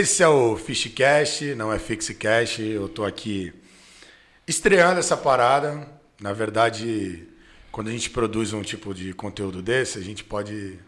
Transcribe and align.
Esse 0.00 0.22
é 0.22 0.28
o 0.28 0.56
Fishcast, 0.56 1.54
não 1.54 1.70
é 1.70 1.78
Fixcast. 1.78 2.62
Eu 2.62 2.88
tô 2.88 3.04
aqui 3.04 3.52
estreando 4.48 4.98
essa 4.98 5.14
parada. 5.14 5.86
Na 6.18 6.32
verdade, 6.32 7.28
quando 7.70 7.88
a 7.88 7.90
gente 7.90 8.08
produz 8.08 8.54
um 8.54 8.62
tipo 8.62 8.94
de 8.94 9.12
conteúdo 9.12 9.60
desse, 9.60 9.98
a 9.98 10.00
gente 10.00 10.24
pode 10.24 10.78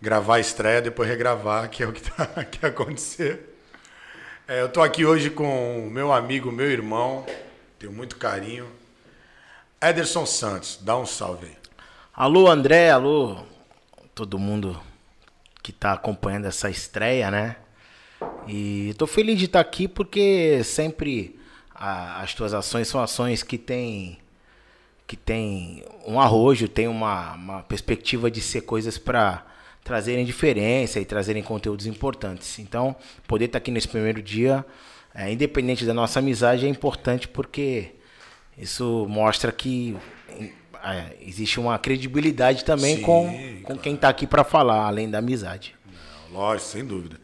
gravar 0.00 0.36
a 0.36 0.40
estreia, 0.40 0.80
depois 0.80 1.06
regravar, 1.06 1.68
que 1.68 1.82
é 1.82 1.86
o 1.86 1.92
que, 1.92 2.10
tá, 2.10 2.26
que 2.50 2.64
acontecer. 2.64 3.54
É, 4.48 4.62
eu 4.62 4.70
tô 4.70 4.80
aqui 4.80 5.04
hoje 5.04 5.28
com 5.28 5.86
meu 5.92 6.10
amigo, 6.10 6.50
meu 6.50 6.70
irmão, 6.70 7.26
tenho 7.78 7.92
muito 7.92 8.16
carinho. 8.16 8.66
Ederson 9.78 10.24
Santos, 10.24 10.78
dá 10.80 10.96
um 10.96 11.04
salve 11.04 11.48
aí. 11.48 11.56
Alô, 12.14 12.48
André, 12.48 12.90
alô, 12.90 13.44
todo 14.14 14.38
mundo 14.38 14.80
que 15.62 15.70
está 15.70 15.92
acompanhando 15.92 16.46
essa 16.46 16.70
estreia, 16.70 17.30
né? 17.30 17.56
E 18.46 18.94
tô 18.96 19.06
feliz 19.06 19.38
de 19.38 19.46
estar 19.46 19.62
tá 19.62 19.68
aqui 19.68 19.88
porque 19.88 20.62
sempre 20.64 21.38
a, 21.74 22.22
as 22.22 22.34
tuas 22.34 22.54
ações 22.54 22.88
são 22.88 23.02
ações 23.02 23.42
que 23.42 23.58
têm 23.58 24.18
que 25.06 25.16
tem 25.16 25.84
um 26.04 26.20
arrojo, 26.20 26.68
tem 26.68 26.88
uma, 26.88 27.34
uma 27.34 27.62
perspectiva 27.62 28.28
de 28.28 28.40
ser 28.40 28.62
coisas 28.62 28.98
para 28.98 29.46
trazerem 29.84 30.24
diferença 30.24 30.98
e 30.98 31.04
trazerem 31.04 31.44
conteúdos 31.44 31.86
importantes. 31.86 32.58
Então, 32.58 32.96
poder 33.26 33.44
estar 33.44 33.60
tá 33.60 33.62
aqui 33.62 33.70
nesse 33.70 33.86
primeiro 33.86 34.20
dia, 34.20 34.66
é, 35.14 35.32
independente 35.32 35.84
da 35.84 35.94
nossa 35.94 36.18
amizade, 36.18 36.66
é 36.66 36.68
importante 36.68 37.28
porque 37.28 37.92
isso 38.58 39.06
mostra 39.08 39.52
que 39.52 39.96
é, 40.82 41.16
existe 41.20 41.60
uma 41.60 41.78
credibilidade 41.78 42.64
também 42.64 42.96
Sim, 42.96 43.02
com, 43.02 43.28
com 43.28 43.62
claro. 43.66 43.80
quem 43.80 43.94
está 43.94 44.08
aqui 44.08 44.26
para 44.26 44.42
falar, 44.42 44.86
além 44.86 45.08
da 45.08 45.18
amizade. 45.18 45.76
Não, 46.32 46.40
lógico, 46.40 46.68
sem 46.68 46.84
dúvida. 46.84 47.20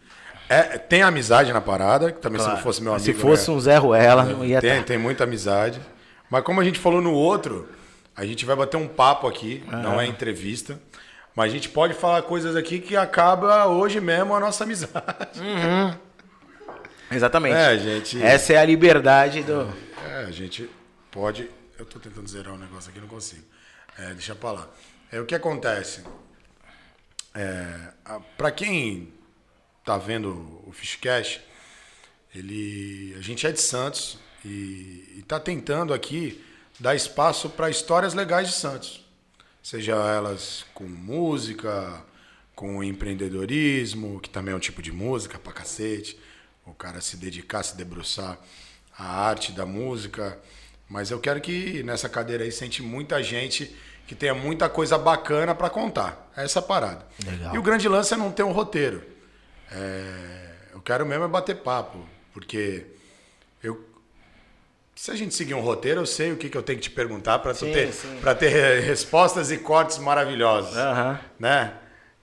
É, 0.53 0.79
tem 0.79 1.03
amizade 1.03 1.53
na 1.53 1.61
parada, 1.61 2.13
que 2.13 2.21
também 2.21 2.39
claro. 2.39 2.53
se 2.53 2.57
não 2.57 2.63
fosse 2.63 2.83
meu 2.83 2.93
amigo. 2.93 3.05
Se 3.05 3.15
fosse 3.15 3.51
né? 3.51 3.57
um 3.57 3.61
Zé 3.61 3.77
Ruela, 3.77 4.25
não 4.25 4.45
ia 4.45 4.61
tem, 4.61 4.79
tá. 4.79 4.85
tem 4.85 4.99
muita 4.99 5.25
amizade. 5.25 5.81
Mas 6.29 6.45
como 6.45 6.61
a 6.61 6.65
gente 6.65 6.79
falou 6.79 7.01
no 7.01 7.13
outro, 7.13 7.69
a 8.15 8.25
gente 8.27 8.45
vai 8.45 8.55
bater 8.55 8.77
um 8.77 8.87
papo 8.87 9.27
aqui, 9.27 9.65
não 9.67 10.01
é 10.01 10.07
entrevista. 10.07 10.79
Mas 11.35 11.51
a 11.51 11.55
gente 11.55 11.71
pode 11.71 11.95
falar 11.95 12.21
coisas 12.23 12.55
aqui 12.57 12.79
que 12.79 12.95
acaba 12.95 13.67
hoje 13.67 14.01
mesmo 14.01 14.35
a 14.35 14.41
nossa 14.41 14.65
amizade. 14.65 15.41
Uhum. 15.41 15.95
Exatamente. 17.11 17.57
É, 17.57 17.79
gente. 17.79 18.23
Essa 18.23 18.53
é 18.53 18.57
a 18.59 18.65
liberdade 18.65 19.43
do. 19.43 19.73
É, 20.07 20.25
a 20.25 20.31
gente 20.31 20.69
pode. 21.11 21.49
Eu 21.79 21.85
estou 21.85 22.01
tentando 22.01 22.29
zerar 22.29 22.53
o 22.53 22.57
um 22.57 22.59
negócio 22.59 22.91
aqui, 22.91 23.01
não 23.01 23.09
consigo. 23.09 23.45
É, 23.99 24.13
deixa 24.13 24.35
pra 24.35 24.53
lá. 24.53 24.69
É, 25.11 25.21
o 25.21 25.25
que 25.25 25.35
acontece? 25.35 26.03
É, 27.35 27.65
para 28.37 28.51
quem 28.51 29.12
tá 29.85 29.99
vendo 29.99 30.63
o 30.67 30.73
Fishcash, 30.73 31.41
ele, 32.35 33.15
a 33.19 33.21
gente 33.21 33.47
é 33.47 33.53
de 33.53 33.61
Santos 33.61 34.19
e 34.45 35.19
está 35.19 35.39
tentando 35.39 35.93
aqui 35.93 36.43
dar 36.81 36.95
espaço 36.95 37.51
para 37.51 37.69
histórias 37.71 38.15
legais 38.15 38.49
de 38.49 38.55
Santos, 38.55 39.05
seja 39.63 39.95
elas 39.95 40.65
com 40.75 40.85
música, 40.85 42.03
com 42.55 42.83
empreendedorismo, 42.83 44.21
que 44.21 44.31
também 44.31 44.53
é 44.55 44.57
um 44.57 44.61
tipo 44.61 44.83
de 44.83 44.93
música 44.93 45.39
para 45.39 45.53
cacete, 45.53 46.19
o 46.65 46.73
cara 46.73 47.01
se 47.01 47.17
dedicar, 47.17 47.63
se 47.63 47.77
debruçar 47.77 48.39
à 48.97 49.27
arte 49.27 49.53
da 49.53 49.67
música. 49.67 50.39
Mas 50.89 51.11
eu 51.11 51.19
quero 51.19 51.41
que 51.41 51.83
nessa 51.83 52.09
cadeira 52.09 52.45
aí 52.45 52.53
sente 52.53 52.83
muita 52.83 53.23
gente 53.23 53.75
que 54.07 54.15
tenha 54.15 54.35
muita 54.35 54.69
coisa 54.69 54.99
bacana 54.99 55.55
para 55.55 55.71
contar. 55.71 56.31
É 56.37 56.45
essa 56.45 56.61
parada. 56.61 57.07
Legal. 57.25 57.55
E 57.55 57.59
o 57.59 57.63
grande 57.63 57.89
lance 57.89 58.15
é 58.15 58.17
não 58.17 58.31
ter 58.31 58.43
um 58.43 58.53
roteiro. 58.53 59.12
É, 59.75 60.75
eu 60.75 60.81
quero 60.81 61.07
mesmo 61.07 61.25
é 61.25 61.29
bater 61.29 61.57
papo, 61.57 61.99
porque 62.33 62.87
eu 63.63 63.93
se 64.95 65.11
a 65.11 65.17
gente 65.17 65.35
seguir 65.35 65.55
um 65.55 65.61
roteiro, 65.61 66.01
eu 66.01 66.07
sei 66.07 66.33
o 66.33 66.37
que, 66.37 66.49
que 66.49 66.57
eu 66.57 66.63
tenho 66.63 66.79
que 66.79 66.85
te 66.85 66.91
perguntar 66.91 67.39
para 67.41 67.55
ter, 67.55 67.91
ter 68.39 68.81
respostas 68.85 69.51
e 69.51 69.59
cortes 69.59 69.99
maravilhosos, 69.99 70.77
uhum. 70.77 71.19
né? 71.41 71.75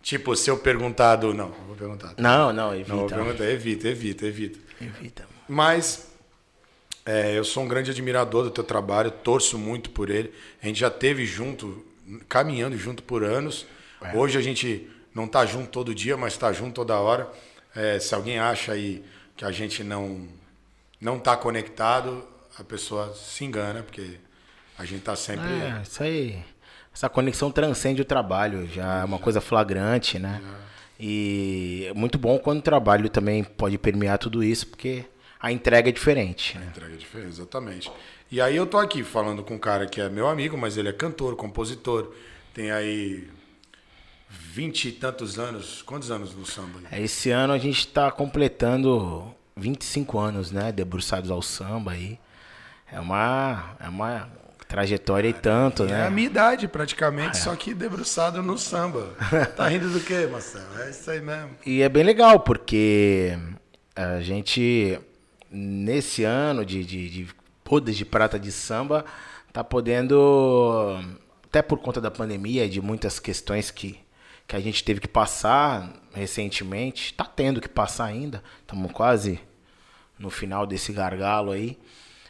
Tipo, 0.02 0.36
se 0.36 0.50
eu 0.50 0.58
perguntar 0.58 1.18
do... 1.18 1.34
Não, 1.34 1.50
não 1.50 1.66
vou 1.68 1.76
perguntar. 1.76 2.14
Não, 2.18 2.54
não, 2.54 2.74
evita. 2.74 2.94
Não, 2.94 3.00
vou 3.00 3.10
perguntar. 3.10 3.44
Evita, 3.46 3.88
evita, 3.90 4.26
evita. 4.26 4.60
Evita. 4.80 5.28
Mas 5.48 6.10
é, 7.06 7.38
eu 7.38 7.44
sou 7.44 7.64
um 7.64 7.68
grande 7.68 7.92
admirador 7.92 8.44
do 8.44 8.52
teu 8.52 8.64
trabalho, 8.64 9.12
torço 9.12 9.58
muito 9.58 9.90
por 9.90 10.10
ele. 10.10 10.34
A 10.64 10.68
gente 10.68 10.80
já 10.80 10.90
teve 10.90 11.26
junto, 11.26 11.86
caminhando 12.30 12.78
junto 12.78 13.04
por 13.04 13.24
anos. 13.24 13.66
É. 14.02 14.16
Hoje 14.16 14.38
a 14.38 14.42
gente 14.42 14.90
não 15.20 15.26
está 15.26 15.46
junto 15.46 15.68
todo 15.70 15.94
dia, 15.94 16.16
mas 16.16 16.34
está 16.34 16.54
junto 16.54 16.76
toda 16.76 16.98
hora. 16.98 17.30
É, 17.76 18.00
se 18.00 18.16
alguém 18.16 18.40
acha 18.40 18.72
aí 18.72 19.04
que 19.36 19.44
a 19.44 19.52
gente 19.52 19.84
não 19.84 20.28
não 21.00 21.18
está 21.18 21.36
conectado, 21.36 22.26
a 22.58 22.64
pessoa 22.64 23.14
se 23.14 23.44
engana, 23.44 23.84
porque 23.84 24.18
a 24.78 24.86
gente 24.86 25.00
está 25.00 25.16
sempre. 25.16 25.46
É, 25.46 25.82
isso 25.84 26.02
aí. 26.02 26.42
Essa 26.94 27.08
conexão 27.08 27.52
transcende 27.52 28.02
o 28.02 28.06
trabalho, 28.06 28.68
já 28.68 29.02
é 29.02 29.04
uma 29.06 29.20
coisa 29.20 29.40
flagrante, 29.40 30.18
né? 30.18 30.42
E 31.00 31.86
é 31.90 31.94
muito 31.94 32.18
bom 32.18 32.38
quando 32.40 32.60
o 32.60 32.64
trabalho 32.64 33.10
também 33.10 33.44
pode 33.44 33.78
permear 33.78 34.18
tudo 34.18 34.44
isso, 34.44 34.68
porque 34.68 35.06
a 35.40 35.52
entrega 35.52 35.90
é 35.90 35.92
diferente. 35.92 36.58
A 36.58 36.62
né? 36.62 36.68
entrega 36.72 36.94
é 36.94 36.98
diferente, 36.98 37.30
exatamente. 37.30 37.92
E 38.32 38.42
aí 38.42 38.56
eu 38.56 38.66
tô 38.66 38.78
aqui 38.78 39.04
falando 39.04 39.44
com 39.44 39.56
um 39.56 39.60
cara 39.60 39.86
que 39.86 40.02
é 40.02 40.10
meu 40.10 40.28
amigo, 40.28 40.58
mas 40.58 40.76
ele 40.76 40.90
é 40.90 40.94
cantor, 40.94 41.36
compositor, 41.36 42.14
tem 42.54 42.72
aí 42.72 43.30
vinte 44.30 44.90
e 44.90 44.92
tantos 44.92 45.40
anos. 45.40 45.82
Quantos 45.82 46.12
anos 46.12 46.36
no 46.36 46.46
samba? 46.46 46.80
É, 46.92 47.02
esse 47.02 47.32
ano 47.32 47.54
a 47.54 47.58
gente 47.58 47.80
está 47.80 48.12
completando 48.12 49.34
25 49.58 50.20
anos, 50.20 50.52
né? 50.52 50.72
Debruçados 50.72 51.32
ao 51.32 51.42
samba 51.42 51.92
aí. 51.92 52.20
É 52.92 53.00
uma, 53.00 53.76
é 53.80 53.90
uma 53.90 54.30
trajetória 54.68 55.28
e 55.28 55.34
tanto, 55.34 55.84
né? 55.84 56.02
É 56.02 56.08
a 56.08 56.10
minha 56.12 56.28
idade 56.28 56.68
praticamente, 56.68 57.38
é. 57.38 57.42
só 57.42 57.56
que 57.56 57.74
debruçado 57.74 58.42
no 58.44 58.58
samba. 58.58 59.14
Tá 59.56 59.68
rindo 59.68 59.90
do 59.90 60.00
quê, 60.00 60.28
Marcelo? 60.32 60.80
É 60.80 60.90
isso 60.90 61.10
aí 61.10 61.22
mesmo. 61.22 61.52
E 61.66 61.82
é 61.82 61.90
bem 61.90 62.04
legal, 62.04 62.40
porque 62.40 63.38
a 63.96 64.22
gente, 64.22 65.00
nesse 65.52 66.24
ano 66.24 66.64
de, 66.64 66.84
de, 66.86 67.10
de 67.10 67.28
podas 67.64 67.96
de 67.96 68.06
prata 68.06 68.40
de 68.40 68.52
samba, 68.52 69.06
tá 69.52 69.64
podendo, 69.64 71.00
até 71.46 71.62
por 71.62 71.80
conta 71.80 72.00
da 72.00 72.12
pandemia 72.12 72.66
e 72.66 72.70
de 72.70 72.82
muitas 72.82 73.20
questões 73.20 73.72
que 73.72 74.00
que 74.50 74.56
a 74.56 74.60
gente 74.60 74.84
teve 74.84 75.00
que 75.00 75.08
passar 75.08 75.94
recentemente, 76.12 77.12
está 77.12 77.24
tendo 77.24 77.62
que 77.62 77.70
passar 77.70 78.06
ainda, 78.06 78.44
estamos 78.62 78.92
quase 78.92 79.40
no 80.18 80.32
final 80.32 80.66
desse 80.66 80.92
gargalo 80.92 81.52
aí. 81.52 81.78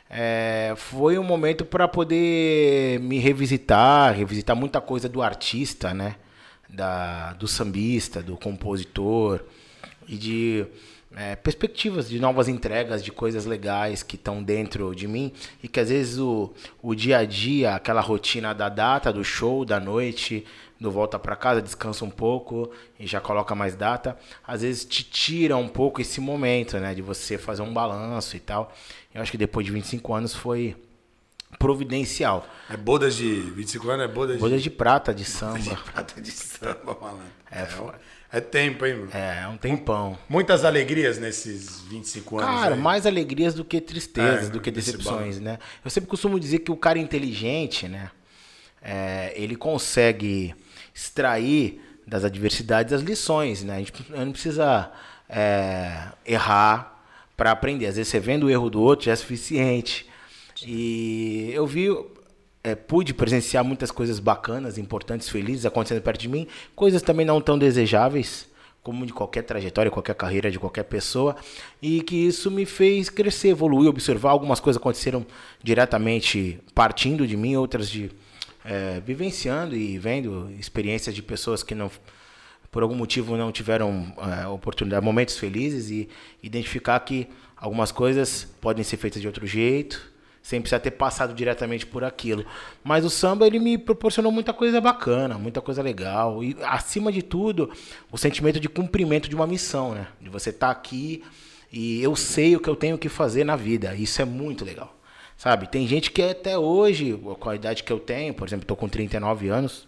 É, 0.09 0.73
foi 0.75 1.17
um 1.17 1.23
momento 1.23 1.63
para 1.63 1.87
poder 1.87 2.99
me 2.99 3.19
revisitar, 3.19 4.13
revisitar 4.13 4.53
muita 4.53 4.81
coisa 4.81 5.07
do 5.07 5.21
artista, 5.21 5.93
né? 5.93 6.17
Da, 6.67 7.31
do 7.33 7.47
sambista, 7.47 8.21
do 8.21 8.35
compositor 8.35 9.41
e 10.05 10.17
de 10.17 10.65
é, 11.15 11.37
perspectivas 11.37 12.09
de 12.09 12.19
novas 12.19 12.49
entregas, 12.49 13.01
de 13.01 13.11
coisas 13.11 13.45
legais 13.45 14.03
que 14.03 14.15
estão 14.15 14.43
dentro 14.43 14.93
de 14.93 15.07
mim 15.07 15.31
e 15.63 15.67
que 15.69 15.79
às 15.79 15.89
vezes 15.89 16.19
o, 16.19 16.53
o 16.83 16.93
dia 16.93 17.19
a 17.19 17.25
dia, 17.25 17.75
aquela 17.75 18.01
rotina 18.01 18.53
da 18.53 18.67
data, 18.67 19.11
do 19.11 19.23
show, 19.23 19.63
da 19.63 19.79
noite, 19.79 20.45
do 20.79 20.89
volta 20.89 21.19
para 21.19 21.35
casa, 21.35 21.61
descansa 21.61 22.05
um 22.05 22.09
pouco 22.09 22.71
e 22.99 23.05
já 23.05 23.19
coloca 23.19 23.53
mais 23.53 23.75
data, 23.75 24.17
às 24.47 24.61
vezes 24.61 24.85
te 24.85 25.03
tira 25.03 25.57
um 25.57 25.67
pouco 25.67 25.99
esse 25.99 26.21
momento, 26.21 26.79
né, 26.79 26.95
de 26.95 27.01
você 27.01 27.37
fazer 27.37 27.61
um 27.61 27.73
balanço 27.73 28.37
e 28.37 28.39
tal. 28.39 28.73
Eu 29.13 29.21
acho 29.21 29.31
que 29.31 29.37
depois 29.37 29.65
de 29.65 29.71
25 29.71 30.13
anos 30.13 30.33
foi 30.33 30.75
providencial. 31.57 32.47
É 32.69 32.77
bodas 32.77 33.15
de 33.15 33.41
25 33.41 33.89
anos, 33.89 34.05
é 34.05 34.07
bodas 34.07 34.35
de 34.35 34.41
bodas 34.41 34.63
de 34.63 34.69
prata 34.69 35.13
de 35.13 35.25
samba. 35.25 35.59
de 35.59 35.75
prata 35.75 36.21
de 36.21 36.31
samba, 36.31 36.97
malandro. 37.01 37.39
É, 37.51 37.61
é, 37.61 38.37
é 38.37 38.39
tempo, 38.39 38.85
hein, 38.85 38.95
mano? 38.95 39.11
É, 39.13 39.41
é 39.43 39.47
um 39.47 39.57
tempão. 39.57 40.17
Muitas 40.29 40.63
alegrias 40.63 41.17
nesses 41.17 41.81
25 41.81 42.39
anos. 42.39 42.61
Cara, 42.61 42.75
aí. 42.75 42.81
mais 42.81 43.05
alegrias 43.05 43.53
do 43.53 43.65
que 43.65 43.81
tristezas, 43.81 44.47
é, 44.47 44.51
do 44.51 44.61
que 44.61 44.69
decepções, 44.69 45.39
né? 45.39 45.57
Eu 45.83 45.89
sempre 45.89 46.09
costumo 46.09 46.39
dizer 46.39 46.59
que 46.59 46.71
o 46.71 46.77
cara 46.77 46.99
inteligente, 46.99 47.87
né? 47.87 48.11
É, 48.81 49.33
ele 49.35 49.55
consegue 49.55 50.55
extrair 50.99 51.81
das 52.05 52.25
adversidades 52.25 52.91
as 52.91 53.01
lições, 53.01 53.63
né? 53.63 53.75
A 53.75 53.79
gente 53.79 54.05
não 54.09 54.31
precisa 54.31 54.91
é, 55.29 56.07
errar 56.25 57.03
para 57.37 57.51
aprender. 57.51 57.85
Às 57.85 57.95
vezes 57.95 58.11
você 58.11 58.19
vendo 58.19 58.47
o 58.47 58.49
erro 58.49 58.69
do 58.69 58.81
outro 58.81 59.05
já 59.05 59.13
é 59.13 59.15
suficiente. 59.15 60.05
E 60.65 61.51
eu 61.53 61.65
vi, 61.65 61.87
é, 62.63 62.75
pude 62.75 63.13
presenciar 63.13 63.63
muitas 63.63 63.91
coisas 63.91 64.19
bacanas, 64.19 64.77
importantes, 64.77 65.29
felizes 65.29 65.65
acontecendo 65.65 66.01
perto 66.01 66.19
de 66.19 66.27
mim, 66.27 66.47
coisas 66.75 67.01
também 67.01 67.25
não 67.25 67.39
tão 67.39 67.57
desejáveis, 67.57 68.49
como 68.83 69.05
de 69.05 69.13
qualquer 69.13 69.43
trajetória, 69.43 69.91
qualquer 69.91 70.15
carreira 70.15 70.51
de 70.51 70.59
qualquer 70.59 70.83
pessoa, 70.83 71.37
e 71.81 72.01
que 72.01 72.15
isso 72.15 72.51
me 72.51 72.65
fez 72.65 73.09
crescer, 73.09 73.49
evoluir, 73.49 73.89
observar. 73.89 74.31
Algumas 74.31 74.59
coisas 74.59 74.81
aconteceram 74.81 75.25
diretamente 75.63 76.59
partindo 76.75 77.25
de 77.25 77.37
mim, 77.37 77.55
outras 77.55 77.89
de 77.89 78.11
é, 78.63 78.99
vivenciando 78.99 79.75
e 79.75 79.97
vendo 79.97 80.51
experiências 80.59 81.15
de 81.15 81.21
pessoas 81.21 81.63
que 81.63 81.73
não 81.73 81.89
por 82.71 82.83
algum 82.83 82.95
motivo 82.95 83.35
não 83.35 83.51
tiveram 83.51 84.13
é, 84.17 84.47
oportunidade, 84.47 85.03
momentos 85.03 85.37
felizes 85.37 85.89
e 85.89 86.07
identificar 86.43 86.99
que 86.99 87.27
algumas 87.57 87.91
coisas 87.91 88.47
podem 88.61 88.83
ser 88.83 88.97
feitas 88.97 89.21
de 89.21 89.27
outro 89.27 89.47
jeito, 89.47 90.09
sem 90.41 90.61
precisar 90.61 90.79
ter 90.79 90.91
passado 90.91 91.33
diretamente 91.33 91.85
por 91.85 92.03
aquilo. 92.03 92.45
Mas 92.83 93.03
o 93.03 93.09
samba 93.09 93.45
ele 93.45 93.59
me 93.59 93.77
proporcionou 93.77 94.31
muita 94.31 94.53
coisa 94.53 94.79
bacana, 94.79 95.37
muita 95.37 95.61
coisa 95.61 95.81
legal 95.81 96.43
e 96.43 96.55
acima 96.63 97.11
de 97.11 97.21
tudo, 97.21 97.71
o 98.11 98.17
sentimento 98.17 98.59
de 98.59 98.69
cumprimento 98.69 99.27
de 99.27 99.35
uma 99.35 99.47
missão, 99.47 99.93
né? 99.93 100.07
De 100.21 100.29
você 100.29 100.51
estar 100.51 100.67
tá 100.67 100.71
aqui 100.71 101.23
e 101.71 102.01
eu 102.01 102.15
sei 102.15 102.55
o 102.55 102.59
que 102.59 102.69
eu 102.69 102.75
tenho 102.75 102.97
que 102.97 103.09
fazer 103.09 103.43
na 103.43 103.55
vida. 103.55 103.95
Isso 103.95 104.21
é 104.21 104.25
muito 104.25 104.63
legal. 104.63 104.98
Sabe? 105.39 105.67
Tem 105.69 105.87
gente 105.87 106.11
que 106.11 106.21
até 106.21 106.57
hoje, 106.57 107.17
com 107.39 107.49
a 107.49 107.55
idade 107.55 107.81
que 107.81 107.93
eu 107.93 107.97
tenho, 107.97 108.33
por 108.33 108.45
exemplo, 108.45 108.65
estou 108.65 108.75
com 108.75 108.89
39 108.89 109.47
anos, 109.47 109.87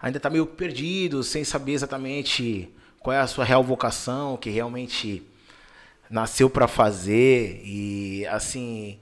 ainda 0.00 0.18
está 0.18 0.30
meio 0.30 0.46
perdido, 0.46 1.24
sem 1.24 1.42
saber 1.42 1.72
exatamente 1.72 2.72
qual 3.00 3.12
é 3.12 3.18
a 3.18 3.26
sua 3.26 3.44
real 3.44 3.64
vocação, 3.64 4.36
que 4.36 4.48
realmente 4.48 5.20
nasceu 6.08 6.48
para 6.48 6.68
fazer. 6.68 7.60
E 7.64 8.24
assim, 8.28 9.00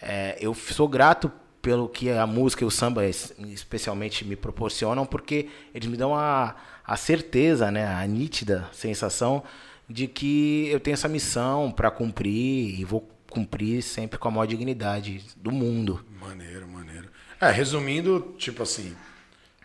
é, 0.00 0.38
eu 0.40 0.54
sou 0.54 0.88
grato 0.88 1.30
pelo 1.60 1.86
que 1.86 2.08
a 2.08 2.26
música 2.26 2.64
e 2.64 2.66
o 2.66 2.70
samba 2.70 3.06
especialmente 3.06 4.24
me 4.24 4.34
proporcionam, 4.34 5.04
porque 5.04 5.50
eles 5.74 5.90
me 5.90 5.96
dão 5.98 6.16
a, 6.16 6.56
a 6.86 6.96
certeza, 6.96 7.70
né, 7.70 7.86
a 7.86 8.06
nítida 8.06 8.66
sensação 8.72 9.42
de 9.86 10.06
que 10.06 10.68
eu 10.68 10.80
tenho 10.80 10.94
essa 10.94 11.08
missão 11.08 11.70
para 11.70 11.90
cumprir 11.90 12.80
e 12.80 12.82
vou 12.82 13.06
cumprir 13.30 13.82
sempre 13.82 14.18
com 14.18 14.28
a 14.28 14.30
maior 14.30 14.46
dignidade 14.46 15.24
do 15.36 15.50
mundo. 15.50 16.04
Maneiro, 16.20 16.68
maneiro. 16.68 17.08
É, 17.40 17.50
resumindo, 17.50 18.34
tipo 18.36 18.62
assim, 18.62 18.94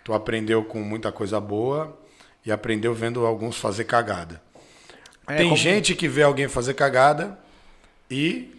tu 0.04 0.14
aprendeu 0.14 0.64
com 0.64 0.80
muita 0.80 1.12
coisa 1.12 1.42
boa 1.42 2.00
e 2.46 2.52
aprendeu 2.52 2.94
vendo 2.94 3.26
alguns 3.26 3.58
fazer 3.58 3.84
cagada. 3.84 4.42
É, 5.28 5.36
Tem 5.38 5.50
como... 5.50 5.58
gente 5.58 5.96
que 5.96 6.08
vê 6.08 6.24
alguém 6.24 6.48
fazer 6.48 6.76
cagada 6.76 7.38
e 8.10 8.54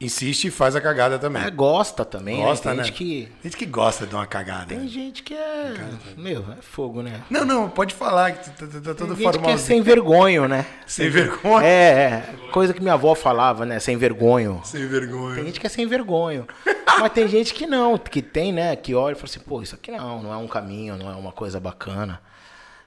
insiste 0.00 0.46
e 0.46 0.50
faz 0.50 0.74
a 0.74 0.80
cagada 0.80 1.18
também. 1.18 1.42
É, 1.42 1.50
gosta 1.50 2.04
também. 2.04 2.38
Né? 2.38 2.44
Gosta, 2.44 2.70
né? 2.70 2.76
Tem 2.76 2.84
Gente 2.84 2.96
que... 2.96 3.28
gente 3.44 3.56
que 3.56 3.66
gosta 3.66 4.06
de 4.06 4.14
uma 4.14 4.26
cagada. 4.26 4.66
Tem 4.66 4.88
gente 4.88 5.22
que 5.22 5.34
é. 5.34 5.74
Meu, 6.16 6.44
é 6.58 6.62
fogo, 6.62 7.02
né? 7.02 7.22
Não, 7.28 7.44
não, 7.44 7.68
pode 7.68 7.92
falar 7.92 8.32
que 8.32 8.50
tá, 8.50 8.66
tá, 8.66 8.80
tá 8.80 8.94
todo 8.94 9.14
Tem 9.14 9.26
gente 9.26 9.38
que 9.38 9.50
é 9.50 9.56
sem 9.58 9.82
vergonho, 9.82 10.48
né? 10.48 10.64
Sem 10.86 11.10
vergonha? 11.10 11.64
É, 11.64 11.92
é. 11.92 12.34
Coisa 12.50 12.72
que 12.72 12.80
minha 12.80 12.94
avó 12.94 13.14
falava, 13.14 13.66
né? 13.66 13.78
Sem 13.78 13.96
vergonho. 13.96 14.60
Sem 14.64 14.86
vergonha. 14.88 15.36
Tem 15.36 15.44
gente 15.44 15.60
que 15.60 15.66
é 15.66 15.70
sem 15.70 15.86
vergonho. 15.86 16.46
Mas 16.98 17.12
tem 17.12 17.28
gente 17.28 17.54
que 17.54 17.66
não, 17.66 17.96
que 17.96 18.20
tem, 18.20 18.52
né? 18.52 18.74
Que 18.74 18.94
olha 18.94 19.12
e 19.12 19.14
fala 19.14 19.28
assim, 19.28 19.40
pô, 19.40 19.62
isso 19.62 19.74
aqui 19.74 19.90
não, 19.92 20.22
não 20.22 20.32
é 20.32 20.36
um 20.36 20.48
caminho, 20.48 20.96
não 20.96 21.10
é 21.10 21.14
uma 21.14 21.30
coisa 21.30 21.60
bacana. 21.60 22.20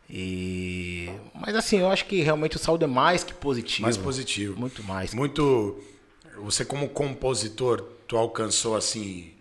E... 0.10 1.10
Mas 1.34 1.56
assim, 1.56 1.80
eu 1.80 1.90
acho 1.90 2.06
que 2.06 2.22
realmente 2.22 2.58
o 2.58 2.60
saldo 2.60 2.84
é 2.84 2.88
mais 2.88 3.24
que 3.24 3.34
positivo. 3.34 3.84
Mais 3.84 3.98
positivo. 3.98 4.60
Muito 4.60 4.84
mais. 4.84 5.14
Muito 5.14 5.82
você 6.38 6.66
como 6.66 6.90
compositor, 6.90 7.82
tu 8.08 8.18
alcançou 8.18 8.76
assim 8.76 9.34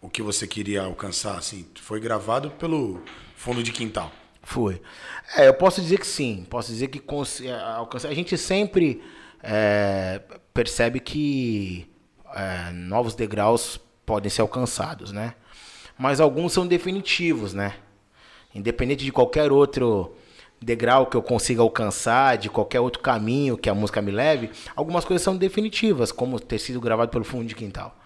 o 0.00 0.08
que 0.08 0.22
você 0.22 0.46
queria 0.46 0.82
alcançar, 0.82 1.36
assim, 1.36 1.66
foi 1.80 1.98
gravado 1.98 2.50
pelo 2.52 3.02
fundo 3.36 3.62
de 3.62 3.72
quintal. 3.72 4.12
Foi. 4.42 4.80
É, 5.36 5.48
eu 5.48 5.54
posso 5.54 5.80
dizer 5.80 5.98
que 5.98 6.06
sim. 6.06 6.46
Posso 6.48 6.70
dizer 6.70 6.86
que 6.86 7.02
é, 7.44 7.52
alcançar. 7.52 8.08
A 8.08 8.14
gente 8.14 8.38
sempre 8.38 9.02
é, 9.42 10.22
percebe 10.54 11.00
que 11.00 11.90
é, 12.32 12.70
novos 12.70 13.14
degraus 13.14 13.80
podem 14.04 14.30
ser 14.30 14.42
alcançados, 14.42 15.10
né? 15.10 15.34
Mas 15.98 16.20
alguns 16.20 16.52
são 16.52 16.64
definitivos, 16.64 17.52
né? 17.52 17.74
Independente 18.54 19.04
de 19.04 19.10
qualquer 19.10 19.50
outro 19.50 20.14
degrau 20.60 21.06
que 21.06 21.16
eu 21.16 21.22
consiga 21.22 21.62
alcançar, 21.62 22.36
de 22.36 22.48
qualquer 22.48 22.80
outro 22.80 23.00
caminho 23.00 23.56
que 23.56 23.68
a 23.68 23.74
música 23.74 24.00
me 24.00 24.10
leve, 24.10 24.50
algumas 24.74 25.04
coisas 25.04 25.22
são 25.22 25.36
definitivas, 25.36 26.10
como 26.10 26.40
ter 26.40 26.58
sido 26.58 26.80
gravado 26.80 27.10
pelo 27.10 27.24
fundo 27.24 27.44
de 27.44 27.54
quintal, 27.54 27.96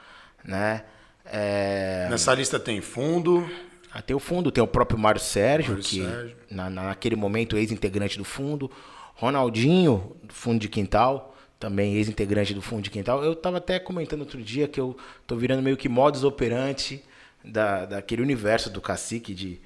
né? 0.44 0.84
É... 1.24 2.08
Nessa 2.10 2.34
lista 2.34 2.58
tem 2.58 2.80
fundo. 2.80 3.48
Ah, 3.92 4.02
tem 4.02 4.14
o 4.14 4.20
fundo, 4.20 4.50
tem 4.50 4.62
o 4.62 4.66
próprio 4.66 4.98
Mário 4.98 5.20
Sérgio, 5.20 5.72
Mário 5.72 5.84
que 5.84 6.02
Sérgio. 6.02 6.36
Na, 6.50 6.70
naquele 6.70 7.16
momento 7.16 7.56
ex-integrante 7.56 8.16
do 8.18 8.24
fundo, 8.24 8.70
Ronaldinho, 9.14 10.16
do 10.22 10.32
fundo 10.32 10.60
de 10.60 10.68
quintal, 10.68 11.36
também 11.58 11.94
ex-integrante 11.94 12.54
do 12.54 12.62
fundo 12.62 12.82
de 12.82 12.90
quintal. 12.90 13.22
Eu 13.24 13.32
estava 13.32 13.58
até 13.58 13.78
comentando 13.78 14.20
outro 14.20 14.40
dia 14.40 14.68
que 14.68 14.80
eu 14.80 14.96
tô 15.26 15.36
virando 15.36 15.62
meio 15.62 15.76
que 15.76 15.88
modus 15.88 16.24
operandi 16.24 17.02
da, 17.44 17.84
daquele 17.84 18.22
universo 18.22 18.70
do 18.70 18.80
cacique 18.80 19.34
de 19.34 19.60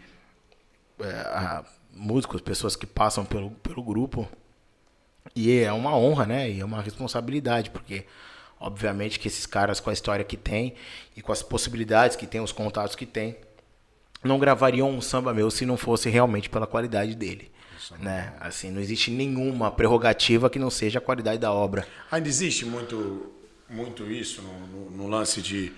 é, 0.99 1.11
a, 1.11 1.65
músicos, 1.95 2.41
pessoas 2.41 2.77
que 2.77 2.87
passam 2.87 3.25
pelo, 3.25 3.51
pelo 3.51 3.83
grupo. 3.83 4.29
E 5.35 5.59
é 5.59 5.73
uma 5.73 5.97
honra, 5.97 6.27
né? 6.27 6.51
E 6.51 6.61
é 6.61 6.65
uma 6.65 6.83
responsabilidade, 6.83 7.71
porque 7.71 8.05
obviamente 8.61 9.19
que 9.19 9.29
esses 9.29 9.47
caras 9.47 9.81
com 9.81 9.91
a 9.91 9.93
história 9.93 10.25
que 10.25 10.37
tem 10.37 10.75
e 11.17 11.23
com 11.23 11.33
as 11.33 11.43
possibilidades 11.43 12.17
que 12.17 12.27
tem, 12.27 12.41
os 12.41 12.53
contatos 12.53 12.97
que 12.97 13.07
tem, 13.07 13.37
não 14.23 14.39
gravariam 14.39 14.91
um 14.91 15.01
samba 15.01 15.35
meu 15.35 15.51
se 15.51 15.67
não 15.67 15.77
fosse 15.77 16.09
realmente 16.09 16.49
pela 16.49 16.67
qualidade 16.67 17.15
dele. 17.15 17.51
Né? 17.99 18.33
Assim, 18.41 18.71
não 18.71 18.81
existe 18.81 19.11
nenhuma 19.11 19.71
prerrogativa 19.71 20.49
que 20.49 20.59
não 20.59 20.71
seja 20.71 20.99
a 20.99 21.03
qualidade 21.03 21.39
da 21.39 21.53
obra. 21.53 21.87
Ainda 22.11 22.29
existe 22.29 22.65
muito, 22.65 23.31
muito 23.69 24.11
isso 24.11 24.41
no, 24.41 24.67
no, 24.67 24.91
no 24.91 25.09
lance 25.09 25.43
de 25.43 25.71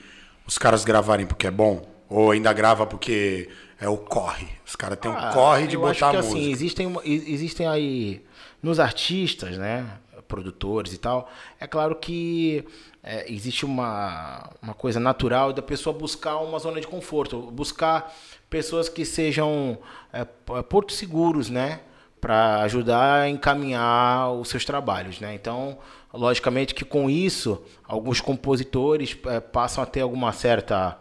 os 0.47 0.57
caras 0.57 0.85
gravarem 0.85 1.27
porque 1.27 1.49
é 1.49 1.51
bom? 1.51 1.85
Ou 2.09 2.31
ainda 2.31 2.53
grava 2.53 2.87
porque 2.87 3.49
é 3.81 3.89
o 3.89 3.97
corre. 3.97 4.49
Os 4.65 4.75
caras 4.75 4.99
têm 4.99 5.11
ah, 5.11 5.31
um 5.31 5.33
corre 5.33 5.67
de 5.67 5.77
botar 5.77 5.91
acho 5.91 6.11
que, 6.11 6.17
assim, 6.17 6.29
música. 6.29 6.39
Assim, 6.39 6.51
existem, 6.51 6.95
existem 7.05 7.67
aí 7.67 8.25
nos 8.63 8.81
artistas, 8.81 9.59
né, 9.59 9.87
produtores 10.27 10.93
e 10.93 10.99
tal. 10.99 11.31
É 11.61 11.67
claro 11.67 11.95
que 11.97 12.65
é, 13.03 13.31
existe 13.33 13.65
uma, 13.65 14.51
uma 14.61 14.75
coisa 14.75 14.99
natural 14.99 15.53
da 15.53 15.63
pessoa 15.63 15.97
buscar 15.97 16.39
uma 16.39 16.59
zona 16.59 16.81
de 16.81 16.87
conforto, 16.87 17.41
buscar 17.53 18.13
pessoas 18.51 18.89
que 18.89 19.05
sejam 19.05 19.79
é, 20.13 20.25
portos 20.63 20.97
seguros, 20.97 21.51
né, 21.51 21.81
para 22.21 22.63
ajudar 22.63 23.23
a 23.23 23.29
encaminhar 23.29 24.33
os 24.33 24.49
seus 24.49 24.65
trabalhos, 24.65 25.21
né. 25.21 25.35
Então, 25.35 25.79
logicamente 26.13 26.75
que 26.75 26.85
com 26.85 27.09
isso 27.09 27.63
alguns 27.87 28.21
compositores 28.21 29.17
é, 29.27 29.39
passam 29.39 29.85
a 29.85 29.87
ter 29.87 30.01
alguma 30.01 30.33
certa 30.33 30.99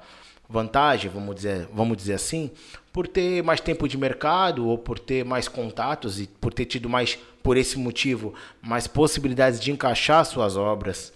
vantagem, 0.50 1.10
vamos 1.10 1.36
dizer, 1.36 1.68
vamos 1.74 1.98
dizer 1.98 2.14
assim, 2.14 2.52
por 2.94 3.08
ter 3.08 3.44
mais 3.44 3.60
tempo 3.60 3.88
de 3.88 3.98
mercado 3.98 4.68
ou 4.68 4.78
por 4.78 5.00
ter 5.00 5.25
mais 5.25 5.48
contatos 5.48 6.20
e 6.20 6.28
por 6.28 6.54
ter 6.54 6.66
tido 6.66 6.88
mais, 6.88 7.18
por 7.44 7.58
esse 7.58 7.78
motivo, 7.78 8.34
mais 8.62 8.88
possibilidades 8.88 9.60
de 9.60 9.72
encaixar 9.72 10.25
suas 10.25 10.56
obras 10.56 11.12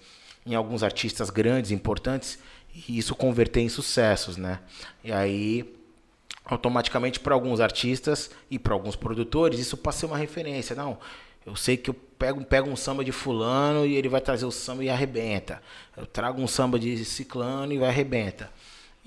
em 0.45 0.55
alguns 0.55 0.83
artistas 0.83 1.29
grandes, 1.29 1.71
importantes, 1.71 2.39
e 2.87 2.97
isso 2.97 3.15
converter 3.15 3.61
em 3.61 3.69
sucessos, 3.69 4.37
né? 4.37 4.59
E 5.03 5.11
aí, 5.11 5.73
automaticamente, 6.45 7.19
para 7.19 7.33
alguns 7.33 7.59
artistas 7.59 8.31
e 8.49 8.57
para 8.57 8.73
alguns 8.73 8.95
produtores, 8.95 9.59
isso 9.59 9.77
passa 9.77 9.97
a 9.97 9.99
ser 9.99 10.05
uma 10.07 10.17
referência. 10.17 10.75
Não, 10.75 10.97
eu 11.45 11.55
sei 11.55 11.77
que 11.77 11.89
eu 11.89 11.93
pego, 11.93 12.43
pego 12.43 12.69
um 12.69 12.75
samba 12.75 13.03
de 13.03 13.11
fulano 13.11 13.85
e 13.85 13.95
ele 13.95 14.09
vai 14.09 14.21
trazer 14.21 14.45
o 14.45 14.51
samba 14.51 14.83
e 14.83 14.89
arrebenta. 14.89 15.61
Eu 15.95 16.05
trago 16.05 16.41
um 16.41 16.47
samba 16.47 16.77
de 16.77 17.03
ciclano 17.05 17.71
e 17.73 17.77
vai 17.77 17.89
arrebenta. 17.89 18.51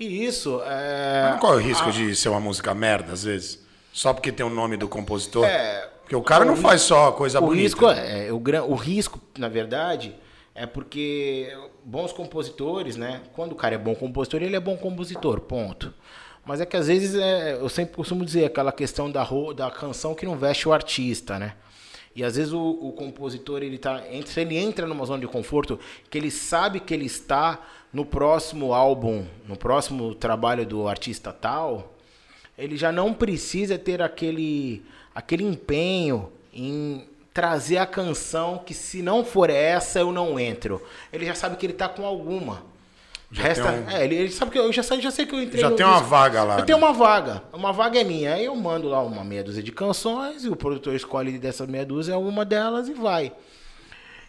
E 0.03 0.25
isso 0.25 0.61
é. 0.65 1.29
Mas 1.31 1.39
qual 1.39 1.53
é 1.53 1.55
o 1.55 1.59
risco 1.59 1.89
a... 1.89 1.91
de 1.91 2.15
ser 2.15 2.29
uma 2.29 2.39
música 2.39 2.73
merda, 2.73 3.13
às 3.13 3.23
vezes? 3.23 3.63
Só 3.91 4.13
porque 4.13 4.31
tem 4.31 4.45
o 4.45 4.49
nome 4.49 4.75
do 4.75 4.87
compositor? 4.87 5.45
É. 5.45 5.89
Porque 6.01 6.15
o 6.15 6.21
cara 6.21 6.43
o 6.43 6.47
não 6.47 6.55
faz 6.55 6.81
só 6.81 7.11
coisa 7.11 7.39
o 7.39 7.45
bonita. 7.45 7.63
Risco 7.63 7.87
é, 7.87 8.31
o, 8.31 8.71
o 8.71 8.75
risco, 8.75 9.21
na 9.37 9.47
verdade, 9.47 10.15
é 10.53 10.65
porque 10.65 11.55
bons 11.83 12.11
compositores, 12.11 12.97
né? 12.97 13.21
Quando 13.33 13.53
o 13.53 13.55
cara 13.55 13.75
é 13.75 13.77
bom 13.77 13.95
compositor, 13.95 14.41
ele 14.41 14.55
é 14.55 14.59
bom 14.59 14.75
compositor, 14.75 15.39
ponto. 15.41 15.93
Mas 16.45 16.59
é 16.59 16.65
que 16.65 16.75
às 16.75 16.87
vezes, 16.87 17.15
é, 17.15 17.53
eu 17.53 17.69
sempre 17.69 17.95
costumo 17.95 18.25
dizer, 18.25 18.45
aquela 18.45 18.71
questão 18.71 19.09
da, 19.09 19.25
da 19.55 19.71
canção 19.71 20.13
que 20.13 20.25
não 20.25 20.37
veste 20.37 20.67
o 20.67 20.73
artista, 20.73 21.39
né? 21.39 21.53
E 22.15 22.23
às 22.23 22.35
vezes 22.35 22.53
o, 22.53 22.61
o 22.61 22.91
compositor, 22.91 23.63
ele 23.63 23.77
tá, 23.77 24.03
se 24.25 24.41
ele 24.41 24.57
entra 24.57 24.85
numa 24.85 25.05
zona 25.05 25.21
de 25.21 25.27
conforto, 25.27 25.79
que 26.09 26.17
ele 26.17 26.29
sabe 26.29 26.79
que 26.79 26.93
ele 26.93 27.05
está 27.05 27.59
no 27.93 28.03
próximo 28.03 28.73
álbum, 28.73 29.25
no 29.47 29.55
próximo 29.55 30.15
trabalho 30.15 30.65
do 30.65 30.87
artista 30.87 31.31
tal, 31.31 31.93
ele 32.57 32.75
já 32.75 32.91
não 32.91 33.13
precisa 33.13 33.77
ter 33.77 34.01
aquele, 34.01 34.83
aquele 35.13 35.43
empenho 35.43 36.31
em 36.51 37.07
trazer 37.31 37.77
a 37.77 37.85
canção 37.85 38.57
que 38.57 38.73
se 38.73 39.01
não 39.01 39.23
for 39.23 39.49
essa 39.49 39.99
eu 39.99 40.11
não 40.11 40.39
entro. 40.39 40.81
Ele 41.11 41.25
já 41.25 41.35
sabe 41.35 41.55
que 41.55 41.65
ele 41.65 41.73
está 41.73 41.87
com 41.87 42.05
alguma. 42.05 42.63
Já 43.31 43.43
Resta, 43.43 43.71
um... 43.71 43.89
é, 43.89 44.05
ele, 44.05 44.15
ele, 44.15 44.31
sabe 44.31 44.51
que 44.51 44.59
eu 44.59 44.71
já, 44.71 44.83
já 44.83 45.09
sei 45.09 45.25
que 45.25 45.33
eu 45.33 45.41
entrei 45.41 45.61
Já 45.61 45.71
tem 45.71 45.85
uma 45.85 46.01
vaga 46.01 46.43
lá. 46.43 46.53
Eu 46.55 46.59
né? 46.59 46.65
tenho 46.65 46.77
uma 46.77 46.93
vaga. 46.93 47.43
Uma 47.51 47.73
vaga 47.73 47.99
é 47.99 48.03
minha. 48.03 48.35
Aí 48.35 48.45
eu 48.45 48.55
mando 48.55 48.87
lá 48.87 49.01
uma 49.01 49.23
meia 49.23 49.43
dúzia 49.43 49.63
de 49.63 49.71
canções 49.71 50.45
e 50.45 50.49
o 50.49 50.55
produtor 50.55 50.95
escolhe 50.95 51.39
dessa 51.39 51.65
meia 51.65 51.85
dúzia 51.85 52.17
uma 52.17 52.45
delas 52.45 52.87
e 52.87 52.93
vai. 52.93 53.33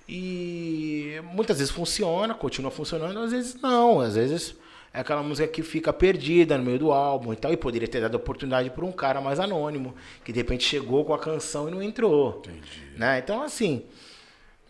E 0.09 1.21
muitas 1.33 1.59
vezes 1.59 1.73
funciona, 1.73 2.35
continua 2.35 2.71
funcionando, 2.71 3.19
às 3.21 3.33
vezes 3.33 3.61
não. 3.61 4.01
Às 4.01 4.17
vezes 4.17 4.55
é 4.93 5.01
aquela 5.01 5.23
música 5.23 5.49
que 5.49 5.63
fica 5.63 5.93
perdida 5.93 6.59
no 6.59 6.65
meio 6.65 6.79
do 6.79 6.93
álbum 6.93 7.33
e 7.33 7.37
tal. 7.37 7.53
E 7.53 7.57
poderia 7.57 7.89
ter 7.89 8.01
dado 8.01 8.15
oportunidade 8.15 8.71
para 8.71 8.85
um 8.85 8.93
cara 8.93 9.21
mais 9.21 9.41
anônimo, 9.41 9.95
que 10.25 10.33
de 10.33 10.39
repente 10.39 10.65
chegou 10.65 11.05
com 11.05 11.15
a 11.15 11.19
canção 11.19 11.69
e 11.69 11.71
não 11.71 11.83
entrou. 11.83 12.43
Entendi. 12.45 12.83
Né? 12.97 13.19
Então, 13.19 13.43
assim, 13.43 13.85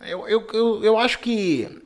eu, 0.01 0.27
eu, 0.27 0.47
eu, 0.53 0.83
eu 0.83 0.97
acho 0.97 1.19
que 1.19 1.81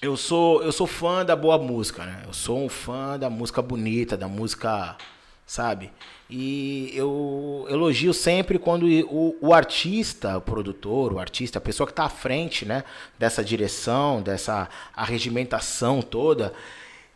eu 0.00 0.16
sou, 0.16 0.62
eu 0.62 0.72
sou 0.72 0.86
fã 0.86 1.24
da 1.24 1.34
boa 1.34 1.58
música, 1.58 2.04
né? 2.04 2.22
Eu 2.26 2.32
sou 2.32 2.58
um 2.58 2.68
fã 2.68 3.18
da 3.18 3.28
música 3.28 3.60
bonita, 3.62 4.16
da 4.16 4.28
música, 4.28 4.96
sabe? 5.44 5.90
E 6.28 6.90
eu 6.94 7.66
elogio 7.70 8.12
sempre 8.12 8.58
quando 8.58 8.86
o, 9.08 9.36
o 9.40 9.54
artista, 9.54 10.36
o 10.36 10.40
produtor, 10.40 11.12
o 11.12 11.18
artista, 11.20 11.58
a 11.58 11.60
pessoa 11.62 11.86
que 11.86 11.92
está 11.92 12.04
à 12.04 12.08
frente 12.08 12.66
né, 12.66 12.82
dessa 13.16 13.44
direção, 13.44 14.20
dessa 14.20 14.68
arregimentação 14.94 16.02
toda, 16.02 16.52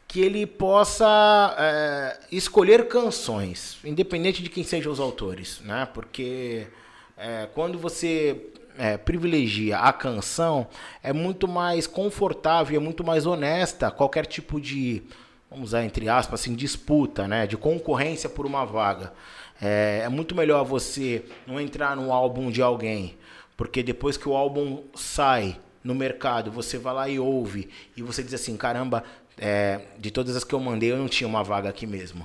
que 0.07 0.21
ele 0.21 0.47
possa 0.47 1.57
é, 1.59 2.21
escolher 2.31 2.87
canções, 2.87 3.79
independente 3.85 4.43
de 4.43 4.49
quem 4.49 4.63
sejam 4.63 4.93
os 4.93 5.01
autores. 5.01 5.61
Né? 5.65 5.89
Porque 5.93 6.69
é, 7.17 7.49
quando 7.53 7.79
você 7.79 8.47
é, 8.79 8.97
privilegia 8.97 9.79
a 9.79 9.93
canção, 9.93 10.69
é 11.03 11.13
muito 11.13 11.49
mais 11.49 11.87
confortável, 11.87 12.77
é 12.77 12.83
muito 12.83 13.03
mais 13.03 13.27
honesta 13.27 13.91
qualquer 13.91 14.25
tipo 14.25 14.61
de 14.61 15.03
vamos 15.51 15.71
usar 15.71 15.85
entre 15.85 16.09
aspas, 16.09 16.41
assim, 16.41 16.55
disputa, 16.55 17.27
né, 17.27 17.47
de 17.47 17.57
concorrência 17.57 18.29
por 18.29 18.47
uma 18.47 18.65
vaga. 18.65 19.13
É, 19.61 20.03
é 20.05 20.09
muito 20.09 20.35
melhor 20.35 20.65
você 20.65 21.25
não 21.47 21.61
entrar 21.61 21.97
no 21.97 22.13
álbum 22.13 22.51
de 22.51 22.63
alguém, 22.63 23.17
porque 23.57 23.83
depois 23.83 24.17
que 24.17 24.29
o 24.29 24.37
álbum 24.37 24.85
sai 24.95 25.59
no 25.83 25.95
mercado, 25.95 26.51
você 26.51 26.79
vai 26.79 26.95
lá 26.95 27.09
e 27.09 27.19
ouve, 27.19 27.69
e 27.97 28.03
você 28.03 28.23
diz 28.23 28.35
assim, 28.35 28.57
caramba, 28.57 29.03
é, 29.37 29.81
de 29.99 30.11
todas 30.11 30.37
as 30.37 30.45
que 30.45 30.55
eu 30.55 30.61
mandei, 30.61 30.93
eu 30.93 30.97
não 30.97 31.09
tinha 31.09 31.27
uma 31.27 31.43
vaga 31.43 31.69
aqui 31.69 31.87
mesmo. 31.87 32.25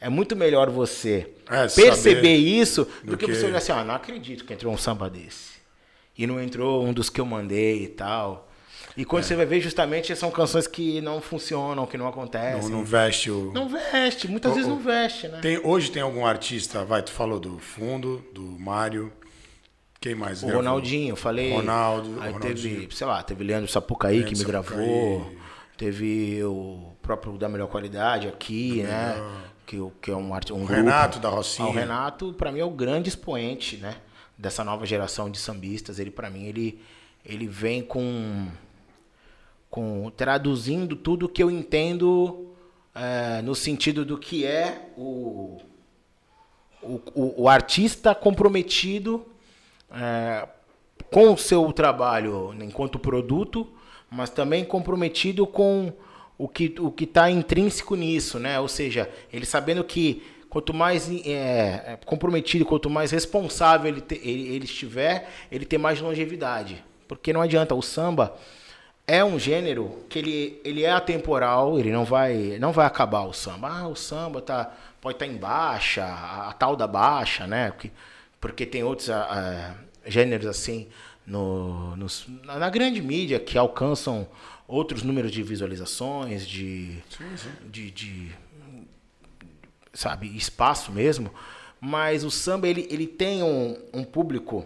É 0.00 0.08
muito 0.08 0.34
melhor 0.34 0.70
você 0.70 1.30
é, 1.48 1.68
perceber 1.68 2.36
isso 2.36 2.86
do, 3.04 3.12
do 3.12 3.16
que, 3.18 3.26
que, 3.26 3.34
você 3.34 3.44
olhar 3.44 3.58
assim, 3.58 3.72
ah, 3.72 3.84
não 3.84 3.94
acredito 3.94 4.46
que 4.46 4.54
entrou 4.54 4.72
um 4.72 4.78
samba 4.78 5.10
desse. 5.10 5.60
E 6.16 6.26
não 6.26 6.42
entrou 6.42 6.84
um 6.84 6.92
dos 6.92 7.10
que 7.10 7.20
eu 7.20 7.26
mandei 7.26 7.84
e 7.84 7.88
tal. 7.88 8.49
E 9.00 9.04
quando 9.06 9.22
é. 9.22 9.26
você 9.26 9.34
vai 9.34 9.46
ver, 9.46 9.62
justamente 9.62 10.14
são 10.14 10.30
canções 10.30 10.66
que 10.66 11.00
não 11.00 11.22
funcionam, 11.22 11.86
que 11.86 11.96
não 11.96 12.06
acontecem. 12.06 12.60
Não, 12.64 12.80
não 12.80 12.84
veste 12.84 13.30
o. 13.30 13.50
Não 13.50 13.66
veste, 13.66 14.28
muitas 14.28 14.52
o, 14.52 14.54
vezes 14.54 14.68
não 14.68 14.78
veste, 14.78 15.26
né? 15.26 15.38
Tem, 15.40 15.58
hoje 15.64 15.90
tem 15.90 16.02
algum 16.02 16.26
artista, 16.26 16.84
vai, 16.84 17.02
tu 17.02 17.10
falou 17.10 17.40
do 17.40 17.58
Fundo, 17.58 18.22
do 18.34 18.42
Mário. 18.42 19.10
Quem 19.98 20.14
mais? 20.14 20.42
O 20.42 20.46
gravou? 20.48 20.62
Ronaldinho, 20.62 21.16
falei. 21.16 21.50
Ronaldo. 21.50 22.20
Aí 22.20 22.30
Ronaldinho. 22.30 22.80
teve, 22.80 22.94
sei 22.94 23.06
lá, 23.06 23.22
teve 23.22 23.42
Leandro 23.42 23.70
Sapucaí 23.70 24.16
Leandro 24.16 24.34
que 24.34 24.38
me 24.38 24.44
Sapucaí. 24.44 24.76
gravou. 24.76 25.32
Teve 25.78 26.44
o 26.44 26.92
próprio 27.00 27.38
da 27.38 27.48
melhor 27.48 27.68
qualidade 27.68 28.28
aqui, 28.28 28.82
né? 28.82 29.16
Que, 29.64 29.78
que 30.02 30.10
é 30.10 30.14
um 30.14 30.34
arte, 30.34 30.52
um 30.52 30.60
o 30.60 30.66
Renato 30.66 31.18
da 31.18 31.30
Rocinha. 31.30 31.66
Ah, 31.66 31.70
o 31.70 31.74
Renato, 31.74 32.34
para 32.34 32.52
mim, 32.52 32.60
é 32.60 32.64
o 32.66 32.70
grande 32.70 33.08
expoente, 33.08 33.78
né? 33.78 33.96
Dessa 34.36 34.62
nova 34.62 34.84
geração 34.84 35.30
de 35.30 35.38
sambistas. 35.38 35.98
Ele, 35.98 36.10
para 36.10 36.28
mim, 36.28 36.44
ele, 36.44 36.82
ele 37.24 37.46
vem 37.46 37.80
com 37.80 38.46
com 39.70 40.10
traduzindo 40.10 40.96
tudo 40.96 41.28
que 41.28 41.42
eu 41.42 41.50
entendo 41.50 42.50
é, 42.94 43.40
no 43.42 43.54
sentido 43.54 44.04
do 44.04 44.18
que 44.18 44.44
é 44.44 44.90
o, 44.96 45.58
o, 46.82 47.42
o 47.44 47.48
artista 47.48 48.14
comprometido 48.14 49.24
é, 49.92 50.48
com 51.10 51.32
o 51.32 51.38
seu 51.38 51.72
trabalho 51.72 52.54
enquanto 52.60 52.98
produto, 52.98 53.66
mas 54.10 54.28
também 54.28 54.64
comprometido 54.64 55.46
com 55.46 55.92
o 56.36 56.48
que 56.48 56.74
o 56.80 56.90
que 56.90 57.04
está 57.04 57.30
intrínseco 57.30 57.94
nisso, 57.94 58.38
né? 58.38 58.58
Ou 58.58 58.68
seja, 58.68 59.08
ele 59.32 59.46
sabendo 59.46 59.84
que 59.84 60.22
quanto 60.48 60.74
mais 60.74 61.08
é, 61.08 61.30
é, 61.92 61.98
comprometido, 62.04 62.64
quanto 62.64 62.90
mais 62.90 63.12
responsável 63.12 63.88
ele, 63.88 64.00
te, 64.00 64.14
ele, 64.16 64.48
ele 64.48 64.64
estiver, 64.64 65.28
ele 65.50 65.64
tem 65.64 65.78
mais 65.78 66.00
longevidade. 66.00 66.82
Porque 67.06 67.32
não 67.32 67.40
adianta 67.40 67.74
o 67.74 67.82
samba 67.82 68.36
é 69.10 69.24
um 69.24 69.40
gênero 69.40 70.04
que 70.08 70.20
ele, 70.20 70.60
ele 70.64 70.84
é 70.84 70.90
atemporal, 70.92 71.80
ele 71.80 71.90
não 71.90 72.04
vai 72.04 72.56
não 72.60 72.70
vai 72.70 72.86
acabar 72.86 73.22
o 73.22 73.32
samba. 73.32 73.68
Ah, 73.68 73.88
o 73.88 73.96
samba 73.96 74.40
tá, 74.40 74.72
pode 75.00 75.16
estar 75.16 75.26
tá 75.26 75.32
em 75.32 75.36
baixa, 75.36 76.04
a, 76.04 76.48
a, 76.48 76.52
tal 76.52 76.76
da 76.76 76.86
baixa, 76.86 77.44
né? 77.44 77.72
Porque, 77.72 77.90
porque 78.40 78.64
tem 78.64 78.84
outros 78.84 79.10
a, 79.10 79.74
a, 80.04 80.08
gêneros 80.08 80.46
assim 80.46 80.86
no, 81.26 81.96
nos, 81.96 82.24
na 82.44 82.70
grande 82.70 83.02
mídia 83.02 83.40
que 83.40 83.58
alcançam 83.58 84.28
outros 84.68 85.02
números 85.02 85.32
de 85.32 85.42
visualizações, 85.42 86.46
de, 86.46 87.02
sim, 87.10 87.36
sim. 87.36 87.50
de, 87.68 87.90
de 87.90 88.30
sabe, 89.92 90.28
espaço 90.36 90.92
mesmo. 90.92 91.34
Mas 91.80 92.22
o 92.22 92.30
samba 92.30 92.68
ele, 92.68 92.86
ele 92.88 93.08
tem 93.08 93.42
um, 93.42 93.76
um 93.92 94.04
público 94.04 94.64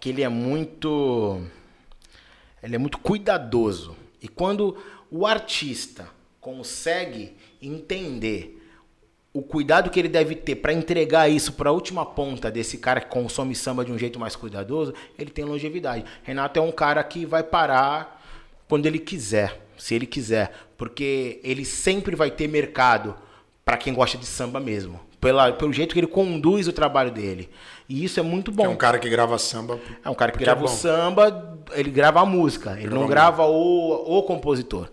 que 0.00 0.08
ele 0.08 0.24
é 0.24 0.28
muito 0.28 1.40
ele 2.64 2.76
é 2.76 2.78
muito 2.78 2.98
cuidadoso. 2.98 3.94
E 4.20 4.26
quando 4.26 4.76
o 5.10 5.26
artista 5.26 6.08
consegue 6.40 7.36
entender 7.60 8.60
o 9.32 9.42
cuidado 9.42 9.90
que 9.90 9.98
ele 9.98 10.08
deve 10.08 10.34
ter 10.34 10.56
para 10.56 10.72
entregar 10.72 11.28
isso 11.28 11.52
para 11.52 11.68
a 11.68 11.72
última 11.72 12.06
ponta 12.06 12.50
desse 12.50 12.78
cara 12.78 13.00
que 13.00 13.08
consome 13.08 13.54
samba 13.54 13.84
de 13.84 13.92
um 13.92 13.98
jeito 13.98 14.18
mais 14.18 14.34
cuidadoso, 14.34 14.94
ele 15.18 15.30
tem 15.30 15.44
longevidade. 15.44 16.04
Renato 16.22 16.58
é 16.58 16.62
um 16.62 16.72
cara 16.72 17.02
que 17.04 17.26
vai 17.26 17.42
parar 17.42 18.22
quando 18.68 18.86
ele 18.86 18.98
quiser, 18.98 19.60
se 19.76 19.94
ele 19.94 20.06
quiser, 20.06 20.52
porque 20.78 21.40
ele 21.42 21.64
sempre 21.64 22.16
vai 22.16 22.30
ter 22.30 22.48
mercado 22.48 23.14
para 23.64 23.76
quem 23.76 23.92
gosta 23.92 24.16
de 24.16 24.26
samba 24.26 24.60
mesmo 24.60 25.00
pela, 25.24 25.50
pelo 25.52 25.72
jeito 25.72 25.94
que 25.94 26.00
ele 26.00 26.06
conduz 26.06 26.68
o 26.68 26.72
trabalho 26.72 27.10
dele. 27.10 27.48
E 27.88 28.04
isso 28.04 28.18
é 28.18 28.22
muito 28.22 28.50
bom. 28.50 28.64
é 28.64 28.68
um 28.68 28.76
cara 28.76 28.98
que 28.98 29.08
grava 29.08 29.38
samba. 29.38 29.78
É 30.04 30.08
um 30.08 30.14
cara 30.14 30.32
que 30.32 30.38
grava 30.38 30.62
é 30.62 30.64
o 30.64 30.68
samba, 30.68 31.58
ele 31.72 31.90
grava 31.90 32.20
a 32.20 32.26
música, 32.26 32.72
ele 32.72 32.88
grava 32.88 33.00
não 33.00 33.06
grava 33.06 33.46
o, 33.46 34.18
o 34.18 34.22
compositor. 34.22 34.88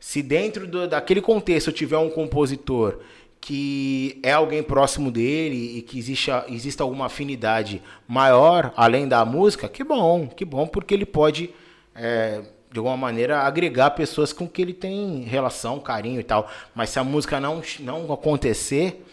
Se 0.00 0.22
dentro 0.22 0.66
do, 0.66 0.88
daquele 0.88 1.20
contexto 1.20 1.70
tiver 1.70 1.98
um 1.98 2.10
compositor 2.10 2.98
que 3.40 4.20
é 4.22 4.32
alguém 4.32 4.62
próximo 4.62 5.10
dele 5.10 5.78
e 5.78 5.82
que 5.82 5.98
existe, 5.98 6.30
existe 6.48 6.80
alguma 6.80 7.06
afinidade 7.06 7.82
maior 8.06 8.72
além 8.76 9.08
da 9.08 9.24
música, 9.24 9.68
que 9.68 9.82
bom, 9.82 10.28
que 10.28 10.44
bom, 10.44 10.64
porque 10.66 10.94
ele 10.94 11.04
pode, 11.04 11.50
é, 11.94 12.40
de 12.70 12.78
alguma 12.78 12.96
maneira, 12.96 13.40
agregar 13.40 13.90
pessoas 13.90 14.32
com 14.32 14.48
que 14.48 14.62
ele 14.62 14.72
tem 14.72 15.22
relação, 15.22 15.80
carinho 15.80 16.20
e 16.20 16.22
tal. 16.22 16.48
Mas 16.72 16.90
se 16.90 17.00
a 17.00 17.04
música 17.04 17.40
não, 17.40 17.60
não 17.80 18.12
acontecer, 18.12 19.04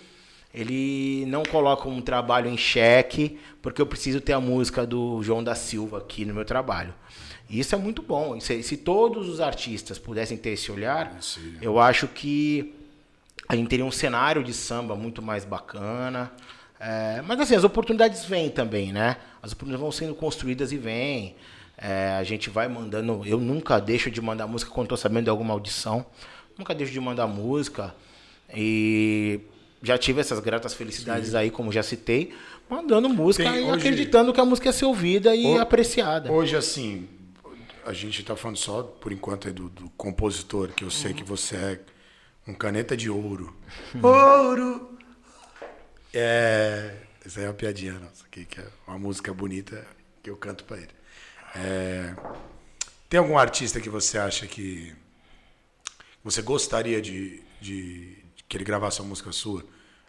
ele 0.53 1.25
não 1.27 1.43
coloca 1.43 1.87
um 1.87 2.01
trabalho 2.01 2.49
em 2.49 2.57
xeque, 2.57 3.39
porque 3.61 3.81
eu 3.81 3.85
preciso 3.85 4.19
ter 4.19 4.33
a 4.33 4.39
música 4.39 4.85
do 4.85 5.21
João 5.21 5.43
da 5.43 5.53
Silva 5.53 5.99
aqui 5.99 6.25
no 6.25 6.33
meu 6.33 6.45
trabalho. 6.45 6.93
E 7.49 7.59
isso 7.59 7.75
é 7.75 7.77
muito 7.77 8.01
bom. 8.01 8.39
Se, 8.39 8.61
se 8.63 8.77
todos 8.77 9.27
os 9.27 9.39
artistas 9.41 9.97
pudessem 9.99 10.37
ter 10.37 10.51
esse 10.51 10.71
olhar, 10.71 11.17
Sim. 11.21 11.57
eu 11.61 11.79
acho 11.79 12.07
que 12.07 12.75
a 13.47 13.55
gente 13.55 13.67
teria 13.67 13.85
um 13.85 13.91
cenário 13.91 14.43
de 14.43 14.53
samba 14.53 14.95
muito 14.95 15.21
mais 15.21 15.45
bacana. 15.45 16.31
É, 16.79 17.21
mas 17.23 17.39
assim, 17.39 17.55
as 17.55 17.63
oportunidades 17.63 18.25
vêm 18.25 18.49
também, 18.49 18.93
né? 18.93 19.17
As 19.41 19.51
oportunidades 19.51 19.81
vão 19.81 19.91
sendo 19.91 20.15
construídas 20.15 20.71
e 20.71 20.77
vêm. 20.77 21.35
É, 21.77 22.15
a 22.19 22.23
gente 22.23 22.49
vai 22.49 22.67
mandando. 22.67 23.21
Eu 23.25 23.39
nunca 23.39 23.79
deixo 23.79 24.11
de 24.11 24.21
mandar 24.21 24.45
música 24.47 24.71
quando 24.71 24.85
estou 24.85 24.97
sabendo 24.97 25.25
de 25.25 25.29
alguma 25.29 25.53
audição. 25.53 26.05
Nunca 26.57 26.75
deixo 26.75 26.93
de 26.93 26.99
mandar 26.99 27.25
música. 27.25 27.95
E 28.53 29.41
já 29.81 29.97
tive 29.97 30.21
essas 30.21 30.39
gratas 30.39 30.73
felicidades 30.73 31.31
Sim. 31.31 31.37
aí, 31.37 31.51
como 31.51 31.71
já 31.71 31.83
citei, 31.83 32.33
mandando 32.69 33.09
música 33.09 33.49
Tem, 33.49 33.61
e 33.61 33.63
hoje, 33.63 33.77
acreditando 33.77 34.33
que 34.33 34.41
a 34.41 34.45
música 34.45 34.67
ia 34.67 34.73
ser 34.73 34.85
ouvida 34.85 35.35
e 35.35 35.45
hoje, 35.45 35.59
apreciada. 35.59 36.31
Hoje, 36.31 36.55
assim, 36.55 37.07
a 37.85 37.93
gente 37.93 38.21
está 38.21 38.35
falando 38.35 38.57
só, 38.57 38.83
por 38.83 39.11
enquanto, 39.11 39.51
do, 39.51 39.69
do, 39.69 39.89
compositor, 39.91 40.69
que 40.69 40.83
eu 40.83 40.91
sei 40.91 41.11
uhum. 41.11 41.17
que 41.17 41.23
você 41.23 41.55
é 41.55 41.79
um 42.47 42.53
caneta 42.53 42.95
de 42.95 43.09
ouro. 43.09 43.55
ouro! 44.01 44.97
É. 46.13 46.95
Essa 47.25 47.41
é 47.41 47.45
uma 47.45 47.53
piadinha 47.53 47.93
nossa 47.93 48.25
aqui, 48.25 48.45
que 48.45 48.59
é 48.59 48.67
uma 48.87 48.97
música 48.97 49.33
bonita 49.33 49.85
que 50.23 50.29
eu 50.29 50.37
canto 50.37 50.63
para 50.63 50.77
ele. 50.77 50.89
É, 51.55 52.15
tem 53.09 53.19
algum 53.19 53.37
artista 53.37 53.81
que 53.81 53.89
você 53.89 54.17
acha 54.17 54.47
que 54.47 54.93
você 56.23 56.41
gostaria 56.41 57.01
de, 57.01 57.41
de 57.59 58.17
que 58.49 58.57
ele 58.57 58.65
gravasse 58.65 58.99
uma 58.99 59.09
música 59.09 59.31
sua? 59.31 59.63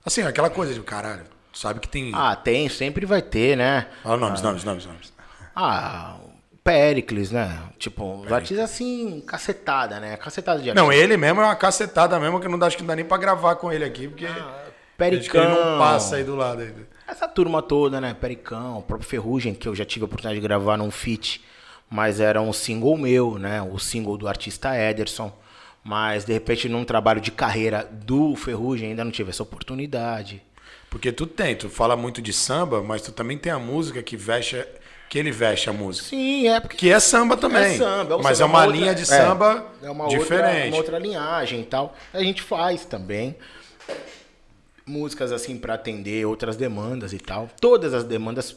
Assim, 0.05 0.23
aquela 0.23 0.49
coisa 0.49 0.73
de 0.73 0.81
caralho, 0.81 1.25
sabe 1.53 1.79
que 1.79 1.89
tem. 1.89 2.11
Ah, 2.15 2.35
tem, 2.35 2.69
sempre 2.69 3.05
vai 3.05 3.21
ter, 3.21 3.57
né? 3.57 3.87
Fala 4.03 4.17
nomes, 4.17 4.41
ah, 4.41 4.45
nomes, 4.45 4.65
nomes, 4.65 4.87
nomes. 4.87 5.13
Ah, 5.55 6.17
Pericles, 6.65 7.31
né? 7.31 7.61
Tipo, 7.79 8.23
os 8.23 8.33
artistas 8.33 8.65
assim, 8.65 9.23
cacetada, 9.27 10.01
né? 10.01 10.17
Cacetada 10.17 10.61
de 10.61 10.71
artista. 10.71 10.83
Não, 10.83 10.93
ele 10.93 11.17
mesmo 11.19 11.41
é 11.43 11.45
uma 11.45 11.57
cacetada 11.57 12.19
mesmo, 12.19 12.41
que 12.41 12.49
não 12.49 12.59
dá, 12.59 12.67
acho 12.67 12.77
que 12.77 12.83
não 12.83 12.89
dá 12.89 12.97
nem 12.97 13.05
pra 13.05 13.19
gravar 13.19 13.57
com 13.57 13.71
ele 13.71 13.85
aqui, 13.85 14.09
porque. 14.09 14.27
Ah, 14.27 14.71
Pericão. 14.97 15.43
Ele 15.43 15.55
não 15.55 15.79
passa 15.79 16.17
aí 16.17 16.25
do 16.25 16.37
lado 16.37 16.61
ainda. 16.61 16.87
Essa 17.09 17.27
turma 17.27 17.63
toda, 17.63 18.01
né? 18.01 18.15
Pericão, 18.15 18.79
o 18.79 18.83
próprio 18.83 19.09
Ferrugem, 19.09 19.55
que 19.55 19.67
eu 19.67 19.75
já 19.75 19.85
tive 19.85 20.05
a 20.05 20.07
oportunidade 20.07 20.39
de 20.39 20.47
gravar 20.47 20.77
num 20.77 20.91
feat, 20.91 21.43
mas 21.89 22.21
era 22.21 22.41
um 22.41 22.53
single 22.53 22.97
meu, 22.97 23.39
né? 23.39 23.63
O 23.63 23.79
single 23.79 24.17
do 24.17 24.29
artista 24.29 24.77
Ederson. 24.77 25.33
Mas, 25.83 26.25
de 26.25 26.33
repente, 26.33 26.69
num 26.69 26.85
trabalho 26.85 27.21
de 27.21 27.31
carreira 27.31 27.89
do 27.91 28.37
Ferrugem, 28.37 28.91
ainda 28.91 29.05
não 29.05 29.11
tive 29.11 29.31
essa 29.31 29.43
oportunidade. 29.43 30.43
Porque 30.91 31.11
tu 31.13 31.27
tem, 31.27 31.55
tu 31.57 31.69
fala 31.71 31.97
muito 31.97 32.21
de 32.21 32.33
samba, 32.33 32.83
mas 32.83 33.01
tu 33.03 33.13
também 33.13 33.39
tem 33.39 33.51
a 33.53 33.59
música 33.59 34.03
que 34.03 34.17
veste, 34.17 34.63
que 35.09 35.19
ele 35.19 35.31
veste 35.31 35.71
a 35.71 35.73
música. 35.73 36.09
Sim, 36.09 36.49
é 36.49 36.61
porque. 36.61 36.77
Que 36.77 36.91
é 36.91 37.01
samba 37.01 37.37
também. 37.37 37.75
É 37.75 37.79
samba, 37.79 38.19
mas 38.19 38.39
samba, 38.39 38.43
é 38.43 38.53
uma 38.53 38.65
outra- 38.67 38.77
linha 38.79 38.95
de 38.95 39.03
é, 39.03 39.05
samba 39.07 39.67
é 39.83 39.91
uma 39.91 40.09
diferente. 40.09 40.47
Outra, 40.53 40.69
uma 40.69 40.77
outra 40.77 40.99
linhagem 40.99 41.61
e 41.61 41.65
tal. 41.65 41.97
A 42.13 42.23
gente 42.23 42.43
faz 42.43 42.85
também 42.85 43.37
músicas 44.85 45.31
assim 45.33 45.57
pra 45.57 45.75
atender 45.75 46.27
outras 46.27 46.57
demandas 46.57 47.13
e 47.13 47.19
tal. 47.19 47.49
Todas 47.61 47.95
as 47.95 48.05
demandas 48.05 48.57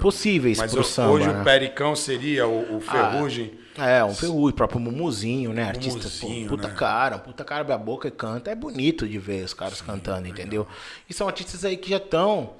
possíveis 0.00 0.58
Mas 0.58 0.72
pro 0.72 0.82
samba. 0.82 1.10
hoje 1.12 1.28
né? 1.28 1.40
o 1.40 1.44
Pericão 1.44 1.94
seria 1.94 2.46
o, 2.46 2.76
o 2.76 2.80
Ferrugem. 2.80 3.52
É, 3.78 4.02
um 4.04 4.14
Ferrugem, 4.14 4.56
próprio 4.56 4.80
Mumuzinho, 4.80 5.52
né? 5.52 5.64
Artista, 5.64 6.08
pô, 6.20 6.26
Mumuzinho, 6.26 6.48
puta 6.48 6.68
né? 6.68 6.74
cara, 6.74 7.18
puta 7.18 7.44
cara 7.44 7.60
abre 7.60 7.72
a 7.74 7.78
boca 7.78 8.08
e 8.08 8.10
canta. 8.10 8.50
É 8.50 8.54
bonito 8.54 9.08
de 9.08 9.18
ver 9.18 9.44
os 9.44 9.52
caras 9.54 9.80
cantando, 9.80 10.26
entendeu? 10.28 10.66
E 11.08 11.12
são 11.14 11.26
artistas 11.26 11.64
aí 11.64 11.76
que 11.76 11.90
já 11.90 11.98
estão, 11.98 12.54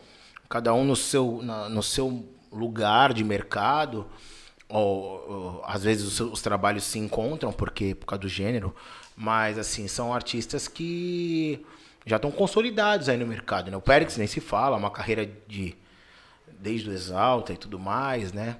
cada 0.48 0.74
um 0.74 0.84
no 0.84 0.94
seu, 0.96 1.40
na- 1.42 1.68
no 1.68 1.82
seu 1.82 2.24
lugar 2.52 3.12
de 3.14 3.24
mercado. 3.24 4.06
Ou, 4.68 4.82
ou, 5.30 5.62
às 5.64 5.84
vezes 5.84 6.04
os, 6.04 6.20
os 6.32 6.42
trabalhos 6.42 6.82
se 6.84 6.98
encontram 6.98 7.52
porque 7.52 7.94
por 7.94 8.06
causa 8.06 8.22
do 8.22 8.28
gênero, 8.28 8.74
mas 9.16 9.58
assim, 9.58 9.86
são 9.86 10.12
artistas 10.12 10.66
que 10.66 11.64
já 12.04 12.16
estão 12.16 12.32
consolidados 12.32 13.08
aí 13.08 13.16
no 13.16 13.26
mercado, 13.26 13.70
né? 13.70 13.76
O 13.76 13.80
Périx 13.80 14.16
nem 14.16 14.26
se 14.26 14.40
fala, 14.40 14.76
uma 14.76 14.90
carreira 14.90 15.24
de 15.46 15.74
desde 16.58 16.90
o 16.90 16.92
Exalta 16.92 17.52
e 17.52 17.56
tudo 17.56 17.78
mais, 17.78 18.32
né? 18.32 18.56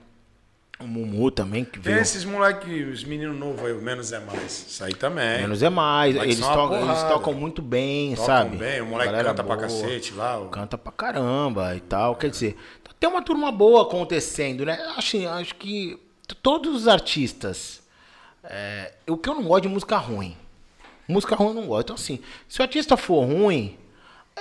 O 0.78 0.86
Mumu 0.86 1.30
também 1.30 1.64
que 1.64 1.72
Tem 1.80 1.80
veio 1.94 2.00
esses 2.00 2.22
moleques, 2.24 2.86
os 2.92 3.02
meninos 3.04 3.38
novos 3.38 3.64
aí, 3.64 3.72
o 3.72 3.80
Menos 3.80 4.12
é 4.12 4.18
Mais. 4.20 4.66
Isso 4.68 4.84
aí 4.84 4.92
também. 4.94 5.40
Menos 5.40 5.62
é 5.62 5.70
mais. 5.70 6.14
Moleque 6.14 6.32
Eles 6.34 6.46
tocam, 6.46 6.84
eles 6.90 7.02
tocam 7.04 7.32
muito 7.32 7.62
bem, 7.62 8.10
Tocam 8.10 8.26
sabe? 8.26 8.56
bem, 8.58 8.82
o 8.82 8.86
moleque 8.86 9.12
canta 9.14 9.34
pra 9.42 9.56
boa, 9.56 9.56
cacete 9.56 10.12
lá. 10.12 10.38
o- 10.38 10.48
Canta 10.50 10.76
pra 10.76 10.92
caramba 10.92 11.74
e 11.74 11.80
tal. 11.80 12.14
Quer 12.16 12.28
dizer, 12.28 12.56
tem 13.00 13.08
uma 13.08 13.22
turma 13.22 13.50
boa 13.50 13.82
acontecendo, 13.82 14.66
né? 14.66 14.78
Assim, 14.98 15.24
acho 15.26 15.54
que 15.54 15.98
todos 16.42 16.74
os 16.74 16.88
artistas. 16.88 17.80
é, 18.48 18.92
o 19.08 19.16
que 19.16 19.28
eu 19.28 19.34
não 19.34 19.42
gosto 19.44 19.62
de 19.62 19.68
música 19.68 19.96
ruim. 19.96 20.36
Música 21.08 21.34
ruim 21.34 21.48
eu 21.48 21.54
não 21.54 21.66
gosto. 21.66 21.86
Então, 21.86 21.96
assim, 21.96 22.20
se 22.46 22.60
o 22.60 22.62
artista 22.62 22.96
for 22.96 23.24
ruim, 23.24 23.76
é, 24.36 24.40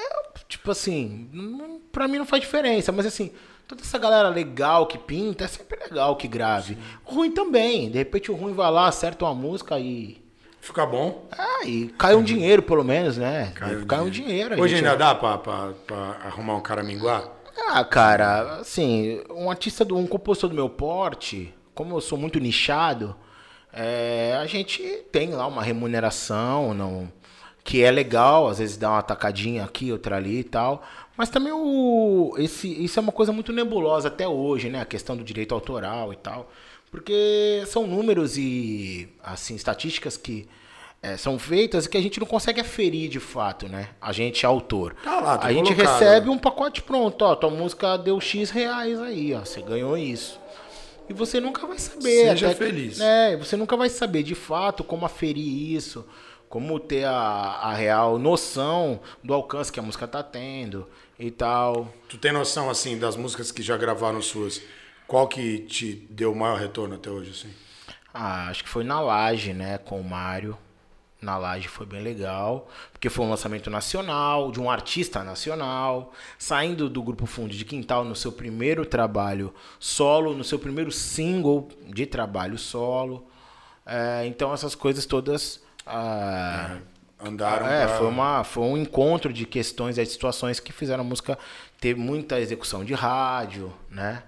tipo 0.49 0.69
assim, 0.69 1.27
não, 1.33 1.79
pra 1.91 2.07
mim 2.07 2.17
não 2.19 2.25
faz 2.25 2.41
diferença. 2.41 2.91
Mas 2.91 3.05
assim, 3.07 3.31
toda 3.67 3.81
essa 3.81 3.97
galera 3.97 4.29
legal 4.29 4.85
que 4.87 4.97
pinta, 4.97 5.43
é 5.45 5.47
sempre 5.47 5.77
legal 5.83 6.15
que 6.15 6.27
grave. 6.27 6.77
Ruim 7.03 7.31
também. 7.31 7.89
De 7.89 7.97
repente 7.97 8.31
o 8.31 8.35
ruim 8.35 8.53
vai 8.53 8.69
lá, 8.71 8.87
acerta 8.87 9.25
uma 9.25 9.33
música 9.35 9.79
e. 9.79 10.23
Fica 10.61 10.85
bom. 10.85 11.27
Ah, 11.31 11.63
e 11.65 11.89
cai 11.97 12.15
um 12.15 12.23
dinheiro, 12.23 12.63
pelo 12.63 12.83
menos, 12.83 13.17
né? 13.17 13.51
Cai, 13.55 13.85
Cai, 13.85 13.99
um 14.01 14.09
dinheiro. 14.09 14.59
Hoje 14.59 14.75
gente- 14.75 14.85
ainda 14.85 14.97
dá 14.97 15.13
pra, 15.13 15.37
pra, 15.37 15.73
pra 15.85 15.97
arrumar 16.25 16.55
um 16.55 16.61
cara 16.61 16.81
minguar? 16.81 17.23
Ah, 17.69 17.83
cara, 17.85 18.59
assim, 18.61 19.21
um 19.29 19.49
artista, 19.49 19.85
do, 19.85 19.95
um 19.95 20.07
compositor 20.07 20.49
do 20.49 20.55
meu 20.55 20.67
porte, 20.69 21.53
como 21.75 21.95
eu 21.95 22.01
sou 22.01 22.17
muito 22.17 22.39
nichado, 22.39 23.15
é, 23.71 24.35
a 24.41 24.45
gente 24.47 24.81
tem 25.11 25.29
lá 25.29 25.45
uma 25.47 25.61
remuneração, 25.61 26.73
não, 26.73 27.11
que 27.65 27.83
é 27.83 27.89
legal, 27.89 28.47
às 28.47 28.59
vezes 28.59 28.77
dá 28.77 28.91
uma 28.91 29.01
tacadinha 29.01 29.63
aqui, 29.63 29.91
outra 29.91 30.17
ali 30.17 30.39
e 30.39 30.43
tal. 30.43 30.83
Mas 31.17 31.29
também 31.29 31.51
o, 31.51 32.35
esse, 32.37 32.67
isso 32.83 32.99
é 32.99 33.01
uma 33.01 33.11
coisa 33.11 33.31
muito 33.33 33.51
nebulosa 33.51 34.07
até 34.07 34.27
hoje, 34.27 34.69
né? 34.69 34.81
A 34.81 34.85
questão 34.85 35.17
do 35.17 35.23
direito 35.23 35.55
autoral 35.55 36.13
e 36.13 36.15
tal. 36.15 36.51
Porque 36.91 37.63
são 37.65 37.87
números 37.87 38.37
e 38.37 39.09
assim 39.23 39.55
estatísticas 39.55 40.15
que 40.15 40.47
é, 41.01 41.17
são 41.17 41.39
feitas 41.39 41.85
e 41.85 41.89
que 41.89 41.97
a 41.97 42.01
gente 42.01 42.19
não 42.19 42.27
consegue 42.27 42.61
aferir 42.61 43.09
de 43.09 43.19
fato, 43.19 43.67
né? 43.67 43.89
A 43.99 44.11
gente 44.11 44.45
é 44.45 44.47
autor. 44.47 44.95
Tá 45.03 45.19
lá, 45.19 45.37
tá 45.39 45.47
a 45.47 45.51
gente 45.51 45.73
colocado, 45.73 45.99
recebe 45.99 46.27
né? 46.27 46.31
um 46.33 46.37
pacote 46.37 46.83
pronto, 46.83 47.21
ó, 47.23 47.35
tua 47.35 47.49
música 47.49 47.97
deu 47.97 48.21
X 48.21 48.51
reais 48.51 48.99
aí, 49.01 49.33
ó, 49.33 49.39
você 49.39 49.61
ganhou 49.61 49.97
isso. 49.97 50.39
E 51.09 51.13
você 51.13 51.39
nunca 51.39 51.65
vai 51.65 51.79
saber. 51.79 52.29
Seja 52.29 52.47
até 52.51 52.55
que- 52.55 52.63
feliz. 52.63 52.99
É, 52.99 53.35
você 53.37 53.55
nunca 53.57 53.75
vai 53.75 53.89
saber 53.89 54.21
de 54.21 54.35
fato 54.35 54.83
como 54.83 55.05
aferir 55.05 55.73
isso, 55.75 56.05
como 56.49 56.79
ter 56.79 57.05
a, 57.05 57.11
a 57.13 57.73
real 57.73 58.17
noção 58.17 58.99
do 59.23 59.33
alcance 59.33 59.71
que 59.71 59.79
a 59.79 59.83
música 59.83 60.07
tá 60.07 60.23
tendo 60.23 60.87
e 61.19 61.31
tal. 61.31 61.91
Tu 62.09 62.17
tem 62.17 62.31
noção, 62.31 62.69
assim, 62.69 62.97
das 62.97 63.15
músicas 63.15 63.51
que 63.51 63.61
já 63.61 63.77
gravaram 63.77 64.21
suas? 64.21 64.61
Qual 65.07 65.27
que 65.27 65.59
te 65.59 66.07
deu 66.09 66.31
o 66.31 66.35
maior 66.35 66.57
retorno 66.59 66.95
até 66.95 67.09
hoje, 67.09 67.31
assim? 67.31 67.53
Ah, 68.13 68.47
acho 68.47 68.63
que 68.63 68.69
foi 68.69 68.83
na 68.83 68.99
Laje, 68.99 69.53
né, 69.53 69.77
com 69.77 69.99
o 69.99 70.03
Mário. 70.03 70.57
Na 71.21 71.37
Laje 71.37 71.67
foi 71.67 71.85
bem 71.85 72.01
legal, 72.01 72.69
porque 72.91 73.09
foi 73.09 73.25
um 73.25 73.29
lançamento 73.29 73.69
nacional, 73.69 74.51
de 74.51 74.59
um 74.59 74.69
artista 74.69 75.23
nacional, 75.23 76.13
saindo 76.37 76.87
do 76.89 77.01
grupo 77.01 77.25
Fundo 77.25 77.53
de 77.53 77.65
Quintal 77.65 78.03
no 78.03 78.15
seu 78.15 78.31
primeiro 78.31 78.85
trabalho 78.85 79.53
solo, 79.79 80.35
no 80.35 80.43
seu 80.43 80.59
primeiro 80.59 80.91
single 80.91 81.67
de 81.87 82.05
trabalho 82.05 82.57
solo. 82.57 83.27
É, 83.85 84.25
então 84.25 84.53
essas 84.53 84.75
coisas 84.75 85.05
todas. 85.05 85.64
Ah, 85.85 86.77
Andaram 87.19 87.67
é, 87.67 87.85
pra... 87.85 87.97
foi, 87.97 88.07
uma, 88.07 88.43
foi 88.43 88.63
um 88.63 88.77
encontro 88.77 89.31
de 89.31 89.45
questões 89.45 89.97
e 89.97 90.05
situações 90.05 90.59
que 90.59 90.73
fizeram 90.73 91.01
a 91.01 91.07
música 91.07 91.37
ter 91.79 91.95
muita 91.95 92.39
execução 92.39 92.83
de 92.83 92.93
rádio, 92.93 93.73
né? 93.89 94.23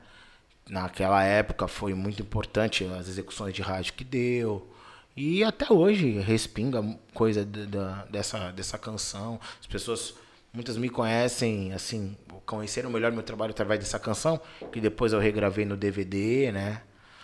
Naquela 0.69 1.23
época 1.23 1.67
foi 1.67 1.93
muito 1.93 2.21
importante 2.21 2.83
as 2.85 3.07
execuções 3.07 3.53
de 3.53 3.61
rádio 3.61 3.93
que 3.93 4.03
deu. 4.03 4.67
E 5.15 5.43
até 5.43 5.71
hoje 5.71 6.19
respinga 6.19 6.83
coisa 7.13 7.43
da- 7.45 8.05
dessa, 8.09 8.51
dessa 8.51 8.77
canção. 8.77 9.39
As 9.59 9.65
pessoas, 9.65 10.13
muitas 10.53 10.77
me 10.77 10.89
conhecem, 10.89 11.73
assim, 11.73 12.15
conheceram 12.45 12.89
melhor 12.89 13.11
meu 13.11 13.23
trabalho 13.23 13.51
através 13.51 13.79
dessa 13.79 13.97
canção, 13.99 14.39
que 14.71 14.79
depois 14.79 15.13
eu 15.13 15.19
regravei 15.19 15.65
no 15.65 15.75
DVD, 15.75 16.51
né? 16.51 16.81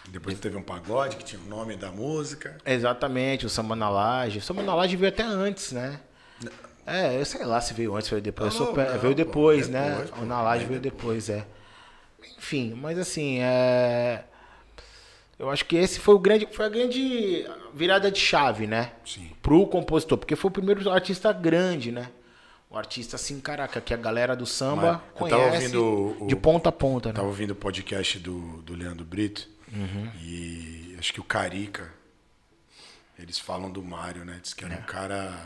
Depois 0.10 0.38
teve 0.40 0.58
um 0.58 0.62
pagode 0.62 1.16
que 1.16 1.24
tinha 1.24 1.42
o 1.42 1.46
nome 1.46 1.76
da 1.76 1.92
música. 1.92 2.58
Exatamente, 2.66 3.46
o 3.46 3.50
Samba 3.50 3.76
na 3.76 3.90
Laje. 3.90 4.40
O 4.40 4.42
Samba 4.42 4.62
na 4.62 4.76
Laje 4.76 4.96
veio 4.96 5.10
até 5.12 5.24
antes, 5.24 5.72
né? 5.72 6.00
É, 6.86 7.18
eu 7.20 7.26
sei 7.26 7.46
lá 7.46 7.62
se 7.62 7.74
veio 7.74 7.96
antes, 7.96 8.10
veio 8.10 8.22
depois. 8.22 8.54
Não, 8.60 8.66
não, 8.68 8.74
veio 8.74 9.16
depois, 9.16 9.68
depois, 9.68 9.70
né? 9.70 10.06
pô. 10.14 10.22
O 10.22 10.26
na 10.26 10.42
Laje 10.42 10.66
veio 10.66 10.80
depois, 10.82 11.30
é. 11.30 11.46
Enfim, 12.38 12.74
mas 12.76 12.98
assim, 13.00 13.40
é... 13.42 14.24
Eu 15.40 15.50
acho 15.50 15.66
que 15.66 15.76
esse 15.76 16.00
foi 16.00 16.14
o 16.16 16.20
grande, 16.20 16.48
foi 16.52 16.66
a 16.66 16.70
grande 16.70 17.48
virada 17.74 18.12
de 18.12 18.20
chave, 18.20 18.68
né? 18.68 18.92
Sim. 19.06 19.32
Pro 19.42 19.66
compositor, 19.66 20.18
porque 20.18 20.36
foi 20.36 20.50
o 20.50 20.52
primeiro 20.52 20.90
artista 20.92 21.32
grande, 21.34 21.92
né? 21.92 22.10
O 22.70 22.78
artista 22.78 23.16
assim, 23.16 23.40
caraca, 23.40 23.80
que 23.82 23.94
a 23.94 23.98
galera 23.98 24.36
do 24.36 24.46
samba 24.46 25.02
conhece 25.14 25.56
ouvindo 25.78 26.24
o- 26.24 26.28
de 26.28 26.36
ponta 26.36 26.70
a 26.70 26.72
ponta, 26.72 27.10
né? 27.10 27.16
Tava 27.16 27.28
ouvindo 27.28 27.52
o 27.52 27.56
podcast 27.56 28.20
do, 28.20 28.62
do 28.62 28.74
Leandro 28.76 29.06
Brito. 29.06 29.50
Uhum. 29.74 30.12
E 30.22 30.96
acho 31.00 31.12
que 31.14 31.20
o 31.20 31.24
Carica. 31.24 31.92
Eles 33.18 33.38
falam 33.40 33.72
do 33.72 33.82
Mário, 33.84 34.26
né? 34.26 34.40
Diz 34.42 34.54
que 34.54 34.66
era 34.66 34.74
um 34.76 34.82
cara 34.82 35.46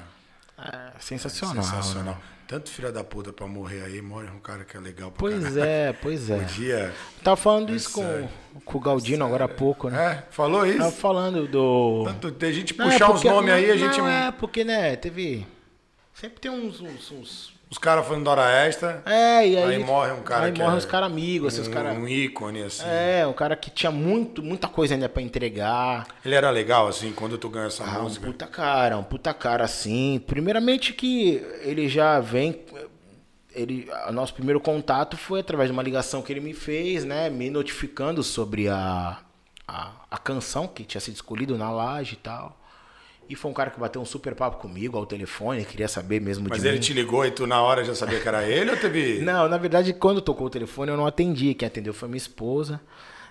É, 0.58 0.92
sensacional. 1.00 1.64
sensacional. 1.64 2.16
né? 2.16 2.22
Tanto 2.48 2.70
filha 2.70 2.92
da 2.94 3.04
puta 3.04 3.34
pra 3.34 3.46
morrer 3.46 3.84
aí, 3.84 4.02
morre 4.02 4.30
um 4.30 4.40
cara 4.40 4.64
que 4.64 4.78
é 4.78 4.80
legal 4.80 5.12
pra 5.12 5.20
Pois 5.20 5.44
caralho. 5.44 5.64
é, 5.64 5.92
pois 5.94 6.30
é. 6.30 6.38
Podia. 6.40 6.96
Tava 7.22 7.36
falando 7.36 7.76
isso 7.76 7.92
com, 7.92 8.30
com 8.64 8.78
o 8.78 8.82
Galdino 8.82 9.26
agora 9.26 9.44
há 9.46 9.50
pouco, 9.50 9.90
né? 9.90 10.24
É, 10.28 10.32
falou 10.32 10.62
Tava 10.66 10.88
isso. 10.90 10.98
falando 10.98 11.46
do. 11.46 12.06
Tanto 12.06 12.32
tem 12.32 12.54
gente 12.54 12.78
Não, 12.78 12.88
é 12.88 12.92
puxar 12.94 13.08
uns 13.10 13.12
porque- 13.16 13.30
nomes 13.30 13.54
aí, 13.54 13.70
a 13.70 13.76
gente. 13.76 13.98
Não, 13.98 14.08
é, 14.08 14.32
porque, 14.32 14.64
né, 14.64 14.96
teve. 14.96 15.46
Sempre 16.14 16.40
tem 16.40 16.50
uns. 16.50 16.80
uns, 16.80 17.12
uns- 17.12 17.54
Os 17.70 17.78
caras 17.78 18.08
falando 18.08 18.24
da 18.24 18.32
hora 18.32 18.66
extra. 18.66 19.02
É, 19.06 19.46
e 19.46 19.58
aí. 19.58 19.76
Aí 19.76 19.84
morre 19.84 20.12
um 20.14 20.22
cara 20.22 20.46
Aí 20.46 20.52
que 20.54 20.60
morre 20.62 20.74
é 20.74 20.78
uns 20.78 20.86
caras 20.86 21.12
amigos, 21.12 21.54
assim, 21.54 21.62
os 21.64 21.68
um, 21.68 21.72
caras. 21.72 21.98
um 21.98 22.08
ícone, 22.08 22.64
assim. 22.64 22.84
É, 22.88 23.28
um 23.28 23.34
cara 23.34 23.58
que 23.58 23.70
tinha 23.70 23.92
muito, 23.92 24.42
muita 24.42 24.70
coisa 24.70 24.94
ainda 24.94 25.10
pra 25.10 25.22
entregar. 25.22 26.08
Ele 26.24 26.34
era 26.34 26.50
legal, 26.50 26.88
assim, 26.88 27.12
quando 27.12 27.38
tu 27.38 27.50
ganha 27.50 27.68
essa 27.68 27.84
Ah, 27.84 28.00
um 28.00 28.04
música. 28.04 28.26
puta 28.26 28.48
cara, 28.48 28.98
um 28.98 29.04
puta 29.04 29.34
cara 29.34 29.66
assim. 29.66 30.24
Primeiramente 30.26 30.94
que 30.94 31.46
ele 31.62 31.90
já 31.90 32.22
vem. 32.22 32.62
Ele, 33.54 33.90
o 34.08 34.12
nosso 34.14 34.34
primeiro 34.34 34.60
contato 34.62 35.18
foi 35.18 35.40
através 35.42 35.68
de 35.70 35.74
uma 35.74 35.84
ligação 35.84 36.22
que 36.22 36.32
ele 36.32 36.40
me 36.40 36.54
fez, 36.54 37.04
né? 37.04 37.30
Me 37.30 37.50
notificando 37.50 38.24
sobre 38.24 38.70
a, 38.70 39.18
a, 39.68 39.92
a 40.12 40.18
canção 40.18 40.68
que 40.68 40.84
tinha 40.86 41.02
sido 41.02 41.16
escolhida 41.16 41.58
na 41.58 41.70
laje 41.72 42.14
e 42.14 42.18
tal. 42.18 42.58
E 43.30 43.36
foi 43.36 43.52
um 43.52 43.54
cara 43.54 43.70
que 43.70 43.80
bateu 43.80 44.02
um 44.02 44.06
super 44.06 44.34
papo 44.34 44.58
comigo 44.58 44.98
ao 44.98 45.06
telefone, 45.06 45.66
queria 45.66 45.88
saber 45.88 46.22
mesmo 46.22 46.48
Mas 46.50 46.62
de 46.62 46.68
ele 46.68 46.76
mim. 46.78 46.82
te 46.82 46.94
ligou 46.94 47.26
e 47.26 47.32
tu 47.32 47.46
na 47.46 47.62
hora 47.62 47.84
já 47.84 47.94
sabia 47.94 48.20
que 48.22 48.28
era 48.28 48.48
ele 48.48 48.72
ou 48.72 48.78
teve. 48.78 49.20
Não, 49.24 49.50
na 49.50 49.58
verdade, 49.58 49.94
quando 49.94 50.22
tocou 50.22 50.48
o 50.48 50.50
telefone, 50.50 50.92
eu 50.92 50.98
não 50.98 51.06
atendi. 51.06 51.54
Quem 51.54 51.68
atendeu 51.68 51.94
foi 51.94 52.08
minha 52.08 52.18
esposa. 52.18 52.80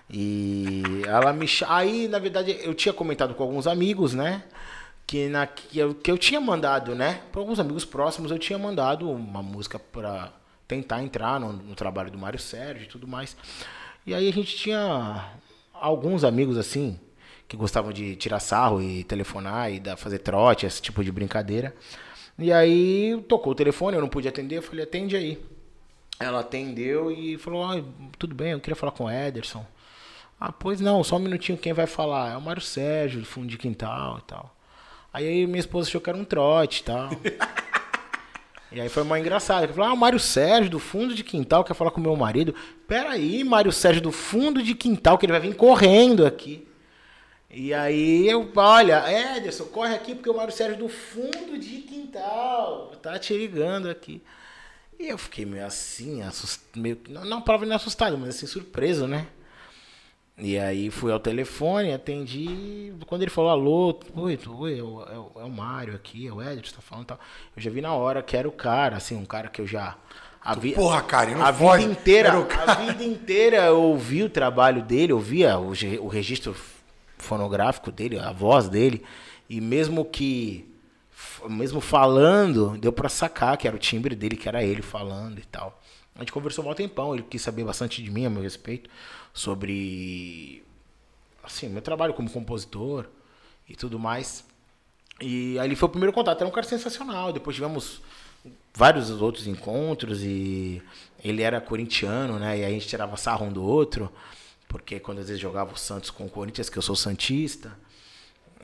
E 0.09 0.83
ela 1.05 1.33
me. 1.33 1.47
Aí, 1.67 2.07
na 2.07 2.19
verdade, 2.19 2.57
eu 2.61 2.73
tinha 2.73 2.93
comentado 2.93 3.33
com 3.33 3.43
alguns 3.43 3.65
amigos, 3.67 4.13
né? 4.13 4.43
Que, 5.05 5.27
na, 5.29 5.47
que, 5.47 5.79
eu, 5.79 5.95
que 5.95 6.11
eu 6.11 6.17
tinha 6.17 6.39
mandado, 6.39 6.93
né? 6.93 7.21
Para 7.31 7.41
alguns 7.41 7.59
amigos 7.59 7.83
próximos, 7.83 8.29
eu 8.29 8.37
tinha 8.37 8.59
mandado 8.59 9.09
uma 9.09 9.41
música 9.41 9.79
para 9.79 10.31
tentar 10.67 11.01
entrar 11.01 11.39
no, 11.39 11.53
no 11.53 11.75
trabalho 11.75 12.11
do 12.11 12.17
Mário 12.17 12.39
Sérgio 12.39 12.83
e 12.83 12.87
tudo 12.87 13.07
mais. 13.07 13.35
E 14.05 14.13
aí 14.13 14.29
a 14.29 14.33
gente 14.33 14.55
tinha 14.55 15.31
alguns 15.73 16.23
amigos 16.23 16.57
assim 16.57 16.99
que 17.47 17.55
gostavam 17.55 17.93
de 17.93 18.15
tirar 18.15 18.39
sarro 18.39 18.81
e 18.81 19.03
telefonar 19.03 19.71
e 19.71 19.79
dar, 19.79 19.95
fazer 19.95 20.19
trote, 20.19 20.65
esse 20.65 20.81
tipo 20.81 21.03
de 21.03 21.11
brincadeira. 21.11 21.73
E 22.37 22.51
aí 22.51 23.23
tocou 23.27 23.53
o 23.53 23.55
telefone, 23.55 23.95
eu 23.95 24.01
não 24.01 24.09
pude 24.09 24.27
atender, 24.27 24.57
eu 24.57 24.61
falei, 24.61 24.83
atende 24.83 25.15
aí. 25.15 25.41
Ela 26.19 26.41
atendeu 26.41 27.11
e 27.11 27.37
falou, 27.37 27.63
ah, 27.63 27.81
tudo 28.19 28.35
bem, 28.35 28.51
eu 28.51 28.59
queria 28.59 28.75
falar 28.75 28.91
com 28.91 29.05
o 29.05 29.11
Ederson. 29.11 29.65
Ah, 30.39 30.51
pois 30.51 30.79
não, 30.79 31.03
só 31.03 31.15
um 31.15 31.19
minutinho, 31.19 31.57
quem 31.57 31.73
vai 31.73 31.87
falar? 31.87 32.33
É 32.33 32.37
o 32.37 32.41
Mário 32.41 32.61
Sérgio, 32.61 33.21
do 33.21 33.25
fundo 33.25 33.47
de 33.47 33.57
quintal 33.57 34.19
e 34.19 34.21
tal. 34.23 34.55
Aí 35.11 35.47
minha 35.47 35.59
esposa 35.59 35.87
achou 35.87 36.01
que 36.01 36.09
era 36.09 36.17
um 36.17 36.25
trote 36.25 36.81
e 36.81 36.83
tal. 36.83 37.09
e 38.71 38.79
aí 38.79 38.89
foi 38.89 39.03
mais 39.03 39.21
engraçado. 39.23 39.63
Ele 39.63 39.73
falou, 39.73 39.89
ah, 39.89 39.93
o 39.93 39.97
Mário 39.97 40.19
Sérgio, 40.19 40.69
do 40.69 40.79
fundo 40.79 41.15
de 41.15 41.23
quintal, 41.23 41.63
quer 41.63 41.73
falar 41.73 41.89
com 41.89 42.01
meu 42.01 42.15
marido. 42.15 42.53
Peraí, 42.87 43.43
Mário 43.43 43.71
Sérgio, 43.71 44.01
do 44.01 44.11
fundo 44.11 44.61
de 44.61 44.75
quintal, 44.75 45.17
que 45.17 45.25
ele 45.25 45.33
vai 45.33 45.41
vir 45.41 45.55
correndo 45.55 46.25
aqui. 46.25 46.66
E 47.59 47.73
aí 47.73 48.29
eu, 48.29 48.47
olha, 48.55 49.03
Ederson, 49.35 49.65
corre 49.65 49.95
aqui 49.95 50.13
porque 50.13 50.29
o 50.29 50.35
Mário 50.35 50.53
Sérgio 50.53 50.77
do 50.77 50.87
fundo 50.87 51.57
de 51.57 51.79
quintal 51.79 52.91
tá 53.01 53.17
te 53.17 53.35
ligando 53.35 53.89
aqui. 53.89 54.21
E 54.99 55.07
eu 55.07 55.17
fiquei 55.17 55.43
meio 55.43 55.65
assim, 55.65 56.21
assustado, 56.21 56.79
meio, 56.79 56.99
não, 57.09 57.25
não 57.25 57.41
para 57.41 57.57
nem 57.65 57.73
assustado, 57.73 58.15
mas 58.15 58.35
assim, 58.35 58.45
surpreso, 58.45 59.07
né? 59.07 59.25
E 60.37 60.55
aí 60.59 60.91
fui 60.91 61.11
ao 61.11 61.19
telefone, 61.19 61.91
atendi. 61.91 62.93
Quando 63.07 63.23
ele 63.23 63.31
falou 63.31 63.49
alô, 63.49 63.99
oi, 64.15 64.39
oi, 64.47 64.77
é 64.77 64.83
o, 64.83 65.01
é 65.01 65.17
o, 65.17 65.31
é 65.37 65.43
o 65.43 65.49
Mário 65.49 65.95
aqui, 65.95 66.27
é 66.27 66.31
o 66.31 66.39
Ederson, 66.39 66.75
tá 66.75 66.81
falando 66.83 67.07
tal. 67.07 67.19
Eu 67.55 67.61
já 67.63 67.71
vi 67.71 67.81
na 67.81 67.91
hora 67.91 68.21
que 68.21 68.37
era 68.37 68.47
o 68.47 68.51
cara, 68.51 68.97
assim, 68.97 69.15
um 69.15 69.25
cara 69.25 69.47
que 69.47 69.61
eu 69.61 69.65
já. 69.65 69.97
A 70.39 70.53
vi, 70.53 70.73
Porra, 70.73 71.01
cara, 71.01 71.31
não 71.31 71.43
a 71.43 71.49
vida 71.49 71.81
inteira, 71.81 72.33
a 72.67 72.73
vida 72.75 73.03
inteira 73.03 73.65
eu 73.65 73.81
ouvi 73.81 74.21
o 74.21 74.29
trabalho 74.29 74.83
dele, 74.83 75.11
ouvia 75.11 75.57
o, 75.57 75.73
o 76.01 76.07
registro 76.07 76.55
fonográfico 77.17 77.91
dele, 77.91 78.19
a 78.19 78.31
voz 78.31 78.69
dele, 78.69 79.03
e 79.49 79.59
mesmo 79.61 80.05
que 80.05 80.65
mesmo 81.49 81.81
falando, 81.81 82.77
deu 82.77 82.91
para 82.91 83.09
sacar 83.09 83.57
que 83.57 83.67
era 83.67 83.75
o 83.75 83.79
timbre 83.79 84.15
dele, 84.15 84.35
que 84.35 84.47
era 84.47 84.63
ele 84.63 84.81
falando 84.81 85.39
e 85.39 85.45
tal. 85.45 85.81
A 86.15 86.19
gente 86.19 86.31
conversou 86.31 86.67
um 86.67 86.73
tempão, 86.73 87.13
ele 87.13 87.23
quis 87.23 87.41
saber 87.41 87.63
bastante 87.63 88.03
de 88.03 88.09
mim, 88.09 88.25
a 88.25 88.29
meu 88.29 88.41
respeito, 88.41 88.89
sobre 89.33 90.63
assim, 91.43 91.69
meu 91.69 91.81
trabalho 91.81 92.13
como 92.13 92.29
compositor 92.29 93.05
e 93.69 93.75
tudo 93.75 93.99
mais. 93.99 94.43
E 95.21 95.57
aí 95.59 95.75
foi 95.75 95.87
o 95.87 95.91
primeiro 95.91 96.13
contato, 96.13 96.39
era 96.39 96.47
um 96.47 96.51
cara 96.51 96.67
sensacional. 96.67 97.31
Depois 97.31 97.55
tivemos 97.55 98.01
vários 98.73 99.09
outros 99.09 99.47
encontros 99.47 100.23
e 100.23 100.81
ele 101.23 101.41
era 101.41 101.59
corintiano, 101.61 102.37
né? 102.37 102.59
E 102.59 102.65
a 102.65 102.69
gente 102.69 102.87
tirava 102.87 103.17
sarro 103.17 103.45
um 103.45 103.51
do 103.51 103.63
outro, 103.63 104.11
porque 104.67 104.99
quando 104.99 105.19
às 105.19 105.27
vezes 105.27 105.41
jogava 105.41 105.73
o 105.73 105.77
Santos 105.77 106.09
com 106.09 106.25
o 106.25 106.29
Corinthians, 106.29 106.69
que 106.69 106.77
eu 106.77 106.81
sou 106.81 106.95
santista, 106.95 107.77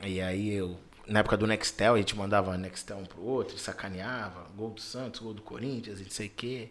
e 0.02 0.20
aí 0.20 0.52
eu 0.52 0.78
na 1.06 1.20
época 1.20 1.36
do 1.36 1.46
Nextel, 1.46 1.94
a 1.94 1.98
gente 1.98 2.16
mandava 2.16 2.56
Nextel 2.56 2.98
um 2.98 3.04
pro 3.04 3.22
outro, 3.22 3.58
sacaneava, 3.58 4.46
gol 4.56 4.70
do 4.70 4.80
Santos, 4.80 5.20
gol 5.20 5.34
do 5.34 5.42
Corinthians, 5.42 6.00
não 6.00 6.10
sei 6.10 6.28
o 6.28 6.30
quê. 6.30 6.70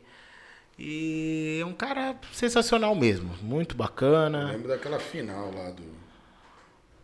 E 0.77 1.59
é 1.61 1.65
um 1.65 1.73
cara 1.73 2.19
sensacional 2.31 2.95
mesmo, 2.95 3.35
muito 3.41 3.75
bacana. 3.75 4.41
Eu 4.41 4.47
lembro 4.47 4.67
daquela 4.69 4.99
final 4.99 5.53
lá 5.53 5.69
do. 5.69 5.83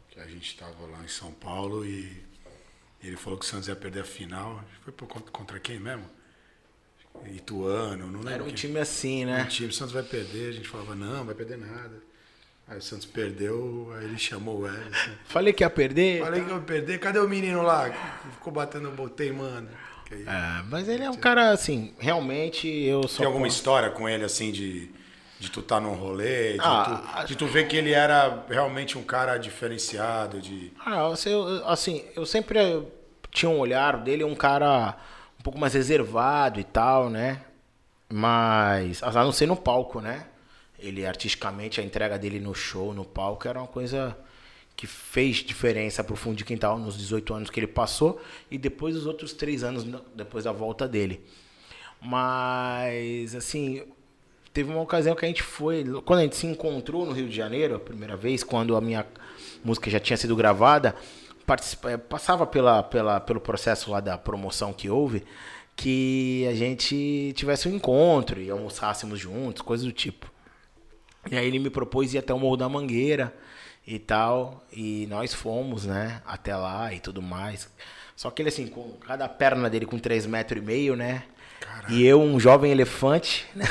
Que 0.10 0.20
a 0.20 0.26
gente 0.26 0.58
tava 0.58 0.88
lá 0.88 1.04
em 1.04 1.08
São 1.08 1.32
Paulo 1.32 1.86
e 1.86 2.24
ele 3.04 3.15
falou 3.15 3.38
que 3.38 3.46
o 3.46 3.48
Santos 3.48 3.68
ia 3.68 3.76
perder 3.76 4.02
a 4.02 4.06
final. 4.06 4.63
Foi 4.82 4.92
por 4.92 5.08
contra, 5.08 5.32
contra 5.32 5.60
quem 5.60 5.80
mesmo? 5.80 6.10
Ituano, 7.28 8.08
não 8.08 8.20
lembro. 8.20 8.34
Era 8.34 8.44
um 8.44 8.48
quem. 8.48 8.56
time 8.56 8.80
assim, 8.80 9.26
né? 9.26 9.44
Um 9.44 9.48
time, 9.48 9.70
o 9.70 9.74
Santos 9.74 9.94
vai 9.94 10.04
perder, 10.04 10.50
a 10.50 10.54
gente 10.54 10.68
falava, 10.68 10.96
não, 10.96 11.26
vai 11.26 11.36
perder 11.36 11.58
nada. 11.58 12.09
Aí 12.69 12.77
o 12.77 12.82
Santos 12.82 13.08
perdeu, 13.08 13.91
aí 13.97 14.05
ele 14.05 14.17
chamou 14.19 14.60
o 14.60 14.67
Ederson. 14.67 15.12
Falei 15.25 15.51
que 15.51 15.63
ia 15.63 15.69
perder? 15.69 16.21
Falei 16.21 16.43
que 16.43 16.51
ia 16.51 16.60
perder. 16.60 16.99
Cadê 16.99 17.17
o 17.17 17.27
menino 17.27 17.63
lá? 17.63 17.91
Ficou 18.34 18.53
batendo, 18.53 18.91
botei, 18.91 19.32
mano. 19.32 19.67
É, 20.12 20.63
mas 20.69 20.88
ele 20.88 21.03
é 21.03 21.10
um 21.10 21.15
cara, 21.15 21.49
assim, 21.51 21.93
realmente 21.99 22.67
eu 22.67 23.08
sou. 23.08 23.19
Tem 23.19 23.25
alguma 23.25 23.47
história 23.47 23.89
com 23.89 24.08
ele, 24.08 24.23
assim, 24.23 24.51
de, 24.51 24.89
de 25.39 25.49
tu 25.49 25.60
estar 25.62 25.75
tá 25.75 25.82
num 25.82 25.93
rolê, 25.93 26.53
de, 26.53 26.60
ah, 26.62 27.21
tu, 27.21 27.27
de 27.27 27.36
tu 27.36 27.47
ver 27.47 27.67
que 27.67 27.75
ele 27.75 27.91
era 27.91 28.43
realmente 28.49 28.97
um 28.97 29.03
cara 29.03 29.38
diferenciado, 29.38 30.41
de... 30.41 30.73
Ah, 30.84 31.08
assim, 31.08 31.29
eu, 31.29 31.67
assim, 31.67 32.05
eu 32.15 32.25
sempre 32.25 32.60
tinha 33.32 33.49
um 33.49 33.60
olhar 33.60 33.97
dele, 33.97 34.23
um 34.23 34.36
cara 34.36 34.95
um 35.39 35.43
pouco 35.43 35.60
mais 35.60 35.73
reservado 35.73 36.60
e 36.60 36.63
tal, 36.63 37.10
né? 37.10 37.41
Mas, 38.12 39.03
a 39.03 39.12
não 39.12 39.32
ser 39.32 39.45
no 39.45 39.55
palco, 39.55 40.01
né? 40.01 40.25
Ele 40.80 41.06
artisticamente, 41.06 41.82
a 41.82 41.84
entrega 41.84 42.18
dele 42.18 42.39
no 42.39 42.54
show, 42.56 42.94
no 42.94 43.06
palco, 43.06 43.48
era 43.48 43.60
uma 43.60 43.68
coisa 43.68 44.18
que 44.76 44.88
fez 44.88 45.38
diferença 45.38 46.04
para 46.04 46.13
o 46.13 46.15
fundo 46.15 46.38
de 46.38 46.46
quintal 46.46 46.80
nos 46.80 46.98
18 46.98 47.34
anos 47.34 47.50
que 47.50 47.60
ele 47.60 47.68
passou 47.68 48.22
e 48.50 48.58
depois 48.58 48.96
os 48.96 49.06
outros 49.06 49.34
três 49.34 49.62
anos 49.62 49.86
depois 50.15 50.46
da 50.46 50.54
volta 50.54 50.88
dele. 50.88 51.22
Mas, 52.02 53.36
assim, 53.36 53.84
teve 54.54 54.72
uma 54.72 54.82
ocasião 54.82 55.15
que 55.15 55.26
a 55.26 55.28
gente 55.28 55.44
foi, 55.44 55.84
quando 56.06 56.20
a 56.20 56.24
gente 56.24 56.38
se 56.38 56.48
encontrou 56.48 57.06
no 57.06 57.12
Rio 57.12 57.28
de 57.28 57.36
Janeiro, 57.36 57.76
a 57.76 57.80
primeira 57.80 58.15
vez, 58.15 58.42
quando 58.42 58.76
a 58.76 58.80
minha 58.80 59.06
música 59.63 59.89
já 59.89 60.00
tinha 60.00 60.15
sido 60.15 60.36
gravada, 60.36 60.96
eh, 61.86 61.98
passava 61.98 62.48
pela, 62.48 62.82
pela, 62.82 63.20
pelo 63.20 63.42
processo 63.42 63.92
lá 63.92 64.00
da 64.00 64.18
promoção 64.18 64.72
que 64.72 64.89
houve, 64.89 65.24
que 65.76 66.46
a 66.50 66.54
gente 66.54 67.34
tivesse 67.36 67.68
um 67.68 67.76
encontro 67.76 68.42
e 68.42 68.50
almoçássemos 68.50 69.20
juntos, 69.20 69.62
coisas 69.62 69.86
do 69.86 69.92
tipo. 69.92 70.32
E 71.32 71.36
aí 71.36 71.48
ele 71.48 71.60
me 71.60 71.70
propôs 71.70 72.13
ir 72.13 72.18
até 72.18 72.34
o 72.34 72.39
Morro 72.39 72.58
da 72.58 72.70
Mangueira 72.70 73.34
e 73.86 74.00
tal. 74.00 74.65
E 74.72 75.08
nós 75.10 75.34
fomos, 75.34 75.86
né, 75.86 76.22
até 76.26 76.56
lá 76.56 76.94
e 76.94 77.00
tudo 77.00 77.22
mais. 77.22 77.70
Só 78.15 78.30
que 78.30 78.42
ele, 78.42 78.50
assim, 78.50 78.68
com 78.68 78.92
cada 79.06 79.30
perna 79.30 79.70
dele 79.70 79.86
com 79.86 79.98
3 79.98 80.26
metros 80.26 80.62
e 80.62 80.65
meio, 80.65 80.96
né? 80.96 81.24
Caraca. 81.60 81.94
E 81.94 82.06
eu, 82.06 82.22
um 82.22 82.39
jovem 82.39 82.72
elefante, 82.72 83.48
né? 83.56 83.65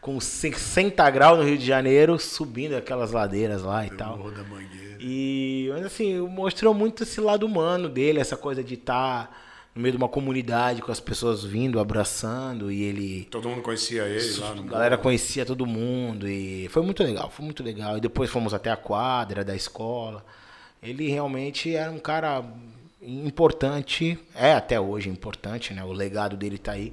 com 0.00 0.18
60 0.20 1.08
graus 1.10 1.38
no 1.38 1.44
Rio 1.44 1.58
de 1.58 1.66
Janeiro, 1.66 2.18
subindo 2.18 2.74
aquelas 2.74 3.12
ladeiras 3.12 3.62
lá 3.62 3.86
e 3.86 3.90
tal. 3.90 4.30
Da 4.30 4.42
mangueira. 4.44 4.96
E, 5.00 5.68
mas 5.72 5.86
assim, 5.86 6.18
mostrou 6.18 6.74
muito 6.74 7.02
esse 7.02 7.20
lado 7.20 7.44
humano 7.44 7.88
dele, 7.88 8.18
essa 8.18 8.36
coisa 8.36 8.64
de 8.64 8.74
estar. 8.74 9.26
Tá 9.26 9.47
no 9.78 9.82
meio 9.82 9.92
de 9.92 9.96
uma 9.96 10.08
comunidade 10.08 10.82
com 10.82 10.90
as 10.90 10.98
pessoas 10.98 11.44
vindo, 11.44 11.78
abraçando 11.78 12.70
e 12.72 12.82
ele. 12.82 13.28
Todo 13.30 13.48
mundo 13.48 13.62
conhecia 13.62 14.02
ele 14.08 14.36
lá 14.38 14.52
no 14.52 14.62
A 14.62 14.66
galera 14.66 14.98
conhecia 14.98 15.46
todo 15.46 15.64
mundo 15.64 16.28
e 16.28 16.66
foi 16.68 16.82
muito 16.82 17.00
legal, 17.04 17.30
foi 17.30 17.44
muito 17.44 17.62
legal. 17.62 17.96
E 17.96 18.00
depois 18.00 18.28
fomos 18.28 18.52
até 18.52 18.72
a 18.72 18.76
quadra 18.76 19.44
da 19.44 19.54
escola. 19.54 20.26
Ele 20.82 21.08
realmente 21.08 21.76
era 21.76 21.92
um 21.92 21.98
cara 22.00 22.44
importante, 23.00 24.18
é 24.34 24.52
até 24.52 24.80
hoje 24.80 25.08
importante, 25.08 25.72
né? 25.72 25.84
O 25.84 25.92
legado 25.92 26.36
dele 26.36 26.58
tá 26.58 26.72
aí. 26.72 26.92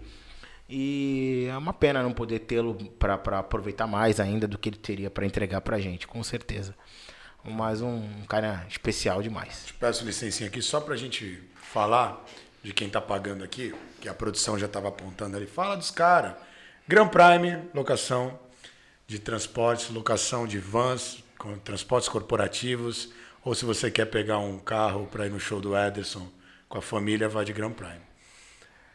E 0.69 1.48
é 1.50 1.58
uma 1.58 1.74
pena 1.74 2.04
não 2.04 2.13
poder 2.13 2.39
tê-lo 2.39 2.76
para 3.00 3.39
aproveitar 3.39 3.88
mais 3.88 4.19
ainda 4.19 4.48
do 4.48 4.60
que 4.60 4.69
ele 4.69 4.78
teria 4.78 5.10
para 5.10 5.26
entregar 5.26 5.62
pra 5.62 5.80
gente, 5.80 6.06
com 6.06 6.24
certeza. 6.24 6.76
Mais 7.43 7.82
um, 7.82 7.95
um 7.95 8.26
cara 8.28 8.63
especial 8.69 9.24
demais. 9.24 9.65
Te 9.65 9.74
peço 9.74 10.06
licencinha 10.06 10.50
aqui 10.50 10.62
só 10.62 10.80
pra 10.80 10.95
gente 10.95 11.41
falar 11.56 12.24
de 12.65 12.73
quem 12.73 12.88
está 12.88 12.99
pagando 12.99 13.43
aqui, 13.43 13.75
que 14.01 14.10
a 14.10 14.13
produção 14.13 14.58
já 14.58 14.65
estava 14.65 14.88
apontando 14.88 15.38
ali, 15.38 15.45
fala 15.45 15.78
dos 15.78 15.91
caras. 15.91 16.34
Grand 16.88 17.10
Prime, 17.10 17.60
locação 17.75 18.39
de 19.06 19.19
transportes, 19.19 19.91
locação 19.91 20.47
de 20.47 20.58
vans, 20.58 21.23
com 21.38 21.56
transportes 21.60 22.10
corporativos, 22.10 23.13
ou 23.43 23.54
se 23.54 23.65
você 23.65 23.91
quer 23.91 24.06
pegar 24.06 24.39
um 24.39 24.58
carro 24.58 25.06
para 25.06 25.28
ir 25.28 25.30
no 25.30 25.39
show 25.39 25.62
do 25.62 25.78
Ederson 25.78 26.28
com 26.67 26.80
a 26.80 26.82
família, 26.82 27.30
vai 27.30 27.45
de 27.45 27.54
Grand 27.54 27.71
Prime. 27.71 28.01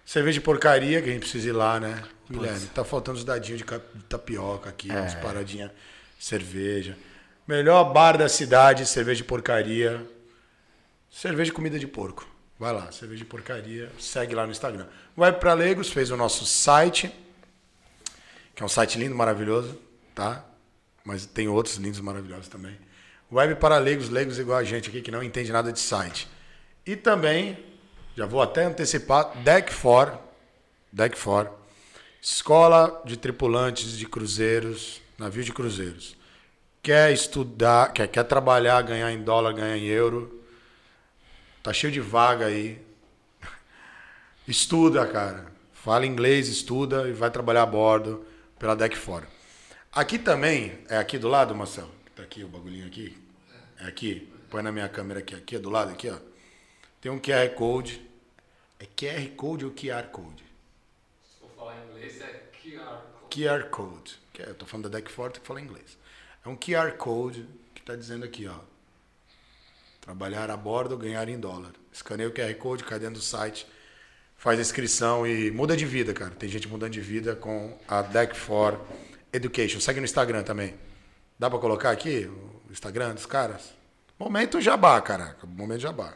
Cerveja 0.04 0.40
de 0.40 0.44
porcaria, 0.44 1.00
que 1.00 1.08
a 1.08 1.12
gente 1.12 1.20
precisa 1.20 1.50
ir 1.50 1.52
lá, 1.52 1.78
né? 1.78 2.02
Guilherme, 2.28 2.66
tá 2.74 2.82
faltando 2.82 3.18
os 3.18 3.24
dadinhos 3.24 3.62
de 3.62 3.78
tapioca 4.08 4.68
aqui, 4.68 4.90
é. 4.90 4.98
umas 4.98 5.14
paradinhas, 5.14 5.70
cerveja. 6.18 6.98
Melhor 7.46 7.92
bar 7.92 8.18
da 8.18 8.28
cidade, 8.28 8.84
cerveja 8.84 9.18
de 9.18 9.24
porcaria. 9.24 10.04
Cerveja 11.08 11.46
de 11.46 11.52
comida 11.52 11.78
de 11.78 11.86
porco. 11.86 12.29
Vai 12.60 12.74
lá, 12.74 12.92
cerveja 12.92 13.20
de 13.20 13.24
porcaria, 13.24 13.90
segue 13.98 14.34
lá 14.34 14.44
no 14.44 14.52
Instagram. 14.52 14.86
Web 15.16 15.40
para 15.40 15.54
Leigos 15.54 15.88
fez 15.88 16.10
o 16.10 16.16
nosso 16.16 16.44
site, 16.44 17.10
que 18.54 18.62
é 18.62 18.66
um 18.66 18.68
site 18.68 18.98
lindo, 18.98 19.14
maravilhoso, 19.14 19.78
tá? 20.14 20.44
Mas 21.02 21.24
tem 21.24 21.48
outros 21.48 21.76
lindos, 21.76 22.00
maravilhosos 22.00 22.48
também. 22.48 22.76
Web 23.32 23.54
para 23.54 23.78
leigos, 23.78 24.10
leigos 24.10 24.38
igual 24.38 24.58
a 24.58 24.62
gente 24.62 24.90
aqui 24.90 25.00
que 25.00 25.10
não 25.10 25.22
entende 25.22 25.50
nada 25.50 25.72
de 25.72 25.80
site. 25.80 26.28
E 26.84 26.96
também, 26.96 27.58
já 28.14 28.26
vou 28.26 28.42
até 28.42 28.64
antecipar, 28.64 29.38
Deck 29.42 29.74
4, 29.74 30.18
Deck 30.92 31.18
4, 31.18 31.50
Escola 32.20 33.00
de 33.06 33.16
Tripulantes 33.16 33.96
de 33.96 34.04
Cruzeiros, 34.04 35.00
navio 35.16 35.42
de 35.42 35.52
cruzeiros. 35.54 36.14
Quer 36.82 37.10
estudar, 37.10 37.90
quer, 37.94 38.06
quer 38.06 38.24
trabalhar, 38.24 38.82
ganhar 38.82 39.10
em 39.10 39.22
dólar, 39.22 39.54
ganhar 39.54 39.78
em 39.78 39.86
euro, 39.86 40.39
Tá 41.62 41.72
cheio 41.72 41.92
de 41.92 42.00
vaga 42.00 42.46
aí. 42.46 42.80
Estuda, 44.46 45.06
cara. 45.06 45.52
Fala 45.72 46.06
inglês, 46.06 46.48
estuda 46.48 47.08
e 47.08 47.12
vai 47.12 47.30
trabalhar 47.30 47.62
a 47.62 47.66
bordo 47.66 48.26
pela 48.58 48.74
deck 48.74 48.96
fora. 48.96 49.26
Aqui 49.92 50.18
também, 50.18 50.78
é 50.88 50.96
aqui 50.98 51.18
do 51.18 51.28
lado, 51.28 51.54
Marcelo? 51.54 51.90
Tá 52.14 52.22
aqui 52.22 52.44
o 52.44 52.48
bagulhinho 52.48 52.86
aqui? 52.86 53.16
É 53.78 53.84
aqui? 53.86 54.28
põe 54.50 54.62
na 54.62 54.72
minha 54.72 54.88
câmera 54.88 55.20
aqui, 55.20 55.34
aqui 55.34 55.56
do 55.58 55.70
lado, 55.70 55.92
aqui, 55.92 56.10
ó. 56.10 56.18
Tem 57.00 57.10
um 57.10 57.20
QR 57.20 57.48
Code. 57.54 58.04
É 58.78 58.84
QR 58.84 59.28
Code 59.36 59.64
ou 59.64 59.70
QR 59.70 60.08
Code? 60.10 60.44
Se 61.22 61.38
for 61.40 61.48
falar 61.56 61.76
em 61.76 61.88
inglês, 61.90 62.20
é 62.20 62.42
QR 62.62 63.00
Code. 63.12 63.42
QR 63.42 63.64
Code. 63.70 64.18
É- 64.38 64.50
Eu 64.50 64.54
tô 64.54 64.66
falando 64.66 64.88
da 64.90 64.98
Deck 64.98 65.10
Forte 65.10 65.38
que 65.40 65.46
fala 65.46 65.60
inglês. 65.60 65.96
É 66.44 66.48
um 66.48 66.56
QR 66.56 66.92
Code 66.96 67.46
que 67.74 67.82
tá 67.82 67.94
dizendo 67.94 68.24
aqui, 68.24 68.46
ó. 68.48 68.58
Trabalhar 70.00 70.50
a 70.50 70.56
bordo, 70.56 70.96
ganhar 70.96 71.28
em 71.28 71.38
dólar. 71.38 71.72
Escaneia 71.92 72.28
o 72.28 72.32
QR 72.32 72.54
Code, 72.54 72.84
cai 72.84 72.98
dentro 72.98 73.16
do 73.16 73.20
site, 73.22 73.66
faz 74.36 74.58
a 74.58 74.62
inscrição 74.62 75.26
e 75.26 75.50
muda 75.50 75.76
de 75.76 75.84
vida, 75.84 76.12
cara. 76.14 76.30
Tem 76.30 76.48
gente 76.48 76.66
mudando 76.68 76.92
de 76.92 77.00
vida 77.00 77.36
com 77.36 77.78
a 77.86 78.02
Deck 78.02 78.36
for 78.36 78.80
Education. 79.32 79.80
Segue 79.80 80.00
no 80.00 80.06
Instagram 80.06 80.42
também. 80.42 80.74
Dá 81.38 81.48
pra 81.50 81.58
colocar 81.58 81.90
aqui 81.90 82.30
o 82.68 82.72
Instagram 82.72 83.14
dos 83.14 83.26
caras? 83.26 83.72
Momento 84.18 84.60
jabá, 84.60 85.00
caraca. 85.00 85.46
Momento 85.46 85.80
jabá. 85.80 86.14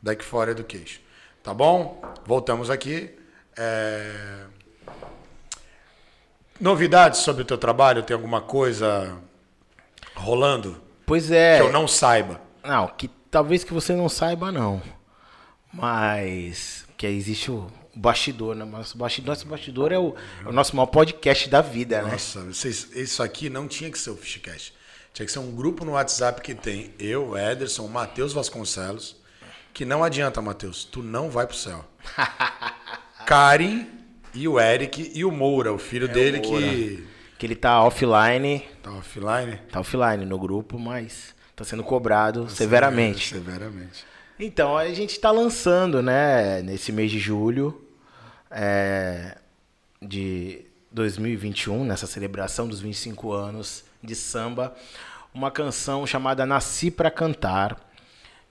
Deck 0.00 0.24
for 0.24 0.48
Education. 0.48 1.00
Tá 1.42 1.52
bom? 1.52 2.00
Voltamos 2.24 2.70
aqui. 2.70 3.10
É... 3.56 4.46
Novidades 6.60 7.20
sobre 7.20 7.42
o 7.42 7.44
teu 7.44 7.58
trabalho? 7.58 8.02
Tem 8.02 8.14
alguma 8.14 8.40
coisa 8.40 9.16
rolando 10.14 10.80
Pois 11.06 11.30
é. 11.30 11.58
que 11.58 11.62
eu 11.64 11.72
não 11.72 11.86
saiba? 11.88 12.40
Não, 12.68 12.86
que 12.86 13.08
talvez 13.30 13.64
que 13.64 13.72
você 13.72 13.94
não 13.96 14.10
saiba, 14.10 14.52
não. 14.52 14.82
Mas 15.72 16.86
que 16.98 17.06
existe 17.06 17.50
o 17.50 17.66
bastidor, 17.94 18.54
né? 18.54 18.64
Mas 18.70 18.94
o 18.94 18.98
bastidor, 18.98 19.34
nosso 19.34 19.46
bastidor 19.46 19.90
é 19.90 19.98
o, 19.98 20.14
é 20.44 20.48
o 20.48 20.52
nosso 20.52 20.76
maior 20.76 20.86
podcast 20.86 21.48
da 21.48 21.62
vida, 21.62 22.02
né? 22.02 22.10
Nossa, 22.12 22.46
isso 22.94 23.22
aqui 23.22 23.48
não 23.48 23.66
tinha 23.66 23.90
que 23.90 23.98
ser 23.98 24.10
o 24.10 24.16
Fishcast. 24.16 24.74
Tinha 25.14 25.24
que 25.24 25.32
ser 25.32 25.38
um 25.38 25.50
grupo 25.50 25.82
no 25.82 25.92
WhatsApp 25.92 26.42
que 26.42 26.54
tem 26.54 26.92
eu, 26.98 27.36
Ederson, 27.38 27.86
o 27.86 27.88
Matheus 27.88 28.34
Vasconcelos. 28.34 29.16
Que 29.72 29.86
não 29.86 30.04
adianta, 30.04 30.42
Matheus. 30.42 30.84
Tu 30.84 31.02
não 31.02 31.30
vai 31.30 31.46
pro 31.46 31.56
céu. 31.56 31.84
Karen 33.24 33.86
e 34.34 34.46
o 34.46 34.60
Eric 34.60 35.10
e 35.14 35.24
o 35.24 35.32
Moura, 35.32 35.72
o 35.72 35.78
filho 35.78 36.06
dele 36.06 36.40
Moura. 36.46 36.66
que 36.66 37.08
Que 37.38 37.46
ele 37.46 37.56
tá 37.56 37.82
offline, 37.82 38.60
tá 38.82 38.90
offline. 38.92 39.56
tá 39.72 39.80
offline 39.80 40.24
no 40.26 40.38
grupo, 40.38 40.78
mas 40.78 41.34
tá 41.58 41.64
sendo 41.64 41.82
cobrado 41.82 42.48
severamente. 42.48 43.30
Severamente. 43.30 44.04
Então, 44.38 44.76
a 44.76 44.86
gente 44.94 45.10
está 45.10 45.32
lançando, 45.32 46.00
né, 46.00 46.62
nesse 46.62 46.92
mês 46.92 47.10
de 47.10 47.18
julho 47.18 47.84
é, 48.48 49.36
de 50.00 50.64
2021, 50.92 51.84
nessa 51.84 52.06
celebração 52.06 52.68
dos 52.68 52.80
25 52.80 53.32
anos 53.32 53.84
de 54.00 54.14
samba, 54.14 54.74
uma 55.34 55.50
canção 55.50 56.06
chamada 56.06 56.46
Nasci 56.46 56.92
Pra 56.92 57.10
Cantar, 57.10 57.76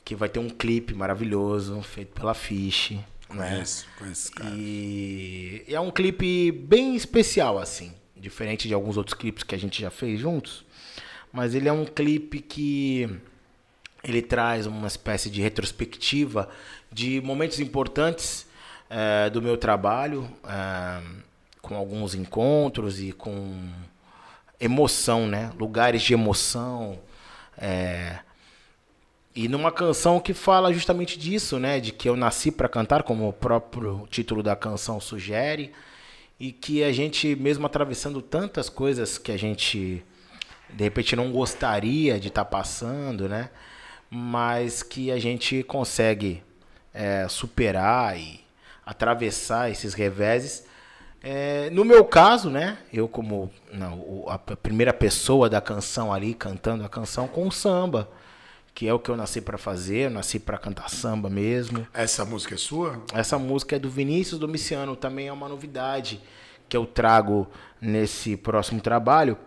que 0.03 0.13
vai 0.13 0.27
ter 0.27 0.39
um 0.39 0.49
clipe 0.49 0.93
maravilhoso 0.93 1.81
feito 1.81 2.13
pela 2.13 2.33
Fish. 2.33 2.91
Né? 2.91 3.05
Conheço, 3.29 3.87
conheço, 3.97 4.31
cara. 4.33 4.53
E 4.53 5.63
é 5.69 5.79
um 5.79 5.91
clipe 5.91 6.51
bem 6.51 6.95
especial, 6.95 7.57
assim. 7.57 7.93
Diferente 8.15 8.67
de 8.67 8.73
alguns 8.73 8.97
outros 8.97 9.13
clipes 9.13 9.43
que 9.43 9.55
a 9.55 9.57
gente 9.57 9.81
já 9.81 9.89
fez 9.89 10.19
juntos. 10.19 10.65
Mas 11.31 11.53
ele 11.53 11.67
é 11.67 11.73
um 11.73 11.85
clipe 11.85 12.39
que 12.39 13.09
ele 14.03 14.21
traz 14.21 14.65
uma 14.65 14.87
espécie 14.87 15.29
de 15.29 15.41
retrospectiva 15.41 16.49
de 16.91 17.21
momentos 17.21 17.59
importantes 17.59 18.47
eh, 18.89 19.29
do 19.29 19.41
meu 19.41 19.57
trabalho, 19.57 20.29
eh, 20.47 21.01
com 21.61 21.75
alguns 21.75 22.15
encontros 22.15 22.99
e 23.01 23.11
com 23.11 23.69
emoção, 24.59 25.27
né? 25.27 25.51
Lugares 25.59 26.01
de 26.01 26.13
emoção. 26.13 26.99
eh, 27.57 28.19
e 29.35 29.47
numa 29.47 29.71
canção 29.71 30.19
que 30.19 30.33
fala 30.33 30.73
justamente 30.73 31.19
disso, 31.19 31.59
né? 31.59 31.79
De 31.79 31.91
que 31.91 32.09
eu 32.09 32.15
nasci 32.15 32.51
para 32.51 32.67
cantar, 32.67 33.03
como 33.03 33.29
o 33.29 33.33
próprio 33.33 34.07
título 34.09 34.41
da 34.41 34.55
canção 34.55 34.99
sugere, 34.99 35.71
e 36.39 36.51
que 36.51 36.83
a 36.83 36.91
gente, 36.91 37.35
mesmo 37.35 37.65
atravessando 37.65 38.21
tantas 38.21 38.67
coisas 38.69 39.17
que 39.19 39.31
a 39.31 39.37
gente 39.37 40.03
de 40.73 40.83
repente 40.83 41.15
não 41.15 41.31
gostaria 41.31 42.19
de 42.19 42.27
estar 42.27 42.45
passando, 42.45 43.27
né? 43.27 43.49
Mas 44.09 44.83
que 44.83 45.11
a 45.11 45.19
gente 45.19 45.63
consegue 45.63 46.43
é, 46.93 47.27
superar 47.27 48.17
e 48.17 48.39
atravessar 48.85 49.69
esses 49.69 49.93
reveses. 49.93 50.65
É, 51.21 51.69
no 51.71 51.83
meu 51.83 52.05
caso, 52.05 52.49
né? 52.49 52.77
Eu 52.91 53.07
como 53.07 53.51
não, 53.71 54.25
a 54.27 54.37
primeira 54.37 54.93
pessoa 54.93 55.49
da 55.49 55.59
canção 55.59 56.13
ali 56.13 56.33
cantando 56.33 56.85
a 56.85 56.89
canção 56.89 57.27
com 57.27 57.47
o 57.47 57.51
samba, 57.51 58.09
que 58.73 58.87
é 58.87 58.93
o 58.93 58.99
que 58.99 59.09
eu 59.09 59.17
nasci 59.17 59.41
para 59.41 59.57
fazer, 59.57 60.05
eu 60.05 60.09
nasci 60.09 60.39
para 60.39 60.57
cantar 60.57 60.89
samba 60.89 61.29
mesmo. 61.29 61.85
Essa 61.93 62.23
música 62.23 62.55
é 62.55 62.57
sua? 62.57 63.01
Essa 63.13 63.37
música 63.37 63.75
é 63.75 63.79
do 63.79 63.89
Vinícius 63.89 64.39
Domiciano, 64.39 64.95
também 64.95 65.27
é 65.27 65.33
uma 65.33 65.49
novidade 65.49 66.21
que 66.69 66.77
eu 66.77 66.85
trago 66.85 67.47
nesse 67.81 68.37
próximo 68.37 68.79
trabalho, 68.79 69.37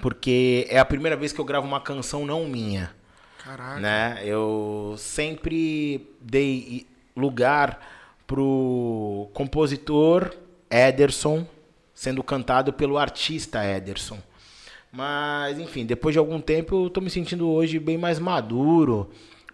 porque 0.00 0.66
é 0.70 0.78
a 0.78 0.84
primeira 0.84 1.16
vez 1.16 1.32
que 1.32 1.40
eu 1.40 1.44
gravo 1.44 1.66
uma 1.66 1.80
canção 1.80 2.24
não 2.24 2.46
minha, 2.46 2.94
Caraca. 3.42 3.80
né? 3.80 4.20
Eu 4.24 4.94
sempre 4.96 6.08
dei 6.20 6.86
lugar 7.16 7.80
pro 8.26 9.28
compositor 9.34 10.32
Ederson, 10.70 11.46
sendo 11.92 12.22
cantado 12.22 12.72
pelo 12.72 12.96
artista 12.96 13.64
Ederson. 13.64 14.18
Mas, 14.92 15.58
enfim, 15.58 15.84
depois 15.86 16.12
de 16.14 16.18
algum 16.18 16.40
tempo 16.40 16.86
eu 16.86 16.90
tô 16.90 17.00
me 17.00 17.10
sentindo 17.10 17.48
hoje 17.48 17.78
bem 17.78 17.98
mais 17.98 18.18
maduro, 18.18 19.10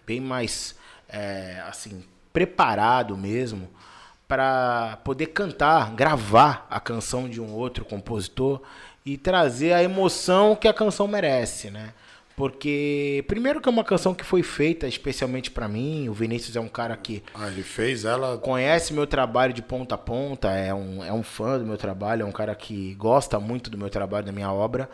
bem 0.06 0.20
mais, 0.20 0.76
é, 1.08 1.62
assim, 1.66 2.04
preparado 2.32 3.16
mesmo 3.16 3.68
para 4.28 4.98
poder 5.04 5.26
cantar, 5.26 5.92
gravar 5.92 6.66
a 6.68 6.80
canção 6.80 7.28
de 7.28 7.40
um 7.40 7.52
outro 7.52 7.84
compositor 7.84 8.60
e 9.06 9.16
trazer 9.16 9.72
a 9.72 9.82
emoção 9.82 10.56
que 10.56 10.66
a 10.68 10.74
canção 10.74 11.06
merece, 11.06 11.70
né? 11.70 11.94
Porque, 12.36 13.24
primeiro 13.26 13.62
que 13.62 13.68
é 13.68 13.72
uma 13.72 13.82
canção 13.84 14.14
que 14.14 14.22
foi 14.22 14.42
feita 14.42 14.86
especialmente 14.86 15.50
para 15.50 15.66
mim, 15.66 16.06
o 16.10 16.12
Vinícius 16.12 16.54
é 16.54 16.60
um 16.60 16.68
cara 16.68 16.94
que 16.94 17.22
Ah, 17.32 17.46
ele 17.48 17.62
fez 17.62 18.04
ela. 18.04 18.36
conhece 18.36 18.92
meu 18.92 19.06
trabalho 19.06 19.54
de 19.54 19.62
ponta 19.62 19.94
a 19.94 19.98
ponta, 19.98 20.50
é 20.50 20.74
um, 20.74 21.02
é 21.02 21.10
um 21.10 21.22
fã 21.22 21.58
do 21.58 21.64
meu 21.64 21.78
trabalho, 21.78 22.22
é 22.22 22.26
um 22.26 22.32
cara 22.32 22.54
que 22.54 22.94
gosta 22.96 23.40
muito 23.40 23.70
do 23.70 23.78
meu 23.78 23.88
trabalho, 23.88 24.26
da 24.26 24.32
minha 24.32 24.52
obra, 24.52 24.86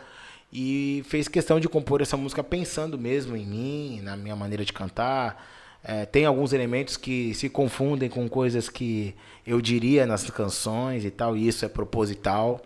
e 0.53 1.03
fez 1.05 1.27
questão 1.27 1.59
de 1.59 1.67
compor 1.67 2.01
essa 2.01 2.15
música 2.15 2.41
pensando 2.41 2.97
mesmo 2.97 3.35
em 3.35 3.45
mim, 3.45 3.99
na 4.01 4.15
minha 4.15 4.37
maneira 4.37 4.63
de 4.63 4.71
cantar. 4.71 5.45
É, 5.83 6.05
tem 6.05 6.25
alguns 6.25 6.53
elementos 6.53 6.95
que 6.95 7.33
se 7.33 7.49
confundem 7.49 8.07
com 8.09 8.29
coisas 8.29 8.69
que 8.69 9.13
eu 9.45 9.59
diria 9.59 10.05
nas 10.05 10.29
canções 10.29 11.03
e 11.03 11.11
tal, 11.11 11.35
e 11.35 11.45
isso 11.45 11.65
é 11.65 11.67
proposital. 11.67 12.61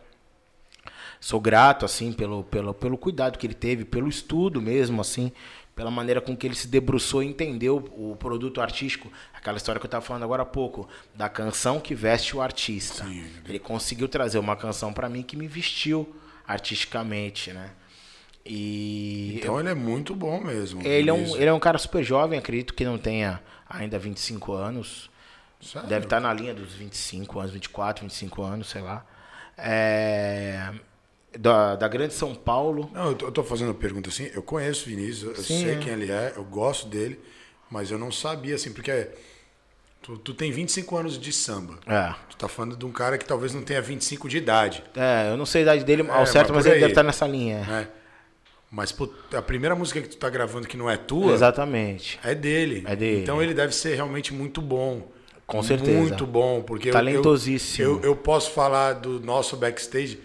Sou 1.19 1.39
grato, 1.39 1.85
assim, 1.85 2.13
pelo, 2.13 2.43
pelo, 2.43 2.73
pelo 2.73 2.97
cuidado 2.97 3.37
que 3.37 3.47
ele 3.47 3.53
teve, 3.53 3.83
pelo 3.85 4.07
estudo 4.07 4.61
mesmo, 4.61 5.01
assim, 5.01 5.31
pela 5.75 5.91
maneira 5.91 6.19
com 6.19 6.35
que 6.35 6.47
ele 6.47 6.55
se 6.55 6.67
debruçou 6.67 7.21
e 7.21 7.27
entendeu 7.27 7.77
o 7.95 8.15
produto 8.15 8.61
artístico. 8.61 9.11
Aquela 9.33 9.57
história 9.57 9.79
que 9.79 9.85
eu 9.85 9.87
estava 9.87 10.03
falando 10.03 10.23
agora 10.23 10.43
há 10.43 10.45
pouco, 10.45 10.87
da 11.13 11.29
canção 11.29 11.79
que 11.79 11.93
veste 11.93 12.35
o 12.35 12.41
artista. 12.41 13.05
Ele 13.47 13.59
conseguiu 13.59 14.07
trazer 14.07 14.39
uma 14.39 14.55
canção 14.55 14.91
para 14.91 15.07
mim 15.07 15.21
que 15.21 15.37
me 15.37 15.47
vestiu 15.47 16.15
artisticamente, 16.47 17.51
né? 17.51 17.71
E 18.45 19.35
Então 19.37 19.59
ele 19.59 19.69
é 19.69 19.75
muito 19.75 20.15
bom 20.15 20.41
mesmo. 20.41 20.81
ele 20.81 21.09
é, 21.09 21.13
um, 21.13 21.35
ele 21.35 21.45
é 21.45 21.53
um 21.53 21.59
cara 21.59 21.77
super 21.77 22.03
jovem, 22.03 22.39
acredito 22.39 22.73
que 22.73 22.85
não 22.85 22.97
tenha 22.97 23.41
ainda 23.69 23.99
25 23.99 24.53
anos. 24.53 25.09
Sério? 25.61 25.87
Deve 25.87 26.05
estar 26.05 26.19
na 26.19 26.33
linha 26.33 26.53
dos 26.53 26.73
25 26.73 27.39
anos, 27.39 27.51
24, 27.51 28.03
25 28.03 28.41
anos, 28.41 28.69
sei 28.69 28.81
lá. 28.81 29.05
É, 29.57 30.71
da, 31.37 31.75
da 31.75 31.87
Grande 31.87 32.13
São 32.13 32.35
Paulo. 32.35 32.89
Não, 32.93 33.07
eu 33.09 33.15
tô, 33.15 33.25
eu 33.27 33.31
tô 33.31 33.43
fazendo 33.43 33.73
pergunta 33.73 34.09
assim. 34.09 34.29
Eu 34.33 34.41
conheço 34.41 34.85
o 34.85 34.89
Vinícius, 34.89 35.37
eu 35.37 35.43
Sim, 35.43 35.63
sei 35.63 35.73
é. 35.73 35.75
quem 35.77 35.93
ele 35.93 36.11
é, 36.11 36.33
eu 36.35 36.43
gosto 36.43 36.87
dele, 36.87 37.19
mas 37.69 37.91
eu 37.91 37.97
não 37.97 38.11
sabia, 38.11 38.55
assim, 38.55 38.71
porque 38.71 39.07
tu, 40.01 40.17
tu 40.17 40.33
tem 40.33 40.51
25 40.51 40.97
anos 40.97 41.19
de 41.19 41.31
samba. 41.33 41.77
É, 41.85 42.13
Tu 42.29 42.37
tá 42.37 42.47
falando 42.47 42.75
de 42.77 42.85
um 42.85 42.91
cara 42.91 43.17
que 43.17 43.25
talvez 43.25 43.53
não 43.53 43.61
tenha 43.63 43.81
25 43.81 44.29
de 44.29 44.37
idade, 44.37 44.83
é, 44.95 45.29
eu 45.31 45.37
não 45.37 45.45
sei 45.45 45.61
a 45.61 45.63
idade 45.63 45.83
dele 45.83 46.03
É, 46.03 46.09
ao 46.11 46.25
certo, 46.25 46.49
mas 46.49 46.57
mas 46.57 46.65
ele 46.67 46.75
aí. 46.75 46.81
deve 46.81 46.91
estar 46.91 47.03
nessa 47.03 47.27
linha. 47.27 47.61
né? 47.61 47.87
Mas 48.69 48.91
pô, 48.91 49.09
a 49.33 49.41
primeira 49.41 49.75
música 49.75 50.01
que 50.01 50.09
tu 50.09 50.17
tá 50.17 50.29
gravando 50.29 50.67
que 50.67 50.75
não 50.75 50.89
é 50.89 50.97
tua 50.97 51.31
Exatamente. 51.33 52.19
é 52.21 52.35
dele. 52.35 52.83
É 52.85 52.95
dele. 52.97 53.21
Então 53.21 53.41
ele 53.41 53.53
deve 53.53 53.73
ser 53.73 53.95
realmente 53.95 54.33
muito 54.33 54.61
bom. 54.61 55.09
Com 55.45 55.63
certeza. 55.63 55.97
Muito 55.97 56.25
bom, 56.27 56.61
porque 56.61 56.91
Talentosíssimo. 56.91 57.85
Eu, 57.87 57.95
eu, 57.99 58.03
eu 58.07 58.15
posso 58.17 58.51
falar 58.51 58.91
do 58.93 59.21
nosso 59.21 59.55
backstage. 59.55 60.19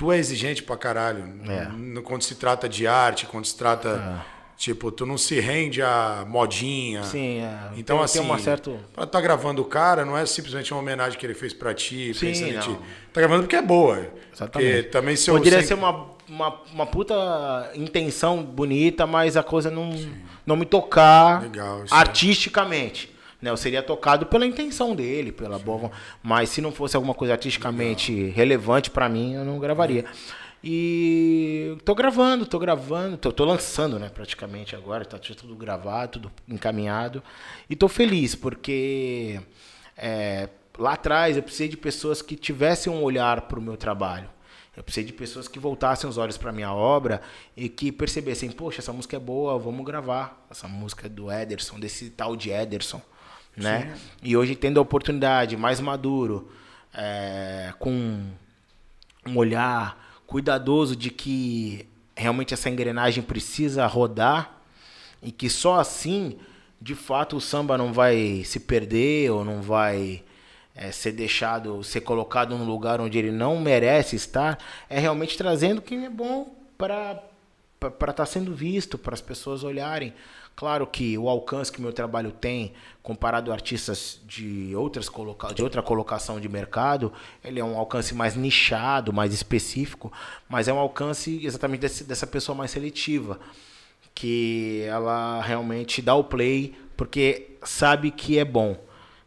Tu 0.00 0.10
é 0.10 0.16
exigente 0.16 0.62
pra 0.62 0.78
caralho. 0.78 1.24
É. 1.46 2.00
Quando 2.00 2.22
se 2.22 2.34
trata 2.34 2.66
de 2.66 2.86
arte, 2.86 3.26
quando 3.26 3.44
se 3.44 3.54
trata. 3.54 4.24
Tipo, 4.56 4.90
tu 4.90 5.04
não 5.04 5.18
se 5.18 5.38
rende 5.40 5.82
a 5.82 6.24
modinha. 6.26 7.02
Sim, 7.02 7.40
é. 7.40 7.70
Então, 7.76 7.96
tem, 7.96 8.04
assim, 8.06 8.18
tem 8.20 8.26
uma 8.26 8.78
pra 8.94 9.06
tá 9.06 9.20
gravando 9.20 9.60
o 9.60 9.64
cara, 9.66 10.04
não 10.04 10.16
é 10.16 10.24
simplesmente 10.24 10.72
uma 10.72 10.80
homenagem 10.80 11.18
que 11.18 11.24
ele 11.26 11.34
fez 11.34 11.52
pra 11.52 11.74
ti, 11.74 12.14
Sim, 12.14 12.26
pensando 12.26 12.48
em 12.48 12.52
não. 12.54 12.60
ti. 12.60 12.78
Tá 13.12 13.20
gravando 13.20 13.42
porque 13.42 13.56
é 13.56 13.62
boa. 13.62 14.10
Exatamente. 14.34 14.72
Porque 14.72 14.82
também 14.84 15.16
se 15.16 15.30
eu 15.30 15.36
Poderia 15.36 15.62
ser 15.62 15.74
uma, 15.74 16.10
uma, 16.26 16.62
uma 16.72 16.86
puta 16.86 17.70
intenção 17.74 18.42
bonita, 18.42 19.06
mas 19.06 19.36
a 19.36 19.42
coisa 19.42 19.70
não, 19.70 19.94
não 20.46 20.56
me 20.56 20.64
tocar 20.64 21.42
Legal, 21.42 21.80
aí. 21.82 21.88
artisticamente. 21.90 23.09
Né? 23.40 23.50
Eu 23.50 23.56
seria 23.56 23.82
tocado 23.82 24.26
pela 24.26 24.46
intenção 24.46 24.94
dele, 24.94 25.32
pela 25.32 25.58
boa 25.58 25.78
von- 25.78 25.90
Mas 26.22 26.50
se 26.50 26.60
não 26.60 26.70
fosse 26.72 26.96
alguma 26.96 27.14
coisa 27.14 27.32
artisticamente 27.34 28.28
relevante 28.30 28.90
pra 28.90 29.08
mim, 29.08 29.34
eu 29.34 29.44
não 29.44 29.58
gravaria. 29.58 30.04
E 30.62 31.76
tô 31.84 31.94
gravando, 31.94 32.44
tô 32.44 32.58
gravando, 32.58 33.16
tô, 33.16 33.32
tô 33.32 33.44
lançando, 33.46 33.98
né, 33.98 34.10
praticamente 34.10 34.76
agora, 34.76 35.04
tá 35.06 35.18
tudo 35.18 35.56
gravado, 35.56 36.12
tudo 36.20 36.32
encaminhado. 36.46 37.22
E 37.68 37.74
tô 37.74 37.88
feliz, 37.88 38.34
porque 38.34 39.40
é, 39.96 40.50
lá 40.78 40.92
atrás 40.92 41.36
eu 41.36 41.42
precisei 41.42 41.66
de 41.68 41.78
pessoas 41.78 42.20
que 42.20 42.36
tivessem 42.36 42.92
um 42.92 43.02
olhar 43.02 43.42
para 43.42 43.58
o 43.58 43.62
meu 43.62 43.76
trabalho. 43.76 44.28
Eu 44.76 44.84
precisei 44.84 45.04
de 45.04 45.12
pessoas 45.14 45.48
que 45.48 45.58
voltassem 45.58 46.08
os 46.08 46.16
olhos 46.18 46.36
para 46.38 46.52
minha 46.52 46.72
obra 46.72 47.20
e 47.56 47.68
que 47.68 47.90
percebessem, 47.90 48.50
poxa, 48.50 48.80
essa 48.80 48.92
música 48.92 49.16
é 49.16 49.20
boa, 49.20 49.58
vamos 49.58 49.84
gravar. 49.84 50.46
Essa 50.50 50.68
música 50.68 51.06
é 51.06 51.08
do 51.08 51.30
Ederson, 51.32 51.80
desse 51.80 52.10
tal 52.10 52.36
de 52.36 52.50
Ederson, 52.50 53.00
né? 53.56 53.96
E 54.22 54.36
hoje 54.36 54.54
tendo 54.54 54.78
a 54.78 54.82
oportunidade, 54.82 55.56
mais 55.56 55.80
maduro, 55.80 56.50
é, 56.94 57.72
com 57.78 58.22
um 59.26 59.36
olhar 59.36 60.20
cuidadoso 60.26 60.94
de 60.94 61.10
que 61.10 61.86
realmente 62.16 62.54
essa 62.54 62.70
engrenagem 62.70 63.22
precisa 63.22 63.86
rodar 63.86 64.60
e 65.22 65.32
que 65.32 65.48
só 65.50 65.78
assim, 65.80 66.38
de 66.80 66.94
fato, 66.94 67.36
o 67.36 67.40
samba 67.40 67.76
não 67.76 67.92
vai 67.92 68.42
se 68.44 68.60
perder 68.60 69.30
ou 69.30 69.44
não 69.44 69.60
vai 69.60 70.22
eh, 70.74 70.92
ser 70.92 71.12
deixado, 71.12 71.82
ser 71.84 72.00
colocado 72.00 72.56
num 72.56 72.64
lugar 72.64 73.00
onde 73.00 73.18
ele 73.18 73.30
não 73.30 73.60
merece 73.60 74.16
estar, 74.16 74.58
é 74.88 74.98
realmente 74.98 75.36
trazendo 75.36 75.82
quem 75.82 76.04
é 76.04 76.10
bom 76.10 76.54
para 76.78 77.22
para 77.98 78.10
estar 78.10 78.26
sendo 78.26 78.54
visto, 78.54 78.98
para 78.98 79.14
as 79.14 79.22
pessoas 79.22 79.64
olharem. 79.64 80.12
Claro 80.56 80.86
que 80.86 81.16
o 81.16 81.28
alcance 81.28 81.72
que 81.72 81.80
meu 81.80 81.92
trabalho 81.92 82.30
tem, 82.30 82.74
comparado 83.02 83.50
a 83.50 83.54
artistas 83.54 84.20
de, 84.26 84.74
outras 84.76 85.08
coloca 85.08 85.54
de 85.54 85.62
outra 85.62 85.82
colocação 85.82 86.38
de 86.38 86.48
mercado, 86.48 87.12
ele 87.42 87.58
é 87.58 87.64
um 87.64 87.78
alcance 87.78 88.14
mais 88.14 88.36
nichado, 88.36 89.12
mais 89.12 89.32
específico, 89.32 90.12
mas 90.48 90.68
é 90.68 90.72
um 90.72 90.78
alcance 90.78 91.44
exatamente 91.44 91.80
desse, 91.80 92.04
dessa 92.04 92.26
pessoa 92.26 92.54
mais 92.54 92.70
seletiva, 92.70 93.40
que 94.14 94.84
ela 94.86 95.40
realmente 95.40 96.02
dá 96.02 96.14
o 96.14 96.24
play 96.24 96.74
porque 96.94 97.56
sabe 97.64 98.10
que 98.10 98.38
é 98.38 98.44
bom, 98.44 98.76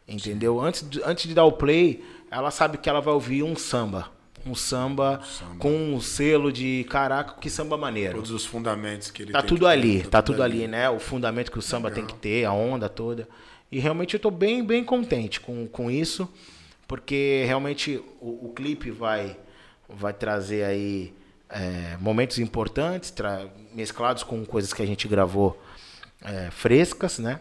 entendeu? 0.08 0.62
Antes 0.62 0.86
antes 1.04 1.28
de 1.28 1.34
dar 1.34 1.46
o 1.46 1.54
play, 1.54 2.06
ela 2.30 2.52
sabe 2.52 2.78
que 2.78 2.88
ela 2.88 3.02
vai 3.02 3.14
ouvir 3.14 3.42
um 3.42 3.56
samba. 3.56 4.12
Um 4.46 4.56
samba, 4.56 5.22
com 5.58 5.94
um 5.94 6.02
selo 6.02 6.52
de 6.52 6.86
caraca, 6.90 7.36
que 7.40 7.50
samba 7.50 7.78
maneiro. 7.78 8.16
Todos 8.16 8.32
os 8.32 8.46
fundamentos 8.46 9.10
que 9.10 9.24
ele 9.24 9.32
Tá 9.32 9.40
tem 9.40 9.48
tudo 9.48 9.66
ter, 9.66 9.72
ali, 9.72 10.04
tá 10.04 10.22
tudo 10.22 10.44
ali, 10.44 10.68
né? 10.68 10.90
O 10.90 11.00
fundamento 11.00 11.52
que 11.52 11.60
o 11.60 11.62
samba 11.62 11.90
tem 11.90 12.06
que 12.06 12.14
ter, 12.16 12.44
a 12.44 12.52
onda 12.52 12.90
toda. 12.90 13.28
E 13.72 13.80
realmente 13.80 14.14
eu 14.14 14.20
tô 14.20 14.30
bem, 14.30 14.64
bem 14.64 14.84
contente 14.84 15.40
com, 15.40 15.66
com 15.68 15.90
isso, 15.90 16.30
porque 16.88 17.44
realmente 17.48 18.04
o, 18.20 18.48
o 18.48 18.54
clipe 18.54 18.92
vai, 18.92 19.38
vai 19.90 20.14
trazer 20.14 20.64
aí 20.66 21.14
é, 21.50 21.98
momentos 22.00 22.38
importantes, 22.38 23.14
mesclados 23.74 24.24
com 24.24 24.44
coisas 24.46 24.74
que 24.74 24.82
a 24.82 24.86
gente 24.86 25.08
gravou 25.08 25.60
é, 26.22 26.52
frescas, 26.52 27.20
né? 27.20 27.40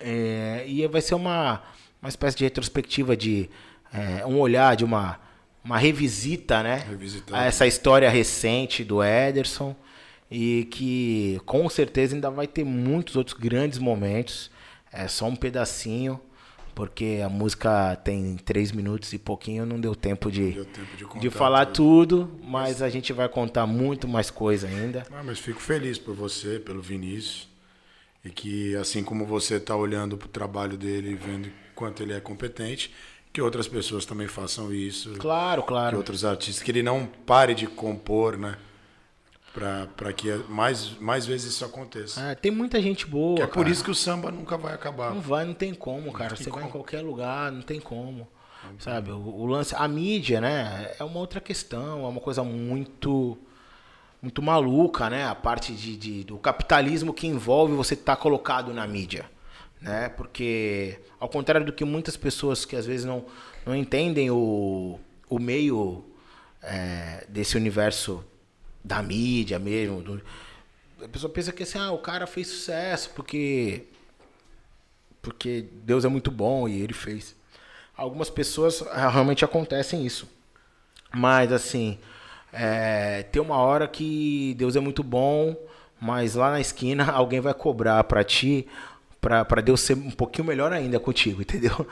É, 0.00 0.64
e 0.66 0.86
vai 0.86 1.00
ser 1.00 1.14
uma, 1.14 1.62
uma 2.00 2.08
espécie 2.08 2.36
de 2.36 2.44
retrospectiva 2.44 3.16
de 3.16 3.48
é, 3.92 4.24
um 4.26 4.38
olhar, 4.38 4.74
de 4.74 4.84
uma, 4.84 5.18
uma 5.64 5.78
revisita, 5.78 6.62
né? 6.62 6.84
A 7.30 7.44
essa 7.44 7.66
história 7.66 8.08
recente 8.10 8.84
do 8.84 9.02
Ederson 9.02 9.76
e 10.30 10.66
que 10.70 11.40
com 11.44 11.68
certeza 11.68 12.14
ainda 12.14 12.30
vai 12.30 12.46
ter 12.46 12.64
muitos 12.64 13.16
outros 13.16 13.36
grandes 13.38 13.78
momentos. 13.78 14.50
É 14.92 15.06
só 15.08 15.26
um 15.26 15.36
pedacinho, 15.36 16.20
porque 16.74 17.20
a 17.24 17.28
música 17.28 17.96
tem 17.96 18.36
três 18.36 18.72
minutos 18.72 19.12
e 19.12 19.18
pouquinho, 19.18 19.64
não 19.64 19.80
deu 19.80 19.94
tempo 19.94 20.30
de, 20.30 20.52
Deu 20.52 20.64
tempo 20.64 20.96
de 20.96 21.20
de 21.20 21.30
falar 21.30 21.66
tudo. 21.66 22.26
tudo, 22.26 22.40
mas 22.44 22.82
a 22.82 22.88
gente 22.88 23.12
vai 23.12 23.28
contar 23.28 23.66
muito 23.66 24.08
mais 24.08 24.30
coisa 24.30 24.66
ainda. 24.66 25.06
Ah, 25.12 25.22
mas 25.24 25.38
fico 25.38 25.60
feliz 25.60 25.98
por 25.98 26.14
você, 26.14 26.58
pelo 26.58 26.82
Vinícius. 26.82 27.48
E 28.24 28.30
que, 28.30 28.76
assim 28.76 29.02
como 29.02 29.26
você 29.26 29.56
está 29.56 29.74
olhando 29.74 30.16
para 30.16 30.26
o 30.26 30.30
trabalho 30.30 30.76
dele 30.76 31.10
e 31.10 31.14
vendo 31.14 31.50
quanto 31.74 32.02
ele 32.02 32.12
é 32.12 32.20
competente, 32.20 32.92
que 33.32 33.40
outras 33.40 33.66
pessoas 33.66 34.04
também 34.04 34.28
façam 34.28 34.72
isso. 34.72 35.14
Claro, 35.18 35.62
Que 35.62 35.68
claro. 35.68 35.96
outros 35.96 36.24
artistas, 36.24 36.62
que 36.62 36.70
ele 36.70 36.82
não 36.82 37.06
pare 37.06 37.54
de 37.54 37.66
compor, 37.66 38.36
né? 38.36 38.56
Para 39.96 40.12
que 40.14 40.32
mais, 40.48 40.98
mais 40.98 41.26
vezes 41.26 41.52
isso 41.52 41.64
aconteça. 41.64 42.20
É, 42.22 42.34
tem 42.34 42.50
muita 42.50 42.80
gente 42.80 43.06
boa. 43.06 43.36
que 43.36 43.42
é 43.42 43.46
por 43.46 43.56
cara. 43.56 43.68
isso 43.70 43.84
que 43.84 43.90
o 43.90 43.94
samba 43.94 44.30
nunca 44.30 44.56
vai 44.56 44.72
acabar. 44.72 45.12
Não 45.14 45.20
vai, 45.20 45.44
não 45.44 45.52
tem 45.52 45.74
como, 45.74 46.10
cara. 46.12 46.34
tem 46.34 46.44
Você 46.44 46.50
vai 46.50 46.60
em 46.60 46.66
como. 46.68 46.72
qualquer 46.72 47.02
lugar, 47.02 47.52
não 47.52 47.60
tem 47.60 47.78
como. 47.78 48.26
Sabe, 48.78 49.10
o, 49.10 49.16
o 49.18 49.44
lance, 49.44 49.74
a 49.76 49.86
mídia, 49.88 50.40
né, 50.40 50.92
é 50.98 51.02
uma 51.04 51.18
outra 51.18 51.40
questão, 51.40 52.04
é 52.04 52.08
uma 52.08 52.20
coisa 52.20 52.42
muito 52.44 53.36
muito 54.22 54.40
maluca, 54.40 55.10
né? 55.10 55.26
A 55.26 55.34
parte 55.34 55.72
de, 55.72 55.96
de- 55.96 56.22
do 56.24 56.38
capitalismo 56.38 57.12
que 57.12 57.26
envolve 57.26 57.74
você 57.74 57.94
estar 57.94 58.14
colocado 58.14 58.72
na 58.72 58.86
mídia, 58.86 59.28
né? 59.82 60.10
Porque 60.10 61.00
ao 61.20 61.28
contrário 61.28 61.66
do 61.66 61.72
que 61.74 61.84
muitas 61.84 62.16
pessoas 62.16 62.64
que 62.66 62.76
às 62.76 62.86
vezes 62.86 63.06
não, 63.06 63.26
não 63.66 63.76
entendem 63.76 64.30
o, 64.30 65.00
o 65.28 65.38
meio 65.40 66.04
é, 66.62 67.26
desse 67.28 67.56
universo 67.56 68.24
da 68.84 69.02
mídia 69.02 69.58
mesmo, 69.58 70.02
do- 70.02 70.22
a 71.04 71.08
pessoa 71.08 71.32
pensa 71.32 71.52
que 71.52 71.64
assim, 71.64 71.78
ah, 71.78 71.92
o 71.92 71.98
cara 71.98 72.26
fez 72.26 72.48
sucesso 72.48 73.10
porque 73.14 73.84
porque 75.20 75.66
Deus 75.84 76.04
é 76.04 76.08
muito 76.08 76.30
bom 76.30 76.68
e 76.68 76.80
ele 76.80 76.92
fez. 76.92 77.34
Algumas 77.96 78.30
pessoas 78.30 78.82
ah, 78.90 79.08
realmente 79.08 79.44
acontecem 79.44 80.04
isso. 80.06 80.28
Mas 81.14 81.52
assim, 81.52 81.98
é, 82.52 83.24
tem 83.24 83.42
uma 83.42 83.56
hora 83.58 83.88
que 83.88 84.54
Deus 84.58 84.76
é 84.76 84.80
muito 84.80 85.02
bom, 85.02 85.56
mas 86.00 86.34
lá 86.36 86.52
na 86.52 86.60
esquina 86.60 87.10
alguém 87.12 87.40
vai 87.40 87.54
cobrar 87.54 88.04
pra 88.04 88.24
ti, 88.24 88.68
pra 89.44 89.60
Deus 89.60 89.80
ser 89.80 89.94
um 89.94 90.10
pouquinho 90.10 90.46
melhor 90.48 90.72
ainda 90.72 90.98
contigo, 90.98 91.40
entendeu? 91.42 91.86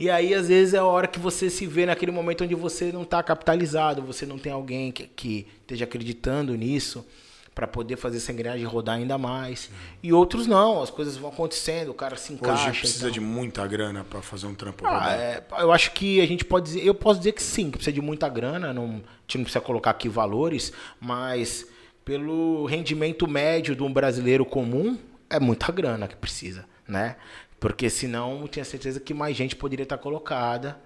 E 0.00 0.10
aí, 0.10 0.34
às 0.34 0.48
vezes, 0.48 0.74
é 0.74 0.78
a 0.78 0.84
hora 0.84 1.06
que 1.06 1.20
você 1.20 1.48
se 1.50 1.66
vê 1.66 1.86
naquele 1.86 2.10
momento 2.10 2.42
onde 2.44 2.54
você 2.54 2.90
não 2.90 3.04
tá 3.04 3.22
capitalizado, 3.22 4.02
você 4.02 4.24
não 4.26 4.38
tem 4.38 4.50
alguém 4.52 4.90
que, 4.90 5.04
que 5.06 5.46
esteja 5.60 5.84
acreditando 5.84 6.54
nisso 6.56 7.06
pra 7.54 7.66
poder 7.66 7.96
fazer 7.96 8.16
essa 8.16 8.32
engrenagem 8.32 8.64
rodar 8.64 8.96
ainda 8.96 9.18
mais. 9.18 9.70
E 10.02 10.10
outros 10.10 10.46
não, 10.46 10.82
as 10.82 10.88
coisas 10.88 11.16
vão 11.18 11.30
acontecendo, 11.30 11.90
o 11.90 11.94
cara 11.94 12.16
se 12.16 12.32
encaixa. 12.32 12.70
Hoje 12.70 12.78
precisa 12.80 13.00
então. 13.00 13.10
de 13.12 13.20
muita 13.20 13.66
grana 13.66 14.04
para 14.08 14.22
fazer 14.22 14.46
um 14.46 14.54
trampo 14.54 14.86
Ah, 14.86 14.94
rodar. 14.94 15.20
é, 15.20 15.44
eu 15.60 15.70
acho 15.70 15.92
que 15.92 16.20
a 16.22 16.26
gente 16.26 16.44
pode 16.46 16.64
dizer, 16.64 16.86
eu 16.86 16.94
posso 16.94 17.18
dizer 17.20 17.32
que 17.32 17.42
sim, 17.42 17.66
que 17.70 17.76
precisa 17.76 17.92
de 17.92 18.00
muita 18.00 18.26
grana, 18.28 18.72
não, 18.72 18.84
a 18.84 19.22
gente 19.26 19.36
não 19.36 19.44
precisa 19.44 19.60
colocar 19.60 19.90
aqui 19.90 20.08
valores, 20.08 20.72
mas 20.98 21.66
pelo 22.04 22.64
rendimento 22.64 23.28
médio 23.28 23.76
de 23.76 23.82
um 23.82 23.92
brasileiro 23.92 24.44
comum, 24.46 24.98
é 25.36 25.40
muita 25.40 25.70
grana 25.72 26.06
que 26.08 26.16
precisa, 26.16 26.64
né? 26.86 27.16
Porque 27.58 27.88
senão 27.88 28.40
eu 28.42 28.48
tinha 28.48 28.64
certeza 28.64 28.98
que 29.00 29.14
mais 29.14 29.36
gente 29.36 29.54
poderia 29.56 29.84
estar 29.84 29.98
colocada 29.98 30.78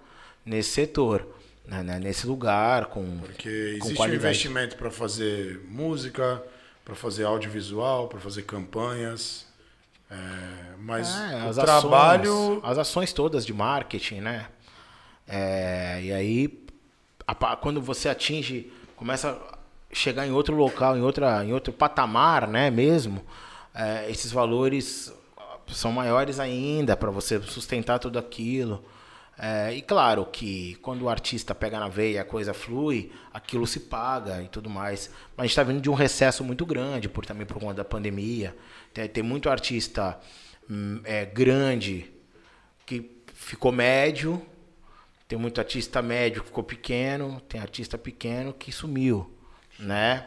nesse 0.45 0.69
setor, 0.69 1.27
né, 1.65 1.83
né, 1.83 1.99
nesse 1.99 2.25
lugar, 2.27 2.85
com, 2.85 3.17
Porque 3.19 3.49
com 3.49 3.55
existe 3.87 3.93
um 3.93 3.95
qualidade. 3.95 4.25
investimento 4.25 4.75
para 4.77 4.89
fazer 4.89 5.59
música, 5.67 6.41
para 6.85 6.95
fazer 6.95 7.25
audiovisual, 7.25 8.07
para 8.07 8.19
fazer 8.19 8.43
campanhas. 8.43 9.45
é, 10.09 10.15
mas 10.79 11.09
É, 11.31 11.49
o 11.49 11.53
trabalho. 11.53 12.31
Ações, 12.31 12.59
as 12.63 12.77
ações 12.77 13.13
todas 13.13 13.45
de 13.45 13.53
marketing, 13.53 14.21
né? 14.21 14.47
É, 15.27 15.99
e 16.01 16.13
aí, 16.13 16.63
a 17.27 17.55
quando 17.57 17.81
você 17.81 18.07
atinge, 18.07 18.71
começa 18.95 19.31
a 19.31 19.57
chegar 19.93 20.25
em 20.25 20.31
outro 20.31 20.55
local, 20.55 20.95
em, 20.97 21.01
outra, 21.01 21.43
em 21.43 21.51
outro 21.51 21.73
patamar, 21.73 22.47
né? 22.47 22.69
Mesmo, 22.71 23.21
é, 23.77 24.09
esses 24.09 24.31
valores 24.31 25.13
são 25.67 25.91
maiores 25.91 26.39
ainda 26.39 26.97
para 26.97 27.11
você 27.11 27.39
sustentar 27.41 27.99
tudo 27.99 28.17
aquilo. 28.17 28.83
É, 29.37 29.71
e 29.71 29.83
claro 29.83 30.25
que 30.25 30.75
quando 30.81 31.03
o 31.03 31.09
artista 31.09 31.53
pega 31.53 31.79
na 31.79 31.87
veia, 31.87 32.21
a 32.21 32.25
coisa 32.25 32.55
flui, 32.55 33.11
aquilo 33.31 33.67
se 33.67 33.81
paga 33.81 34.41
e 34.41 34.47
tudo 34.47 34.67
mais. 34.67 35.11
Mas 35.35 35.37
a 35.37 35.41
gente 35.43 35.51
está 35.51 35.63
vindo 35.63 35.79
de 35.79 35.91
um 35.91 35.93
recesso 35.93 36.43
muito 36.43 36.65
grande, 36.65 37.07
por 37.07 37.23
também 37.23 37.45
por 37.45 37.59
conta 37.59 37.75
da 37.75 37.85
pandemia. 37.85 38.57
Tem, 38.91 39.07
tem 39.07 39.21
muito 39.21 39.47
artista 39.47 40.19
hum, 40.67 40.99
é, 41.03 41.23
grande 41.25 42.11
que 42.83 43.11
ficou 43.31 43.71
médio, 43.71 44.43
tem 45.27 45.37
muito 45.37 45.59
artista 45.59 46.01
médio 46.01 46.41
que 46.41 46.47
ficou 46.47 46.63
pequeno, 46.63 47.39
tem 47.41 47.61
artista 47.61 47.95
pequeno 47.95 48.53
que 48.53 48.71
sumiu, 48.71 49.31
né? 49.77 50.25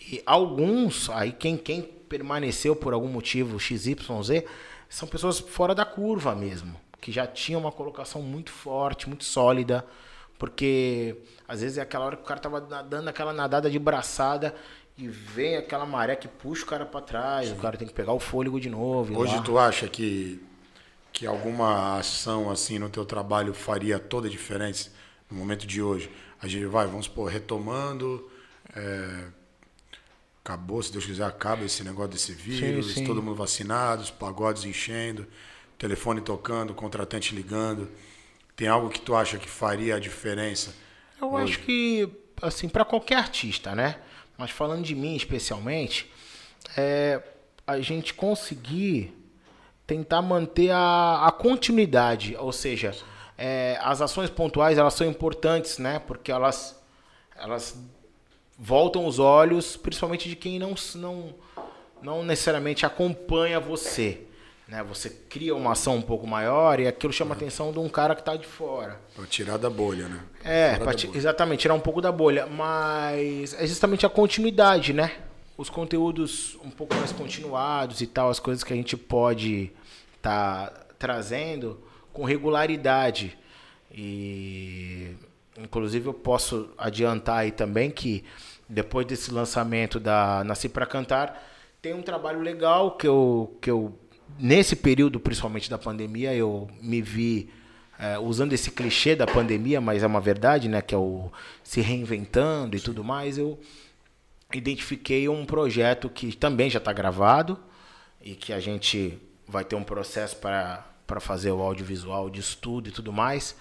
E 0.00 0.20
alguns, 0.26 1.10
aí 1.10 1.30
quem, 1.30 1.56
quem 1.56 1.97
permaneceu 2.08 2.74
por 2.74 2.92
algum 2.92 3.08
motivo 3.08 3.58
XYZ, 3.58 3.96
são 4.88 5.06
pessoas 5.06 5.38
fora 5.38 5.74
da 5.74 5.84
curva 5.84 6.34
mesmo, 6.34 6.74
que 7.00 7.12
já 7.12 7.26
tinham 7.26 7.60
uma 7.60 7.70
colocação 7.70 8.22
muito 8.22 8.50
forte, 8.50 9.08
muito 9.08 9.24
sólida, 9.24 9.84
porque 10.38 11.16
às 11.46 11.60
vezes 11.60 11.78
é 11.78 11.82
aquela 11.82 12.06
hora 12.06 12.16
que 12.16 12.22
o 12.22 12.26
cara 12.26 12.40
tava 12.40 12.60
dando 12.60 13.08
aquela 13.08 13.32
nadada 13.32 13.70
de 13.70 13.78
braçada 13.78 14.54
e 14.96 15.06
vem 15.06 15.56
aquela 15.56 15.86
maré 15.86 16.16
que 16.16 16.26
puxa 16.26 16.64
o 16.64 16.66
cara 16.66 16.84
para 16.84 17.00
trás, 17.00 17.48
Sim. 17.48 17.54
o 17.54 17.56
cara 17.56 17.76
tem 17.76 17.86
que 17.86 17.94
pegar 17.94 18.12
o 18.12 18.18
fôlego 18.18 18.58
de 18.60 18.68
novo. 18.68 19.16
Hoje 19.18 19.36
lá. 19.36 19.42
tu 19.42 19.58
acha 19.58 19.88
que, 19.88 20.42
que 21.12 21.26
alguma 21.26 21.98
ação 21.98 22.50
assim 22.50 22.78
no 22.78 22.88
teu 22.88 23.04
trabalho 23.04 23.54
faria 23.54 23.98
toda 23.98 24.26
a 24.26 24.30
diferença 24.30 24.90
no 25.30 25.36
momento 25.36 25.66
de 25.66 25.80
hoje? 25.80 26.10
A 26.40 26.48
gente 26.48 26.66
vai, 26.66 26.86
vamos 26.86 27.06
supor, 27.06 27.30
retomando. 27.30 28.28
É, 28.74 29.24
acabou, 30.52 30.82
se 30.82 30.92
Deus 30.92 31.04
quiser, 31.04 31.24
acaba 31.24 31.64
esse 31.64 31.84
negócio 31.84 32.12
desse 32.12 32.32
vírus, 32.32 32.88
sim, 32.88 32.94
sim. 32.94 33.04
todo 33.04 33.22
mundo 33.22 33.36
vacinado, 33.36 34.02
os 34.02 34.10
pagodes 34.10 34.64
enchendo, 34.64 35.26
telefone 35.76 36.20
tocando, 36.20 36.74
contratante 36.74 37.34
ligando. 37.34 37.88
Tem 38.56 38.66
algo 38.66 38.88
que 38.88 39.00
tu 39.00 39.14
acha 39.14 39.38
que 39.38 39.48
faria 39.48 39.96
a 39.96 40.00
diferença? 40.00 40.74
Eu 41.20 41.32
hoje? 41.32 41.52
acho 41.52 41.62
que, 41.64 42.08
assim, 42.42 42.68
para 42.68 42.84
qualquer 42.84 43.16
artista, 43.16 43.74
né? 43.74 44.00
mas 44.38 44.52
falando 44.52 44.84
de 44.84 44.94
mim 44.94 45.16
especialmente, 45.16 46.10
é 46.76 47.20
a 47.66 47.80
gente 47.80 48.14
conseguir 48.14 49.12
tentar 49.84 50.22
manter 50.22 50.70
a, 50.70 51.26
a 51.26 51.32
continuidade, 51.32 52.36
ou 52.38 52.52
seja, 52.52 52.96
é, 53.36 53.76
as 53.82 54.00
ações 54.00 54.30
pontuais 54.30 54.78
elas 54.78 54.94
são 54.94 55.06
importantes, 55.06 55.78
né? 55.78 55.98
Porque 55.98 56.30
elas 56.30 56.80
elas 57.36 57.76
voltam 58.58 59.06
os 59.06 59.18
olhos, 59.18 59.76
principalmente 59.76 60.28
de 60.28 60.34
quem 60.34 60.58
não 60.58 60.74
não 60.94 61.34
não 62.02 62.22
necessariamente 62.22 62.86
acompanha 62.86 63.58
você. 63.58 64.22
Né? 64.68 64.82
Você 64.84 65.08
cria 65.08 65.54
uma 65.54 65.72
ação 65.72 65.96
um 65.96 66.02
pouco 66.02 66.26
maior 66.26 66.78
e 66.78 66.86
aquilo 66.86 67.12
chama 67.12 67.34
a 67.34 67.36
atenção 67.36 67.72
de 67.72 67.78
um 67.78 67.88
cara 67.88 68.14
que 68.14 68.20
está 68.20 68.36
de 68.36 68.46
fora. 68.46 69.00
Para 69.16 69.26
tirar 69.26 69.56
da 69.56 69.70
bolha, 69.70 70.08
né? 70.08 70.20
É, 70.44 70.78
bolha. 70.78 71.10
exatamente, 71.14 71.60
tirar 71.60 71.74
um 71.74 71.80
pouco 71.80 72.00
da 72.00 72.12
bolha. 72.12 72.46
Mas 72.46 73.54
é 73.54 73.66
justamente 73.66 74.04
a 74.04 74.08
continuidade, 74.08 74.92
né? 74.92 75.12
Os 75.56 75.70
conteúdos 75.70 76.56
um 76.62 76.70
pouco 76.70 76.94
mais 76.94 77.10
continuados 77.12 78.00
e 78.00 78.06
tal, 78.06 78.28
as 78.28 78.38
coisas 78.38 78.62
que 78.62 78.72
a 78.72 78.76
gente 78.76 78.96
pode 78.96 79.72
estar 80.16 80.68
tá 80.68 80.86
trazendo 80.98 81.80
com 82.12 82.24
regularidade. 82.24 83.38
E 83.90 85.16
inclusive 85.58 86.06
eu 86.06 86.14
posso 86.14 86.70
adiantar 86.78 87.38
aí 87.38 87.50
também 87.50 87.90
que 87.90 88.24
depois 88.68 89.06
desse 89.06 89.32
lançamento 89.32 89.98
da 89.98 90.44
Nasci 90.44 90.68
para 90.68 90.86
Cantar, 90.86 91.42
tem 91.80 91.94
um 91.94 92.02
trabalho 92.02 92.40
legal 92.40 92.92
que 92.92 93.06
eu, 93.06 93.56
que 93.60 93.70
eu 93.70 93.98
nesse 94.38 94.76
período, 94.76 95.18
principalmente 95.18 95.70
da 95.70 95.78
pandemia, 95.78 96.34
eu 96.34 96.68
me 96.80 97.00
vi 97.00 97.48
é, 97.98 98.18
usando 98.18 98.52
esse 98.52 98.70
clichê 98.70 99.16
da 99.16 99.26
pandemia, 99.26 99.80
mas 99.80 100.02
é 100.02 100.06
uma 100.06 100.20
verdade, 100.20 100.68
né? 100.68 100.82
Que 100.82 100.94
é 100.94 100.98
o 100.98 101.30
se 101.62 101.80
reinventando 101.80 102.76
e 102.76 102.80
tudo 102.80 103.02
mais. 103.02 103.38
Eu 103.38 103.58
identifiquei 104.52 105.28
um 105.28 105.44
projeto 105.44 106.08
que 106.08 106.34
também 106.36 106.70
já 106.70 106.78
está 106.78 106.92
gravado 106.92 107.58
e 108.20 108.34
que 108.34 108.52
a 108.52 108.60
gente 108.60 109.18
vai 109.46 109.64
ter 109.64 109.76
um 109.76 109.82
processo 109.82 110.36
para 110.36 111.20
fazer 111.20 111.50
o 111.50 111.62
audiovisual 111.62 112.28
de 112.28 112.40
estudo 112.40 112.88
e 112.88 112.92
tudo 112.92 113.12
mais, 113.12 113.56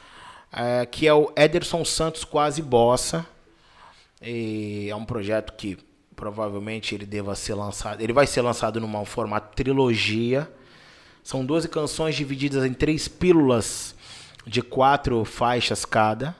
é, 0.51 0.85
que 0.85 1.07
é 1.07 1.13
o 1.13 1.31
Ederson 1.35 1.83
Santos 1.83 2.23
Quase 2.23 2.61
Bossa. 2.61 3.25
E 4.21 4.87
é 4.89 4.95
um 4.95 5.05
projeto 5.05 5.53
que 5.53 5.77
provavelmente 6.15 6.95
ele 6.95 7.05
deva 7.05 7.35
ser 7.35 7.53
lançado. 7.53 8.01
Ele 8.01 8.13
vai 8.13 8.25
ser 8.25 8.41
lançado 8.41 8.79
numa 8.79 9.05
formato 9.05 9.55
trilogia. 9.55 10.51
São 11.23 11.45
12 11.45 11.69
canções 11.69 12.15
divididas 12.15 12.65
em 12.65 12.73
três 12.73 13.07
pílulas 13.07 13.95
de 14.45 14.61
quatro 14.61 15.23
faixas 15.25 15.85
cada. 15.85 16.35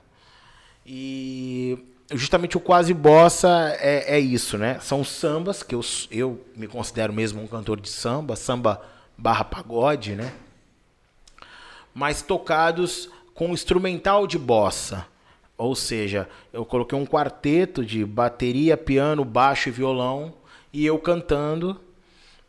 E 0.86 1.78
justamente 2.14 2.58
o 2.58 2.60
quase 2.60 2.93
bossa 2.93 3.76
é, 3.80 4.16
é 4.16 4.20
isso, 4.20 4.58
né? 4.58 4.80
São 4.80 5.03
sambas, 5.03 5.62
que 5.62 5.76
eu, 5.76 5.82
eu 6.10 6.45
me 6.55 6.68
considero 6.68 7.12
mesmo 7.12 7.41
um 7.41 7.47
cantor 7.47 7.80
de 7.80 7.89
samba, 7.89 8.36
samba 8.36 8.82
barra 9.18 9.43
pagode, 9.43 10.16
né? 10.16 10.34
Mas 11.93 12.22
tocados 12.22 13.10
com 13.38 13.49
instrumental 13.49 14.25
de 14.25 14.38
bossa. 14.38 15.05
Ou 15.55 15.75
seja, 15.75 16.27
eu 16.51 16.65
coloquei 16.65 16.97
um 16.97 17.05
quarteto 17.05 17.85
de 17.85 18.03
bateria, 18.03 18.75
piano, 18.75 19.23
baixo 19.23 19.69
e 19.69 19.71
violão 19.71 20.33
e 20.73 20.83
eu 20.83 20.97
cantando 20.97 21.79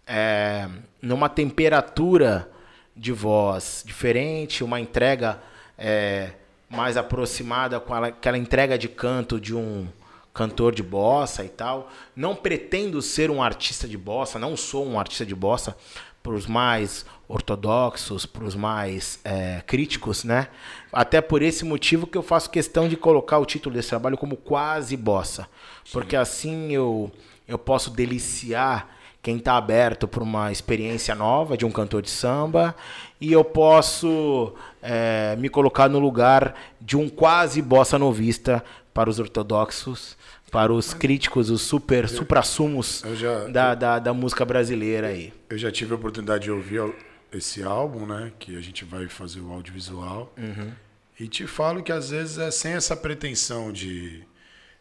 é, 0.07 0.66
numa 1.01 1.28
temperatura 1.28 2.51
de 2.97 3.12
voz 3.12 3.84
diferente, 3.86 4.64
uma 4.64 4.80
entrega 4.80 5.41
é, 5.76 6.32
mais 6.70 6.97
aproximada 6.97 7.78
com 7.78 7.93
aquela 7.93 8.39
entrega 8.39 8.78
de 8.78 8.89
canto 8.89 9.39
de 9.39 9.55
um 9.55 9.86
cantor 10.32 10.74
de 10.74 10.82
bossa 10.82 11.45
e 11.45 11.51
tal. 11.51 11.91
Não 12.16 12.34
pretendo 12.34 13.03
ser 13.03 13.30
um 13.30 13.43
artista 13.43 13.86
de 13.86 13.99
bossa, 13.99 14.39
não 14.39 14.57
sou 14.57 14.86
um 14.86 14.99
artista 14.99 15.26
de 15.26 15.34
bossa 15.34 15.76
para 16.22 16.32
os 16.32 16.47
mais 16.47 17.07
ortodoxos, 17.28 18.26
para 18.26 18.45
os 18.45 18.55
mais 18.55 19.20
é, 19.24 19.62
críticos, 19.66 20.24
né? 20.24 20.49
Até 20.93 21.20
por 21.20 21.43
esse 21.43 21.64
motivo 21.64 22.07
que 22.07 22.16
eu 22.16 22.22
faço 22.22 22.51
questão 22.51 22.89
de 22.89 22.97
colocar 22.97 23.39
o 23.39 23.45
título 23.45 23.74
desse 23.74 23.91
trabalho 23.91 24.16
como 24.16 24.36
quase 24.36 24.97
bossa, 24.97 25.49
Sim. 25.84 25.93
porque 25.93 26.16
assim 26.16 26.72
eu 26.72 27.11
eu 27.49 27.59
posso 27.59 27.91
deliciar 27.91 28.86
quem 29.22 29.39
está 29.39 29.57
aberto 29.57 30.07
para 30.07 30.22
uma 30.22 30.53
experiência 30.53 31.14
nova 31.14 31.57
de 31.57 31.64
um 31.64 31.70
cantor 31.70 32.03
de 32.03 32.11
samba 32.11 32.74
e 33.20 33.32
eu 33.32 33.43
posso 33.43 34.53
é, 34.82 35.34
me 35.39 35.49
colocar 35.49 35.89
no 35.89 35.99
lugar 35.99 36.55
de 36.80 36.97
um 36.97 37.09
quase 37.09 37.61
bossa 37.61 37.99
novista 37.99 38.62
para 38.95 39.11
os 39.11 39.18
ortodoxos, 39.18 40.16
para 40.51 40.72
os 40.72 40.95
críticos, 40.95 41.51
os 41.51 41.62
super 41.62 42.09
supra-sumos 42.09 43.03
da, 43.51 43.74
da, 43.74 43.99
da 43.99 44.14
música 44.14 44.45
brasileira 44.45 45.09
aí. 45.09 45.32
Eu 45.49 45.59
já 45.59 45.70
tive 45.70 45.93
a 45.93 45.97
oportunidade 45.97 46.45
de 46.45 46.51
ouvir 46.51 46.80
esse 47.33 47.62
álbum, 47.62 48.07
né? 48.07 48.33
Que 48.39 48.57
a 48.57 48.61
gente 48.61 48.85
vai 48.85 49.09
fazer 49.09 49.41
o 49.41 49.53
audiovisual. 49.53 50.33
Uhum. 50.37 50.72
E 51.18 51.26
te 51.26 51.47
falo 51.47 51.83
que 51.83 51.93
às 51.93 52.11
vezes 52.11 52.39
é 52.39 52.51
sem 52.51 52.72
essa 52.72 52.97
pretensão 52.97 53.72
de, 53.72 54.24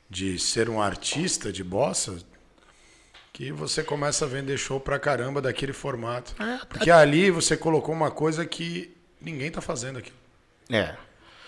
de 0.10 0.38
ser 0.38 0.70
um 0.70 0.82
artista 0.82 1.52
de 1.52 1.64
bossa 1.64 2.18
que 3.34 3.52
você 3.52 3.84
começa 3.84 4.26
a 4.26 4.28
vender 4.28 4.58
show 4.58 4.80
pra 4.80 4.98
caramba 4.98 5.42
daquele 5.42 5.74
formato. 5.74 6.36
É, 6.42 6.66
Porque 6.66 6.90
ali 6.90 7.30
você 7.30 7.56
colocou 7.56 7.94
uma 7.94 8.10
coisa 8.10 8.46
que 8.46 8.96
ninguém 9.22 9.52
tá 9.52 9.62
fazendo 9.62 10.00
aqui. 10.00 10.12
É. 10.70 10.96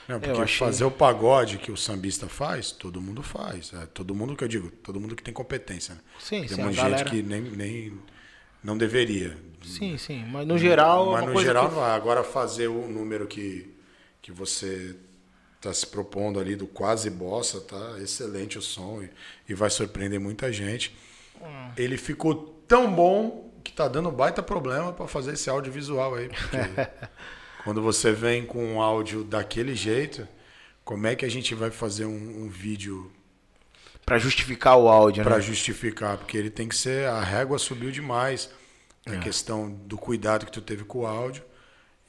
Não, 0.07 0.19
porque 0.19 0.41
achei... 0.41 0.57
fazer 0.57 0.83
o 0.85 0.91
pagode 0.91 1.59
que 1.59 1.71
o 1.71 1.77
sambista 1.77 2.27
faz, 2.27 2.71
todo 2.71 2.99
mundo 2.99 3.21
faz. 3.21 3.71
É, 3.73 3.85
todo 3.87 4.15
mundo 4.15 4.35
que 4.35 4.43
eu 4.43 4.47
digo, 4.47 4.71
todo 4.71 4.99
mundo 4.99 5.15
que 5.15 5.21
tem 5.21 5.33
competência. 5.33 5.93
Né? 5.93 6.01
Sim, 6.19 6.39
tem 6.39 6.47
sim, 6.47 6.61
uma 6.61 6.71
gente 6.71 6.81
galera... 6.81 7.09
que 7.09 7.21
nem, 7.21 7.41
nem 7.41 7.99
não 8.63 8.77
deveria. 8.77 9.37
Sim, 9.63 9.97
sim. 9.97 10.25
Mas 10.25 10.47
no 10.47 10.57
geral. 10.57 11.11
Mas 11.11 11.25
no 11.25 11.41
geral 11.41 11.69
que... 11.69 11.75
não 11.75 11.81
vai. 11.81 11.91
Agora 11.91 12.23
fazer 12.23 12.67
o 12.67 12.87
número 12.87 13.27
que, 13.27 13.73
que 14.21 14.31
você 14.31 14.95
está 15.57 15.73
se 15.73 15.85
propondo 15.85 16.39
ali 16.39 16.55
do 16.55 16.65
quase 16.65 17.09
bossa, 17.09 17.59
tá 17.59 17.97
excelente 18.01 18.57
o 18.57 18.61
som 18.61 19.01
e, 19.01 19.09
e 19.47 19.53
vai 19.53 19.69
surpreender 19.69 20.19
muita 20.19 20.51
gente. 20.51 20.95
Hum. 21.41 21.71
Ele 21.75 21.97
ficou 21.97 22.35
tão 22.67 22.91
bom 22.93 23.51
que 23.63 23.73
tá 23.73 23.87
dando 23.87 24.11
baita 24.11 24.41
problema 24.41 24.93
para 24.93 25.07
fazer 25.07 25.33
esse 25.33 25.49
audiovisual 25.49 26.15
aí. 26.15 26.29
Porque 26.29 26.57
quando 27.63 27.81
você 27.81 28.11
vem 28.11 28.45
com 28.45 28.63
um 28.75 28.81
áudio 28.81 29.23
daquele 29.23 29.75
jeito, 29.75 30.27
como 30.83 31.07
é 31.07 31.15
que 31.15 31.25
a 31.25 31.29
gente 31.29 31.53
vai 31.53 31.69
fazer 31.69 32.05
um, 32.05 32.43
um 32.43 32.49
vídeo 32.49 33.11
para 34.09 34.17
justificar 34.17 34.75
o 34.75 34.89
áudio, 34.89 35.23
né? 35.23 35.29
Para 35.29 35.39
justificar, 35.39 36.17
porque 36.17 36.35
ele 36.35 36.49
tem 36.49 36.67
que 36.67 36.75
ser. 36.75 37.07
A 37.07 37.21
régua 37.21 37.59
subiu 37.59 37.91
demais. 37.91 38.49
A 39.05 39.13
é. 39.13 39.19
questão 39.19 39.69
do 39.69 39.99
cuidado 39.99 40.47
que 40.47 40.51
tu 40.51 40.61
teve 40.61 40.83
com 40.83 41.01
o 41.01 41.05
áudio. 41.05 41.43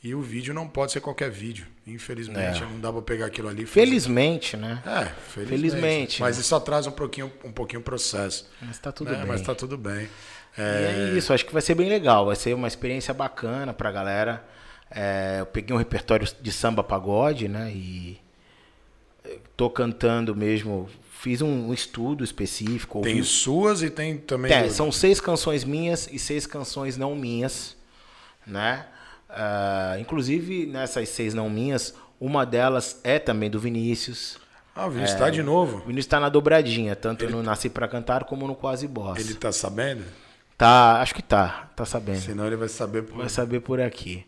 E 0.03 0.15
o 0.15 0.23
vídeo 0.23 0.55
não 0.55 0.67
pode 0.67 0.93
ser 0.93 1.03
qualquer 1.03 1.31
vídeo. 1.31 1.67
Infelizmente, 1.87 2.63
é. 2.63 2.67
não 2.67 2.81
dá 2.81 2.91
para 2.91 3.03
pegar 3.03 3.27
aquilo 3.27 3.51
ali. 3.51 3.67
Felizmente, 3.67 4.57
né? 4.57 4.83
É, 4.87 5.05
felizmente. 5.31 5.49
felizmente 5.49 6.21
Mas 6.23 6.37
né? 6.37 6.41
isso 6.41 6.57
atrasa 6.57 6.89
um 6.89 6.93
pouquinho, 6.93 7.31
um 7.45 7.53
pouquinho 7.53 7.81
o 7.81 7.85
processo. 7.85 8.49
Mas 8.63 8.79
tá 8.79 8.91
tudo 8.91 9.11
né? 9.11 9.19
bem. 9.19 9.27
Mas 9.27 9.43
tá 9.43 9.55
tudo 9.55 9.77
bem. 9.77 10.09
É... 10.57 11.11
é 11.13 11.19
isso, 11.19 11.35
acho 11.35 11.45
que 11.45 11.53
vai 11.53 11.61
ser 11.61 11.75
bem 11.75 11.91
legal. 11.91 12.25
Vai 12.25 12.37
ser 12.37 12.55
uma 12.55 12.67
experiência 12.67 13.13
bacana 13.13 13.75
pra 13.75 13.93
galera. 13.93 14.43
É, 14.91 15.37
eu 15.41 15.47
peguei 15.47 15.77
um 15.77 15.79
repertório 15.79 16.27
de 16.41 16.51
samba 16.51 16.83
pagode, 16.83 17.47
né? 17.47 17.71
E 17.71 18.19
tô 19.55 19.69
cantando 19.69 20.35
mesmo 20.35 20.89
fiz 21.21 21.43
um, 21.43 21.73
estudo 21.73 22.25
específico. 22.25 23.03
Tem 23.03 23.17
ouvi... 23.17 23.29
suas 23.29 23.83
e 23.83 23.91
tem 23.91 24.17
também. 24.17 24.51
É, 24.51 24.69
são 24.71 24.91
seis 24.91 25.21
canções 25.21 25.65
minhas 25.65 26.09
e 26.11 26.19
seis 26.19 26.47
canções 26.47 26.97
não 26.97 27.15
minhas, 27.15 27.77
né? 28.47 28.87
Uh, 29.29 30.01
inclusive 30.01 30.67
nessas 30.67 31.09
seis 31.11 31.35
não 31.35 31.49
minhas, 31.51 31.95
uma 32.19 32.45
delas 32.47 33.01
é 33.05 33.19
também 33.19 33.51
do 33.51 33.61
Vinícius. 33.61 34.39
Ah, 34.75 34.87
o 34.87 34.91
Vinícius 34.91 35.13
está 35.13 35.29
é, 35.29 35.31
de 35.31 35.43
novo. 35.43 35.77
O 35.77 35.81
Vinícius 35.81 36.07
está 36.07 36.19
na 36.19 36.31
dobradinha, 36.31 36.97
tanto 36.97 37.25
ele... 37.25 37.33
no 37.33 37.43
Nasci 37.43 37.69
para 37.69 37.87
Cantar 37.87 38.25
como 38.25 38.47
no 38.47 38.55
Quase 38.55 38.89
Boss. 38.89 39.21
Ele 39.21 39.33
está 39.33 39.53
sabendo? 39.53 40.05
Tá, 40.57 41.01
acho 41.01 41.15
que 41.15 41.23
tá, 41.23 41.71
tá 41.77 41.85
sabendo. 41.85 42.21
Senão 42.21 42.47
ele 42.47 42.57
vai 42.57 42.69
saber 42.69 43.03
por... 43.03 43.19
Vai 43.19 43.29
saber 43.29 43.61
por 43.61 43.81
aqui. 43.81 44.25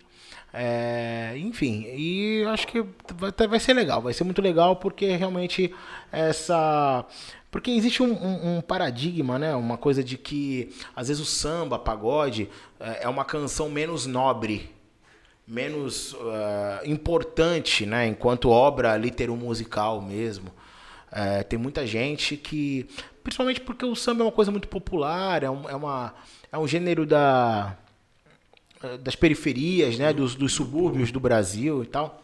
É, 0.54 1.32
enfim, 1.38 1.86
e 1.94 2.44
acho 2.48 2.66
que 2.66 2.84
vai, 3.14 3.48
vai 3.48 3.58
ser 3.58 3.72
legal, 3.72 4.02
vai 4.02 4.12
ser 4.12 4.24
muito 4.24 4.42
legal 4.42 4.76
porque 4.76 5.16
realmente 5.16 5.74
essa. 6.10 7.06
Porque 7.50 7.70
existe 7.70 8.02
um, 8.02 8.12
um, 8.12 8.56
um 8.56 8.60
paradigma, 8.60 9.38
né? 9.38 9.54
Uma 9.54 9.78
coisa 9.78 10.04
de 10.04 10.18
que 10.18 10.74
às 10.94 11.08
vezes 11.08 11.22
o 11.22 11.26
samba, 11.26 11.78
pagode, 11.78 12.50
é, 12.78 13.04
é 13.04 13.08
uma 13.08 13.24
canção 13.24 13.70
menos 13.70 14.06
nobre, 14.06 14.70
menos 15.46 16.12
uh, 16.14 16.84
importante, 16.84 17.86
né? 17.86 18.06
Enquanto 18.06 18.50
obra 18.50 18.96
litero-musical 18.96 20.02
mesmo. 20.02 20.52
É, 21.10 21.42
tem 21.42 21.58
muita 21.58 21.86
gente 21.86 22.36
que. 22.36 22.88
Principalmente 23.22 23.60
porque 23.60 23.84
o 23.84 23.94
samba 23.94 24.22
é 24.22 24.26
uma 24.26 24.32
coisa 24.32 24.50
muito 24.50 24.68
popular, 24.68 25.42
é, 25.42 25.50
um, 25.50 25.68
é, 25.68 25.76
uma, 25.76 26.14
é 26.50 26.58
um 26.58 26.66
gênero 26.66 27.06
da 27.06 27.76
das 29.00 29.16
periferias, 29.16 29.98
né, 29.98 30.12
dos, 30.12 30.34
dos 30.34 30.52
subúrbios 30.52 31.10
do 31.10 31.20
Brasil 31.20 31.82
e 31.82 31.86
tal 31.86 32.22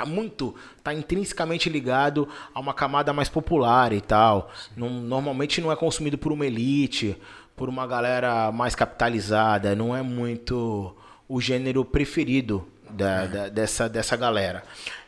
tá 0.00 0.06
muito, 0.06 0.54
tá 0.82 0.94
intrinsecamente 0.94 1.68
ligado 1.68 2.26
a 2.54 2.60
uma 2.60 2.72
camada 2.72 3.12
mais 3.12 3.28
popular 3.28 3.92
e 3.92 4.00
tal. 4.00 4.50
Não, 4.74 4.88
normalmente 4.88 5.60
não 5.60 5.70
é 5.70 5.76
consumido 5.76 6.16
por 6.16 6.32
uma 6.32 6.46
elite, 6.46 7.16
por 7.54 7.68
uma 7.68 7.86
galera 7.86 8.50
mais 8.50 8.74
capitalizada, 8.74 9.76
não 9.76 9.94
é 9.94 10.00
muito 10.00 10.96
o 11.28 11.38
gênero 11.38 11.84
preferido 11.84 12.66
da, 12.88 13.24
é. 13.24 13.28
da, 13.28 13.48
dessa, 13.50 13.88
dessa 13.88 14.16
galera. 14.16 14.62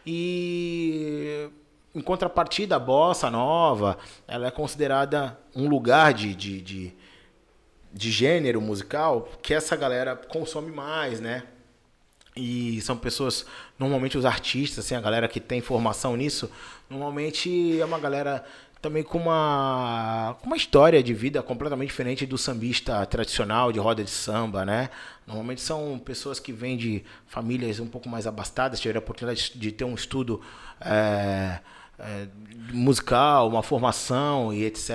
E 0.07 1.49
em 1.95 2.01
contrapartida, 2.03 2.77
a 2.77 2.79
bossa 2.79 3.31
nova, 3.31 3.97
ela 4.29 4.47
é 4.47 4.51
considerada 4.51 5.39
um 5.57 5.69
lugar 5.69 6.13
de, 6.13 6.35
de, 6.35 6.61
de 6.61 6.93
de 7.93 8.11
gênero 8.11 8.61
musical 8.61 9.29
que 9.43 9.53
essa 9.53 9.77
galera 9.77 10.17
consome 10.17 10.71
mais, 10.71 11.21
né? 11.21 11.45
E 12.35 12.81
são 12.81 12.97
pessoas, 12.97 13.45
normalmente 13.79 14.17
os 14.17 14.25
artistas, 14.25 14.85
assim, 14.85 14.95
a 14.95 15.01
galera 15.01 15.29
que 15.29 15.39
tem 15.39 15.61
formação 15.61 16.17
nisso, 16.17 16.51
normalmente 16.89 17.79
é 17.79 17.85
uma 17.85 17.99
galera 17.99 18.43
também 18.81 19.05
com 19.05 19.17
uma, 19.17 20.37
com 20.41 20.47
uma 20.49 20.57
história 20.57 21.01
de 21.03 21.15
vida 21.15 21.41
completamente 21.41 21.91
diferente 21.91 22.27
do 22.27 22.37
sambista 22.37 23.07
tradicional 23.07 23.71
de 23.71 23.79
roda 23.79 24.03
de 24.03 24.11
samba, 24.11 24.65
né? 24.65 24.91
Normalmente 25.25 25.61
são 25.61 26.01
pessoas 26.05 26.41
que 26.41 26.53
vêm 26.53 26.77
de 26.77 27.05
famílias 27.29 27.79
um 27.79 27.87
pouco 27.87 28.09
mais 28.09 28.27
abastadas, 28.27 28.81
tiveram 28.81 28.99
a 28.99 29.03
oportunidade 29.03 29.53
de 29.55 29.71
ter 29.71 29.85
um 29.85 29.95
estudo 29.95 30.41
é, 30.81 31.61
é, 32.03 32.27
musical, 32.73 33.49
uma 33.49 33.63
formação 33.63 34.53
e 34.53 34.65
etc. 34.65 34.91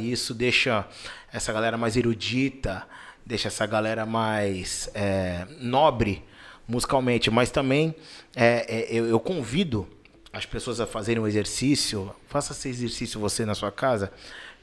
Isso 0.00 0.34
deixa 0.34 0.86
essa 1.32 1.52
galera 1.52 1.76
mais 1.76 1.96
erudita, 1.96 2.86
deixa 3.24 3.48
essa 3.48 3.66
galera 3.66 4.04
mais 4.04 4.90
é, 4.94 5.46
nobre 5.60 6.24
musicalmente, 6.66 7.30
mas 7.30 7.50
também 7.50 7.94
é, 8.34 8.66
é, 8.68 8.86
eu, 8.90 9.06
eu, 9.06 9.20
convido 9.20 9.88
as 10.32 10.44
pessoas 10.44 10.80
a 10.80 10.86
fazerem 10.86 11.22
um 11.22 11.26
exercício. 11.26 12.14
Faça 12.26 12.52
esse 12.52 12.68
exercício 12.68 13.20
você 13.20 13.46
na 13.46 13.54
sua 13.54 13.72
casa. 13.72 14.12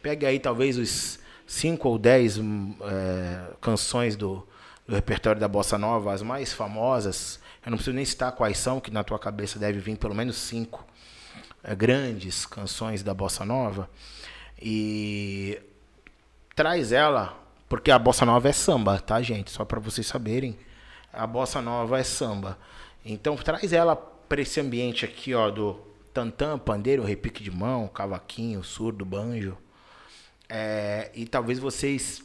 Pegue 0.02 0.26
aí 0.26 0.40
talvez 0.40 0.78
os 0.78 1.20
cinco 1.48 1.90
ou 1.90 1.98
dez 1.98 2.38
hum, 2.38 2.76
é, 2.82 3.54
canções 3.62 4.16
do, 4.16 4.48
do 4.88 4.94
repertório 4.94 5.40
da 5.40 5.48
bossa 5.48 5.78
nova, 5.78 6.14
as 6.14 6.22
mais 6.22 6.54
famosas. 6.54 7.40
Eu 7.66 7.72
não 7.72 7.78
preciso 7.78 7.96
nem 7.96 8.06
citar 8.06 8.32
quais 8.34 8.58
são, 8.60 8.80
que 8.80 8.92
na 8.92 9.04
tua 9.04 9.18
cabeça 9.18 9.58
deve 9.58 9.80
vir 9.80 9.98
pelo 9.98 10.14
menos 10.14 10.36
cinco 10.36 10.86
grandes 11.74 12.46
canções 12.46 13.02
da 13.02 13.14
bossa 13.14 13.44
nova 13.46 13.90
e 14.62 15.60
traz 16.56 16.92
ela, 16.92 17.38
porque 17.68 17.92
a 17.92 17.98
bossa 17.98 18.26
nova 18.26 18.48
é 18.48 18.52
samba, 18.54 19.00
tá, 19.00 19.22
gente? 19.22 19.50
Só 19.52 19.66
para 19.66 19.80
vocês 19.80 20.06
saberem, 20.06 20.58
a 21.12 21.26
bossa 21.26 21.62
nova 21.62 22.00
é 22.00 22.04
samba. 22.04 22.58
Então 23.04 23.36
traz 23.36 23.74
ela 23.74 23.96
para 23.96 24.42
esse 24.42 24.60
ambiente 24.60 25.06
aqui, 25.06 25.34
ó, 25.34 25.50
do 25.50 25.80
tantã, 26.14 26.58
pandeiro, 26.58 27.04
repique 27.04 27.44
de 27.44 27.52
mão, 27.52 27.88
cavaquinho, 27.88 28.64
surdo, 28.64 29.06
banjo. 29.06 29.58
É, 30.48 31.12
e 31.14 31.26
talvez 31.26 31.60
vocês, 31.60 32.24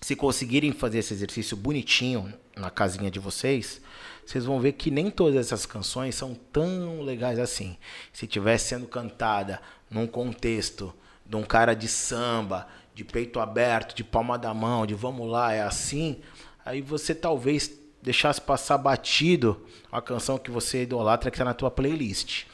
se 0.00 0.16
conseguirem 0.16 0.72
fazer 0.72 0.98
esse 0.98 1.12
exercício 1.12 1.56
bonitinho 1.56 2.32
na 2.56 2.70
casinha 2.70 3.10
de 3.10 3.18
vocês, 3.18 3.80
vocês 4.28 4.44
vão 4.44 4.60
ver 4.60 4.72
que 4.72 4.90
nem 4.90 5.10
todas 5.10 5.36
essas 5.36 5.64
canções 5.64 6.14
são 6.14 6.34
tão 6.34 7.00
legais 7.00 7.38
assim. 7.38 7.78
Se 8.12 8.26
tivesse 8.26 8.68
sendo 8.68 8.86
cantada 8.86 9.58
num 9.90 10.06
contexto 10.06 10.92
de 11.24 11.34
um 11.34 11.42
cara 11.42 11.72
de 11.72 11.88
samba, 11.88 12.68
de 12.94 13.04
peito 13.04 13.40
aberto, 13.40 13.96
de 13.96 14.04
palma 14.04 14.36
da 14.36 14.52
mão, 14.52 14.84
de 14.84 14.92
vamos 14.92 15.26
lá, 15.26 15.54
é 15.54 15.62
assim, 15.62 16.20
aí 16.62 16.82
você 16.82 17.14
talvez 17.14 17.72
deixasse 18.02 18.38
passar 18.38 18.76
batido 18.76 19.64
a 19.90 20.02
canção 20.02 20.36
que 20.36 20.50
você 20.50 20.82
idolatra 20.82 21.30
que 21.30 21.36
está 21.36 21.46
na 21.46 21.54
tua 21.54 21.70
playlist. 21.70 22.44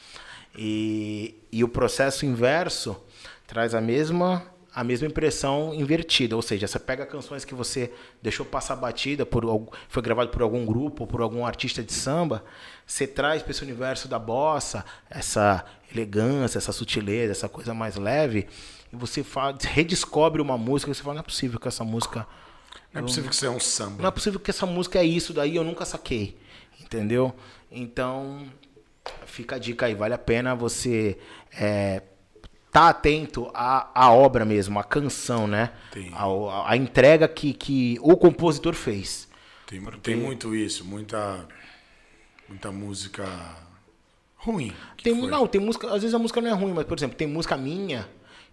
E, 0.57 1.35
e 1.51 1.61
o 1.61 1.67
processo 1.67 2.25
inverso 2.25 2.95
traz 3.45 3.75
a 3.75 3.81
mesma 3.81 4.49
a 4.75 4.83
mesma 4.83 5.07
impressão 5.07 5.73
invertida, 5.73 6.35
ou 6.35 6.41
seja, 6.41 6.67
você 6.67 6.77
pega 6.77 7.05
canções 7.05 7.45
que 7.45 7.55
você 7.55 7.93
deixou 8.21 8.45
passar 8.45 8.75
batida, 8.75 9.25
por, 9.25 9.45
foi 9.87 10.03
gravado 10.03 10.29
por 10.29 10.41
algum 10.41 10.65
grupo, 10.65 11.07
por 11.07 11.21
algum 11.21 11.45
artista 11.45 11.81
de 11.81 11.93
samba, 11.93 12.43
você 12.85 13.07
traz 13.07 13.41
para 13.41 13.51
esse 13.51 13.63
universo 13.63 14.09
da 14.09 14.19
bossa 14.19 14.83
essa 15.09 15.63
elegância, 15.89 16.57
essa 16.57 16.73
sutileza, 16.73 17.31
essa 17.31 17.47
coisa 17.47 17.73
mais 17.73 17.95
leve, 17.95 18.49
e 18.91 18.97
você 18.97 19.23
fala, 19.23 19.57
redescobre 19.61 20.41
uma 20.41 20.57
música 20.57 20.91
e 20.91 20.93
você 20.93 21.01
fala, 21.01 21.13
não 21.13 21.21
é 21.21 21.23
possível 21.23 21.57
que 21.57 21.69
essa 21.69 21.85
música... 21.85 22.27
Não 22.91 22.99
é 22.99 23.01
possível 23.01 23.29
que 23.29 23.35
isso 23.35 23.45
é 23.45 23.49
um 23.49 23.59
samba. 23.61 24.01
Não 24.01 24.09
é 24.09 24.11
possível 24.11 24.41
que 24.41 24.49
essa 24.49 24.65
música 24.65 24.99
é 24.99 25.05
isso, 25.05 25.31
daí 25.33 25.55
eu 25.55 25.63
nunca 25.63 25.85
saquei, 25.85 26.37
entendeu? 26.81 27.33
Então, 27.71 28.45
fica 29.25 29.55
a 29.55 29.59
dica 29.59 29.85
aí, 29.85 29.95
vale 29.95 30.13
a 30.13 30.17
pena 30.17 30.53
você... 30.53 31.17
É, 31.57 32.01
tá 32.75 32.89
atento 32.89 33.49
à, 33.53 33.89
à 33.95 34.11
obra 34.11 34.43
mesmo, 34.43 34.77
à 34.77 34.83
canção, 34.83 35.47
né? 35.47 35.71
A, 36.11 36.71
a, 36.71 36.75
entrega 36.75 37.25
que, 37.25 37.53
que 37.53 37.97
o 38.01 38.17
compositor 38.17 38.73
fez. 38.73 39.29
Tem, 39.65 39.81
Porque... 39.81 40.01
tem 40.01 40.17
muito 40.17 40.53
isso, 40.53 40.83
muita, 40.83 41.47
muita 42.49 42.73
música 42.73 43.25
ruim. 44.35 44.73
Tem, 45.01 45.15
não, 45.15 45.47
tem 45.47 45.61
música. 45.61 45.87
Às 45.87 46.01
vezes 46.01 46.13
a 46.13 46.19
música 46.19 46.41
não 46.41 46.49
é 46.49 46.53
ruim, 46.53 46.73
mas, 46.73 46.85
por 46.85 46.97
exemplo, 46.97 47.15
tem 47.15 47.25
música 47.25 47.55
minha 47.55 48.09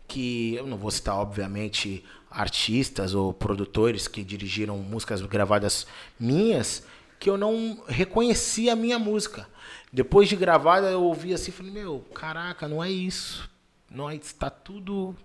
que 0.06 0.54
eu 0.54 0.68
não 0.68 0.76
vou 0.76 0.92
citar, 0.92 1.16
obviamente, 1.16 2.04
artistas 2.30 3.14
ou 3.14 3.32
produtores 3.32 4.06
que 4.06 4.22
dirigiram 4.22 4.78
músicas 4.78 5.20
gravadas 5.22 5.84
minhas, 6.20 6.84
que 7.18 7.28
eu 7.28 7.36
não 7.36 7.82
reconhecia 7.88 8.74
a 8.74 8.76
minha 8.76 9.00
música. 9.00 9.48
Depois 9.92 10.28
de 10.28 10.36
gravada, 10.36 10.88
eu 10.88 11.02
ouvi 11.02 11.34
assim 11.34 11.50
e 11.50 11.54
falei, 11.54 11.72
meu, 11.72 12.06
caraca, 12.14 12.68
não 12.68 12.84
é 12.84 12.88
isso 12.88 13.50
nós 13.94 14.20
está 14.24 14.50
tudo. 14.50 15.16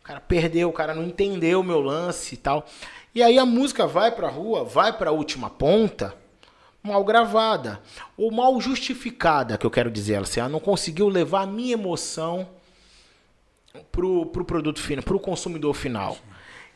O 0.00 0.04
cara 0.04 0.20
perdeu, 0.20 0.68
o 0.68 0.72
cara 0.72 0.94
não 0.94 1.04
entendeu 1.04 1.60
o 1.60 1.64
meu 1.64 1.80
lance 1.80 2.34
e 2.34 2.38
tal. 2.38 2.66
E 3.14 3.22
aí 3.22 3.38
a 3.38 3.46
música 3.46 3.86
vai 3.86 4.10
pra 4.10 4.28
rua, 4.28 4.64
vai 4.64 4.96
pra 4.96 5.12
última 5.12 5.48
ponta, 5.48 6.14
mal 6.82 7.04
gravada. 7.04 7.80
Ou 8.16 8.30
mal 8.30 8.60
justificada, 8.60 9.56
que 9.56 9.66
eu 9.66 9.70
quero 9.70 9.90
dizer. 9.90 10.16
Assim, 10.16 10.40
ela 10.40 10.48
não 10.48 10.60
conseguiu 10.60 11.08
levar 11.08 11.42
a 11.42 11.46
minha 11.46 11.74
emoção 11.74 12.48
pro, 13.90 14.26
pro 14.26 14.44
produto 14.44 14.80
final, 14.80 15.04
pro 15.04 15.20
consumidor 15.20 15.74
final. 15.74 16.16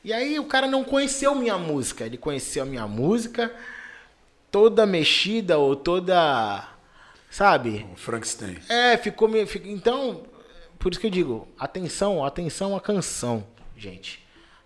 E 0.04 0.12
aí 0.12 0.38
o 0.38 0.44
cara 0.44 0.68
não 0.68 0.84
conheceu 0.84 1.34
minha 1.34 1.58
música. 1.58 2.04
Ele 2.04 2.16
conheceu 2.16 2.62
a 2.62 2.66
minha 2.66 2.86
música 2.86 3.52
toda 4.50 4.86
mexida 4.86 5.58
ou 5.58 5.74
toda. 5.74 6.66
Sabe? 7.28 7.86
O 7.92 7.96
Frankenstein. 7.96 8.56
É, 8.68 8.96
ficou 8.96 9.28
meio. 9.28 9.48
Então, 9.64 10.22
por 10.78 10.92
isso 10.92 11.00
que 11.00 11.06
eu 11.06 11.10
digo, 11.10 11.48
atenção, 11.58 12.24
atenção 12.24 12.76
à 12.76 12.80
canção, 12.80 13.46
gente. 13.76 14.24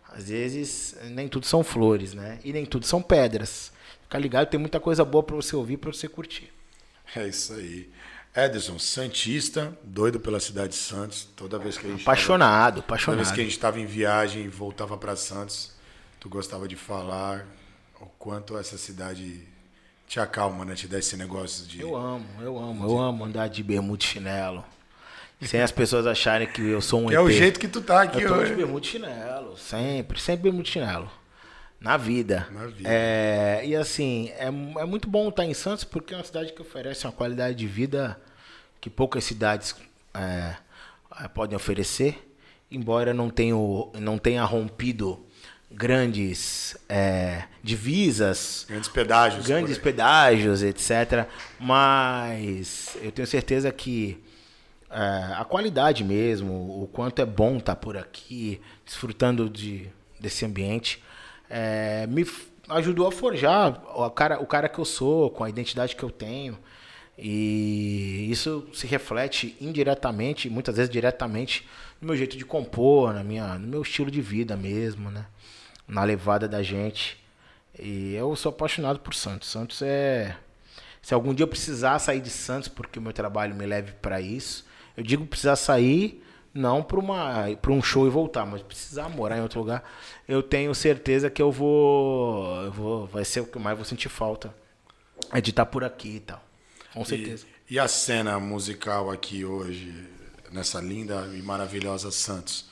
Às 0.09 0.29
vezes, 0.29 0.97
nem 1.05 1.29
tudo 1.29 1.47
são 1.47 1.63
flores, 1.63 2.15
né? 2.15 2.39
E 2.45 2.53
nem 2.53 2.67
tudo 2.67 2.85
são 2.85 3.01
pedras. 3.01 3.73
Fica 4.03 4.19
ligado, 4.19 4.49
tem 4.49 4.59
muita 4.59 4.81
coisa 4.81 5.05
boa 5.05 5.23
para 5.23 5.37
você 5.37 5.55
ouvir, 5.55 5.77
para 5.77 5.93
você 5.93 6.09
curtir. 6.09 6.53
É 7.15 7.29
isso 7.29 7.55
aí. 7.55 7.89
Edson, 8.35 8.79
Santista, 8.79 9.77
doido 9.83 10.21
pela 10.21 10.39
cidade 10.39 10.69
de 10.69 10.77
Santos. 10.77 11.29
Toda 11.37 11.59
vez 11.59 11.77
que 11.77 11.87
a 11.87 11.91
gente. 11.91 12.03
Apaixonado, 12.03 12.75
tava, 12.75 12.87
apaixonado. 12.87 13.19
Toda 13.19 13.25
vez 13.25 13.35
que 13.35 13.41
a 13.41 13.45
gente 13.45 13.53
estava 13.53 13.81
em 13.81 13.87
viagem 13.87 14.45
e 14.45 14.49
voltava 14.49 14.97
para 14.97 15.17
Santos, 15.17 15.73
tu 16.19 16.29
gostava 16.29 16.69
de 16.69 16.77
falar 16.77 17.47
o 18.01 18.07
quanto 18.07 18.57
essa 18.57 18.79
cidade 18.79 19.47
te 20.07 20.21
acalma, 20.21 20.65
né? 20.65 20.75
Te 20.75 20.87
dá 20.87 20.99
esse 20.99 21.17
negócio 21.17 21.67
de. 21.67 21.81
Eu 21.81 21.97
amo, 21.97 22.27
eu 22.41 22.59
amo, 22.59 22.85
eu 22.85 22.99
amo 22.99 23.25
andar 23.25 23.49
de 23.49 23.63
bermuda 23.63 24.03
e 24.03 24.07
chinelo. 24.07 24.65
Sem 25.43 25.62
as 25.62 25.72
pessoas 25.72 26.07
acharem 26.07 26.47
que 26.47 26.61
eu 26.61 26.80
sou 26.80 27.01
um 27.03 27.11
É 27.11 27.18
o 27.18 27.30
jeito 27.30 27.59
que 27.59 27.66
tu 27.68 27.80
tá 27.80 28.03
aqui 28.03 28.22
eu 28.22 28.28
tô 28.28 28.34
hoje. 28.34 28.51
de 28.51 28.57
bermuda 28.57 28.84
chinelo, 28.86 29.57
sempre, 29.57 30.20
sempre 30.20 30.43
bermuda 30.45 30.68
chinelo. 30.68 31.11
Na 31.80 31.97
vida. 31.97 32.47
Na 32.53 32.66
vida. 32.66 32.86
É, 32.86 33.62
e 33.64 33.74
assim, 33.74 34.30
é, 34.36 34.47
é 34.49 34.51
muito 34.84 35.09
bom 35.09 35.30
estar 35.30 35.47
em 35.47 35.55
Santos 35.55 35.82
porque 35.82 36.12
é 36.12 36.16
uma 36.18 36.24
cidade 36.24 36.53
que 36.53 36.61
oferece 36.61 37.07
uma 37.07 37.12
qualidade 37.12 37.57
de 37.57 37.66
vida 37.66 38.20
que 38.82 38.91
poucas 38.91 39.24
cidades 39.24 39.74
é, 40.12 40.57
é 41.22 41.28
podem 41.28 41.57
oferecer. 41.57 42.26
Embora 42.70 43.14
não 43.14 43.30
tenha, 43.30 43.55
não 43.99 44.18
tenha 44.18 44.45
rompido 44.45 45.24
grandes 45.70 46.76
é, 46.88 47.45
divisas, 47.62 48.66
Grandes 48.68 48.88
pedágios. 48.88 49.47
grandes 49.47 49.78
pedágios, 49.78 50.62
etc. 50.62 51.26
Mas 51.59 52.97
eu 53.03 53.11
tenho 53.11 53.26
certeza 53.26 53.72
que 53.72 54.22
é, 54.91 55.34
a 55.34 55.45
qualidade 55.45 56.03
mesmo, 56.03 56.82
o 56.82 56.88
quanto 56.93 57.22
é 57.22 57.26
bom 57.26 57.59
estar 57.59 57.76
por 57.76 57.97
aqui, 57.97 58.61
desfrutando 58.84 59.49
de, 59.49 59.88
desse 60.18 60.45
ambiente, 60.45 61.03
é, 61.49 62.07
me 62.09 62.26
ajudou 62.68 63.07
a 63.07 63.12
forjar 63.12 63.82
o 63.95 64.11
cara, 64.11 64.41
o 64.41 64.47
cara 64.47 64.68
que 64.68 64.78
eu 64.78 64.84
sou, 64.84 65.30
com 65.30 65.45
a 65.45 65.49
identidade 65.49 65.95
que 65.95 66.03
eu 66.03 66.11
tenho. 66.11 66.59
E 67.16 68.28
isso 68.30 68.66
se 68.72 68.86
reflete 68.86 69.57
indiretamente, 69.61 70.49
muitas 70.49 70.76
vezes 70.76 70.91
diretamente, 70.91 71.68
no 72.01 72.09
meu 72.09 72.16
jeito 72.16 72.36
de 72.36 72.45
compor, 72.45 73.12
na 73.12 73.22
minha, 73.22 73.59
no 73.59 73.68
meu 73.68 73.82
estilo 73.82 74.11
de 74.11 74.22
vida 74.22 74.57
mesmo, 74.57 75.11
né? 75.11 75.26
Na 75.86 76.03
levada 76.03 76.49
da 76.49 76.62
gente. 76.62 77.22
E 77.78 78.14
eu 78.14 78.34
sou 78.36 78.51
apaixonado 78.51 79.01
por 79.01 79.14
Santos. 79.14 79.49
Santos 79.51 79.82
é. 79.82 80.36
Se 81.03 81.14
algum 81.14 81.34
dia 81.34 81.45
eu 81.45 81.49
precisar 81.49 81.99
sair 81.99 82.20
de 82.20 82.30
Santos, 82.30 82.68
porque 82.68 82.99
o 82.99 83.03
meu 83.03 83.12
trabalho 83.12 83.55
me 83.55 83.66
leve 83.66 83.93
para 84.01 84.20
isso, 84.20 84.64
eu 85.01 85.05
digo 85.05 85.24
precisar 85.24 85.57
sair 85.57 86.22
não 86.53 86.82
para 86.82 87.72
um 87.72 87.82
show 87.82 88.07
e 88.07 88.11
voltar, 88.11 88.44
mas 88.44 88.61
precisar 88.61 89.09
morar 89.09 89.38
em 89.38 89.40
outro 89.40 89.61
lugar, 89.61 89.82
eu 90.28 90.42
tenho 90.42 90.74
certeza 90.74 91.30
que 91.30 91.40
eu 91.40 91.51
vou, 91.51 92.64
eu 92.64 92.70
vou 92.70 93.07
vai 93.07 93.24
ser 93.24 93.40
o 93.40 93.46
que 93.46 93.57
eu 93.57 93.62
mais 93.62 93.76
vou 93.76 93.84
sentir 93.84 94.11
falta 94.11 94.55
é 95.32 95.40
de 95.40 95.51
estar 95.51 95.64
por 95.64 95.84
aqui 95.84 96.16
e 96.16 96.20
tal. 96.20 96.42
Com 96.92 97.03
certeza. 97.03 97.46
E, 97.68 97.74
e 97.74 97.78
a 97.78 97.88
cena 97.88 98.38
musical 98.38 99.11
aqui 99.11 99.42
hoje, 99.42 100.07
nessa 100.53 100.80
linda 100.80 101.30
e 101.34 101.40
maravilhosa 101.40 102.11
Santos, 102.11 102.68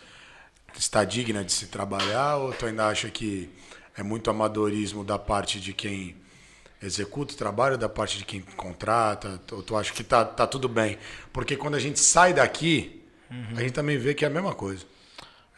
está 0.76 1.02
digna 1.02 1.42
de 1.42 1.52
se 1.52 1.68
trabalhar 1.68 2.36
ou 2.36 2.52
tu 2.52 2.66
ainda 2.66 2.88
acha 2.88 3.08
que 3.08 3.48
é 3.96 4.02
muito 4.02 4.28
amadorismo 4.28 5.02
da 5.02 5.18
parte 5.18 5.58
de 5.58 5.72
quem 5.72 6.14
executa 6.82 7.34
o 7.34 7.36
trabalho, 7.36 7.76
da 7.78 7.88
parte 7.88 8.18
de 8.18 8.24
quem 8.24 8.40
contrata? 8.40 9.40
Ou 9.52 9.62
tu 9.62 9.76
acha 9.76 9.92
que 9.92 10.04
tá, 10.04 10.24
tá 10.24 10.46
tudo 10.46 10.68
bem? 10.68 10.98
Porque 11.32 11.56
quando 11.56 11.74
a 11.74 11.80
gente 11.80 11.98
sai 12.00 12.32
daqui, 12.32 13.02
a 13.56 13.60
gente 13.60 13.72
também 13.72 13.98
vê 13.98 14.14
que 14.14 14.24
é 14.24 14.28
a 14.28 14.30
mesma 14.30 14.54
coisa. 14.54 14.84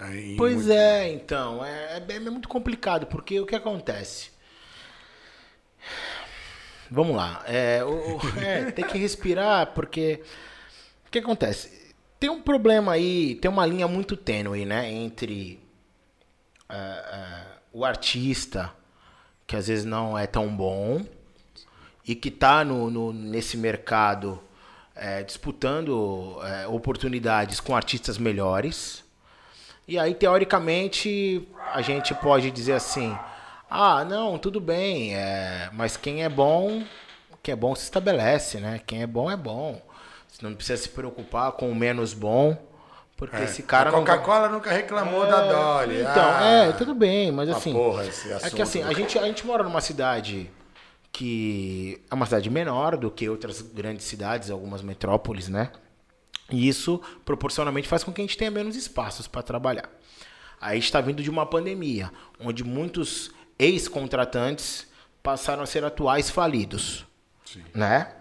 É, 0.01 0.35
Pois 0.37 0.57
muito- 0.57 0.73
é, 0.73 1.13
então, 1.13 1.65
é, 1.65 1.99
é 2.09 2.13
é 2.17 2.21
muito 2.21 2.49
complicado, 2.49 3.07
porque 3.07 3.39
o 3.39 3.45
que 3.47 3.55
acontece? 3.55 4.31
Vamos 6.91 7.15
lá, 7.15 7.45
é, 7.47 7.85
o- 7.85 8.19
é, 8.43 8.71
tem 8.73 8.85
que 8.85 8.99
respirar, 8.99 9.69
porque 9.75 10.23
o 11.07 11.11
que 11.11 11.19
acontece? 11.21 11.95
Tem 12.19 12.29
um 12.29 12.43
problema 12.43 12.93
aí, 12.93 13.37
tem 13.37 13.51
uma 13.51 13.65
linha 13.65 13.87
muito 13.87 14.17
tênue, 14.17 14.65
né, 14.67 14.91
entre 14.91 15.61
é, 16.69 16.75
é, 16.75 17.45
o 17.73 17.85
artista, 17.85 18.73
que 19.51 19.57
às 19.57 19.67
vezes 19.67 19.85
não 19.85 20.17
é 20.17 20.29
tão 20.29 20.47
bom, 20.49 21.05
e 22.07 22.15
que 22.15 22.29
está 22.29 22.65
no, 22.65 22.89
no- 22.89 23.13
nesse 23.13 23.57
mercado 23.57 24.39
é, 24.95 25.25
disputando 25.25 26.39
é, 26.45 26.69
oportunidades 26.69 27.59
com 27.59 27.75
artistas 27.75 28.17
melhores. 28.17 29.03
E 29.89 29.99
aí, 29.99 30.15
teoricamente, 30.15 31.49
a 31.75 31.83
gente 31.83 32.15
pode 32.15 32.49
dizer 32.53 32.75
assim: 32.75 33.13
ah, 33.69 34.05
não, 34.05 34.39
tudo 34.39 34.61
bem, 34.61 35.17
é, 35.17 35.69
mas 35.73 35.97
quem 35.97 36.23
é 36.23 36.29
bom, 36.29 36.85
quem 37.43 37.53
é 37.53 37.57
bom 37.57 37.75
se 37.75 37.83
estabelece, 37.83 38.59
né? 38.61 38.81
Quem 38.87 39.03
é 39.03 39.07
bom 39.07 39.29
é 39.29 39.37
bom. 39.37 39.83
Você 40.29 40.47
não 40.47 40.55
precisa 40.55 40.81
se 40.81 40.89
preocupar 40.91 41.51
com 41.53 41.69
o 41.69 41.75
menos 41.75 42.15
bom, 42.15 42.57
porque 43.21 43.37
É, 43.37 43.45
esse 43.45 43.63
cara 43.63 43.91
a 43.91 43.93
não 43.93 43.99
Coca-Cola 43.99 44.49
nunca 44.49 44.73
reclamou 44.73 45.27
da 45.27 45.43
Dolly. 45.43 46.01
então, 46.01 46.15
Ah, 46.17 46.43
é, 46.69 46.73
tudo 46.73 46.95
bem, 46.95 47.31
mas 47.31 47.51
uma 47.51 47.59
assim. 47.59 47.71
porra 47.71 48.07
esse 48.07 48.31
é 48.31 48.35
assunto 48.35 48.57
que 48.57 48.63
assim, 48.63 48.83
a 48.83 48.95
gente, 48.95 49.19
a 49.19 49.25
gente 49.27 49.47
mora 49.47 49.63
numa 49.63 49.83
cidade 49.83 50.51
que 51.13 52.01
é 52.11 52.15
uma 52.15 52.25
cidade 52.25 52.49
menor 52.49 52.97
do 52.97 53.11
que 53.11 53.29
outras 53.29 53.61
grandes 53.61 54.07
cidades, 54.07 54.51
algumas 54.51 54.81
metrópoles, 54.81 55.49
né? 55.49 55.71
E 56.49 56.67
isso 56.67 56.99
proporcionalmente 57.23 57.87
faz 57.87 58.03
com 58.03 58.11
que 58.11 58.23
a 58.23 58.25
gente 58.25 58.39
tenha 58.39 58.51
menos 58.51 58.75
espaços 58.75 59.29
para 59.29 59.43
trabalhar. 59.43 59.91
Aí 60.59 60.79
está 60.79 60.99
vindo 61.03 61.23
de 61.23 61.29
uma 61.29 61.45
pandemia, 61.45 62.11
onde 62.41 62.65
muitos 62.65 63.31
ex-contratantes 63.59 64.87
passaram 65.23 65.63
a 65.63 65.67
ser 65.67 65.85
atuais 65.85 66.31
falidos, 66.31 67.05
né? 67.75 68.15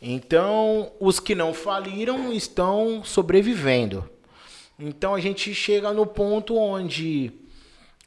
Então, 0.00 0.90
os 0.98 1.20
que 1.20 1.32
não 1.32 1.54
faliram 1.54 2.32
estão 2.32 3.04
sobrevivendo. 3.04 4.10
Então 4.78 5.14
a 5.14 5.20
gente 5.20 5.54
chega 5.54 5.92
no 5.92 6.06
ponto 6.06 6.56
onde 6.56 7.32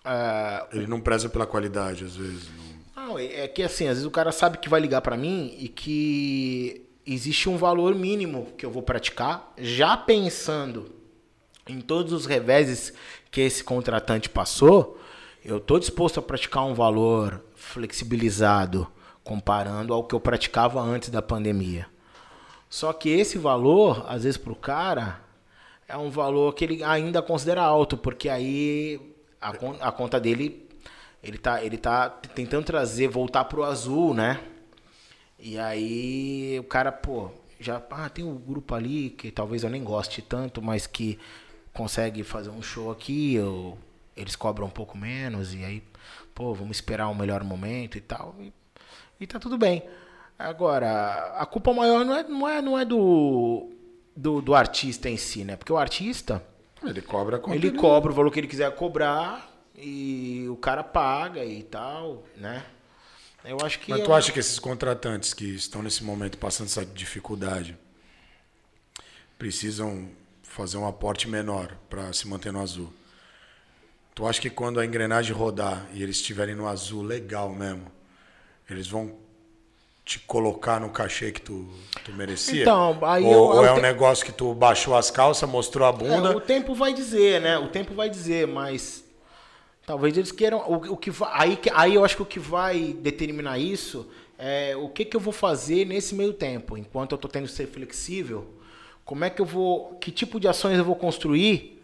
ah, 0.04 0.68
Ele 0.72 0.88
não 0.88 1.00
preza 1.00 1.30
pela 1.30 1.46
qualidade, 1.46 2.04
às 2.04 2.16
vezes. 2.16 2.50
não- 2.96 3.06
não, 3.08 3.20
é 3.20 3.42
é 3.44 3.48
que 3.48 3.62
assim, 3.64 3.86
às 3.86 3.96
vezes 3.96 4.06
o 4.06 4.12
cara 4.12 4.32
sabe 4.32 4.58
que 4.58 4.70
vai 4.70 4.80
ligar 4.80 5.02
pra 5.02 5.16
mim 5.18 5.56
e 5.60 5.68
que 5.68 6.86
existe 7.06 7.48
um 7.50 7.58
valor 7.58 7.94
mínimo 7.96 8.48
que 8.58 8.66
eu 8.66 8.72
vou 8.72 8.82
praticar, 8.82 9.54
já 9.58 9.96
pensando 9.96 10.92
em 11.68 11.80
todos 11.82 12.12
os 12.14 12.26
reveses 12.26 12.94
que 13.32 13.42
esse 13.42 13.64
contratante 13.64 14.28
passou, 14.30 15.00
eu 15.44 15.60
tô 15.60 15.78
disposto 15.80 16.20
a 16.20 16.24
praticar 16.24 16.66
um 16.66 16.74
valor 16.74 17.44
flexibilizado 17.56 18.88
comparando 19.24 19.94
ao 19.94 20.04
que 20.04 20.14
eu 20.14 20.20
praticava 20.20 20.80
antes 20.82 21.10
da 21.10 21.22
pandemia. 21.22 21.88
Só 22.70 22.92
que 22.94 23.10
esse 23.10 23.38
valor, 23.38 24.06
às 24.08 24.24
vezes 24.24 24.38
pro 24.38 24.56
cara, 24.56 25.20
é 25.88 25.98
um 25.98 26.10
valor 26.10 26.54
que 26.54 26.64
ele 26.64 26.84
ainda 26.84 27.22
considera 27.22 27.62
alto, 27.62 27.98
porque 27.98 28.30
aí 28.30 29.00
a, 29.42 29.50
a 29.88 29.92
conta 29.92 30.20
dele, 30.20 30.68
ele 31.24 31.38
tá, 31.38 31.64
ele 31.64 31.78
tá 31.78 32.10
tentando 32.10 32.66
trazer, 32.66 33.08
voltar 33.08 33.46
pro 33.46 33.64
azul, 33.64 34.14
né? 34.14 34.42
E 35.40 35.60
aí 35.60 36.58
o 36.60 36.64
cara, 36.64 36.92
pô, 36.92 37.30
já 37.60 37.82
ah, 37.92 38.10
tem 38.10 38.26
um 38.26 38.36
grupo 38.36 38.74
ali 38.74 39.12
que 39.12 39.32
talvez 39.32 39.64
eu 39.64 39.70
nem 39.70 39.84
goste 39.84 40.22
tanto, 40.22 40.62
mas 40.62 40.88
que 40.88 41.20
consegue 41.74 42.24
fazer 42.24 42.50
um 42.50 42.62
show 42.62 42.92
aqui, 42.92 43.40
ou 43.40 43.78
eles 44.16 44.36
cobram 44.36 44.68
um 44.68 44.72
pouco 44.72 44.98
menos, 44.98 45.54
e 45.54 45.64
aí, 45.64 45.84
pô, 46.34 46.54
vamos 46.54 46.78
esperar 46.78 47.10
um 47.10 47.16
melhor 47.16 47.44
momento 47.44 47.98
e 47.98 48.02
tal. 48.02 48.36
E, 48.40 48.54
e 49.20 49.28
tá 49.28 49.40
tudo 49.40 49.58
bem. 49.58 49.84
Agora, 50.38 51.34
a 51.38 51.46
culpa 51.46 51.74
maior 51.74 52.04
não 52.04 52.16
é, 52.16 52.24
não 52.24 52.50
é, 52.50 52.62
não 52.62 52.80
é 52.80 52.86
do, 52.86 53.70
do, 54.16 54.42
do 54.42 54.56
artista 54.56 55.10
em 55.10 55.18
si, 55.18 55.44
né? 55.44 55.56
Porque 55.56 55.72
o 55.74 55.78
artista, 55.78 56.44
Ele 56.84 57.02
cobra 57.02 57.40
quanto 57.40 57.56
ele 57.56 57.72
cobra 57.72 58.12
o 58.12 58.16
valor 58.16 58.32
que 58.32 58.40
ele 58.40 58.48
quiser 58.48 58.74
cobrar 58.76 59.52
e 59.76 60.46
o 60.50 60.56
cara 60.56 60.84
paga 60.84 61.44
e 61.44 61.64
tal, 61.64 62.24
né? 62.38 62.64
Eu 63.44 63.58
acho 63.64 63.80
que. 63.80 63.92
Mas 63.92 64.02
é 64.02 64.04
tu 64.04 64.12
um- 64.12 64.16
acha 64.16 64.32
que 64.32 64.40
esses 64.40 64.58
contratantes 64.60 65.34
que 65.34 65.46
estão 65.56 65.82
nesse 65.84 66.04
momento 66.04 66.38
passando 66.38 66.68
essa 66.68 66.86
dificuldade 66.86 67.78
precisam 69.38 70.10
fazer 70.44 70.78
um 70.78 70.88
aporte 70.88 71.28
menor 71.28 71.76
para 71.90 72.12
se 72.14 72.28
manter 72.28 72.52
no 72.52 72.62
azul? 72.62 72.92
Tu 74.14 74.26
acha 74.26 74.40
que 74.40 74.50
quando 74.50 74.80
a 74.80 74.86
engrenagem 74.86 75.36
rodar 75.36 75.86
e 75.94 76.02
eles 76.02 76.16
estiverem 76.18 76.56
no 76.56 76.68
azul 76.68 77.04
legal 77.04 77.50
mesmo, 77.50 77.92
eles 78.70 78.88
vão 78.88 79.14
te 80.06 80.20
colocar 80.20 80.80
no 80.80 80.90
cachê 80.92 81.32
que 81.32 81.42
tu, 81.42 81.68
tu 82.04 82.12
merecia? 82.14 82.62
Então, 82.62 82.98
aí 83.02 83.24
ou, 83.26 83.32
eu- 83.32 83.40
ou 83.42 83.56
eu 83.56 83.66
é 83.66 83.72
um 83.72 83.76
te- 83.76 83.82
negócio 83.82 84.24
que 84.26 84.32
tu 84.32 84.54
baixou 84.54 84.96
as 84.96 85.10
calças, 85.10 85.50
mostrou 85.50 85.86
a 85.88 85.90
É, 85.90 85.94
bunda? 85.94 86.38
o 86.38 86.40
tempo 86.40 86.76
vai 86.76 86.94
dizer, 86.94 87.42
né? 87.42 87.58
O 87.58 87.68
tempo 87.70 87.94
vai 87.96 88.08
dizer, 88.10 88.48
mas 88.48 89.04
talvez 89.86 90.16
eles 90.16 90.32
queiram. 90.32 90.60
O, 90.60 90.94
o 90.94 90.98
que 90.98 91.10
vai, 91.10 91.30
aí, 91.34 91.60
aí 91.74 91.96
eu 91.96 92.06
acho 92.06 92.16
que 92.18 92.22
o 92.22 92.26
que 92.26 92.40
vai 92.40 92.94
determinar 93.00 93.58
isso 93.58 94.08
é 94.38 94.76
o 94.78 94.90
que, 94.90 95.06
que 95.06 95.16
eu 95.18 95.20
vou 95.22 95.34
fazer 95.34 95.86
nesse 95.86 96.14
meio 96.14 96.34
tempo, 96.34 96.78
enquanto 96.78 97.14
eu 97.14 97.18
tô 97.18 97.28
tendo 97.28 97.48
que 97.48 97.54
ser 97.54 97.68
flexível. 97.68 98.46
Como 99.04 99.24
é 99.24 99.30
que 99.32 99.42
eu 99.42 99.46
vou. 99.46 99.96
Que 100.02 100.12
tipo 100.12 100.40
de 100.40 100.48
ações 100.48 100.78
eu 100.78 100.86
vou 100.86 100.96
construir 100.96 101.84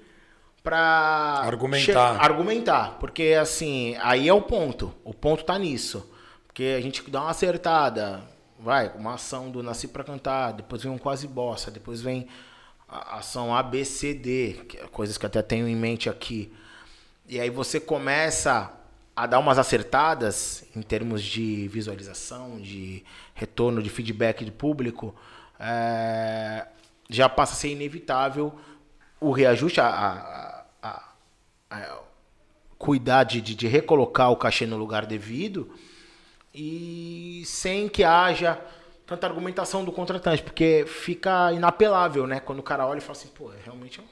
para 0.63 1.41
Argumentar. 1.43 2.24
argumentar, 2.24 2.97
porque 2.99 3.36
assim, 3.39 3.95
aí 3.99 4.28
é 4.28 4.34
o 4.34 4.41
ponto. 4.41 4.93
O 5.03 5.13
ponto 5.13 5.43
tá 5.43 5.57
nisso. 5.57 6.07
Porque 6.51 6.75
a 6.77 6.81
gente 6.81 7.09
dá 7.09 7.21
uma 7.21 7.29
acertada, 7.31 8.21
vai, 8.59 8.89
uma 8.97 9.13
ação 9.13 9.49
do 9.49 9.63
Nasci 9.63 9.87
pra 9.87 10.03
Cantar, 10.03 10.51
depois 10.51 10.83
vem 10.83 10.91
um 10.91 10.97
quase 10.97 11.25
bossa, 11.25 11.71
depois 11.71 12.01
vem 12.01 12.27
a 12.89 13.19
ação 13.19 13.55
A, 13.55 13.63
B, 13.63 13.85
C, 13.85 14.13
D, 14.13 14.65
que 14.67 14.77
é 14.77 14.81
coisas 14.87 15.17
que 15.17 15.25
até 15.25 15.41
tenho 15.41 15.65
em 15.65 15.77
mente 15.77 16.09
aqui. 16.09 16.51
E 17.25 17.39
aí 17.39 17.49
você 17.49 17.79
começa 17.79 18.69
a 19.15 19.25
dar 19.25 19.39
umas 19.39 19.57
acertadas 19.57 20.65
em 20.75 20.81
termos 20.81 21.23
de 21.23 21.69
visualização, 21.69 22.59
de 22.59 23.01
retorno, 23.33 23.81
de 23.81 23.89
feedback 23.89 24.43
do 24.43 24.51
público, 24.51 25.15
é, 25.57 26.67
já 27.09 27.29
passa 27.29 27.53
a 27.53 27.55
ser 27.55 27.69
inevitável 27.69 28.53
o 29.21 29.31
reajuste, 29.31 29.79
a, 29.79 29.87
a- 29.87 30.65
a- 30.83 31.03
a- 31.69 31.99
cuidar 32.77 33.23
de, 33.23 33.39
de, 33.39 33.55
de 33.55 33.67
recolocar 33.67 34.29
o 34.31 34.35
cachê 34.35 34.65
no 34.65 34.75
lugar 34.75 35.05
devido 35.05 35.71
e 36.53 37.43
sem 37.45 37.87
que 37.87 38.03
haja 38.03 38.59
tanta 39.05 39.27
argumentação 39.27 39.83
do 39.83 39.91
contratante, 39.91 40.41
porque 40.43 40.85
fica 40.87 41.51
inapelável, 41.53 42.25
né? 42.27 42.39
Quando 42.39 42.59
o 42.59 42.63
cara 42.63 42.85
olha 42.87 42.99
e 42.99 43.01
fala 43.01 43.13
assim, 43.13 43.29
pô, 43.29 43.51
realmente 43.63 43.99
Eu 43.99 44.05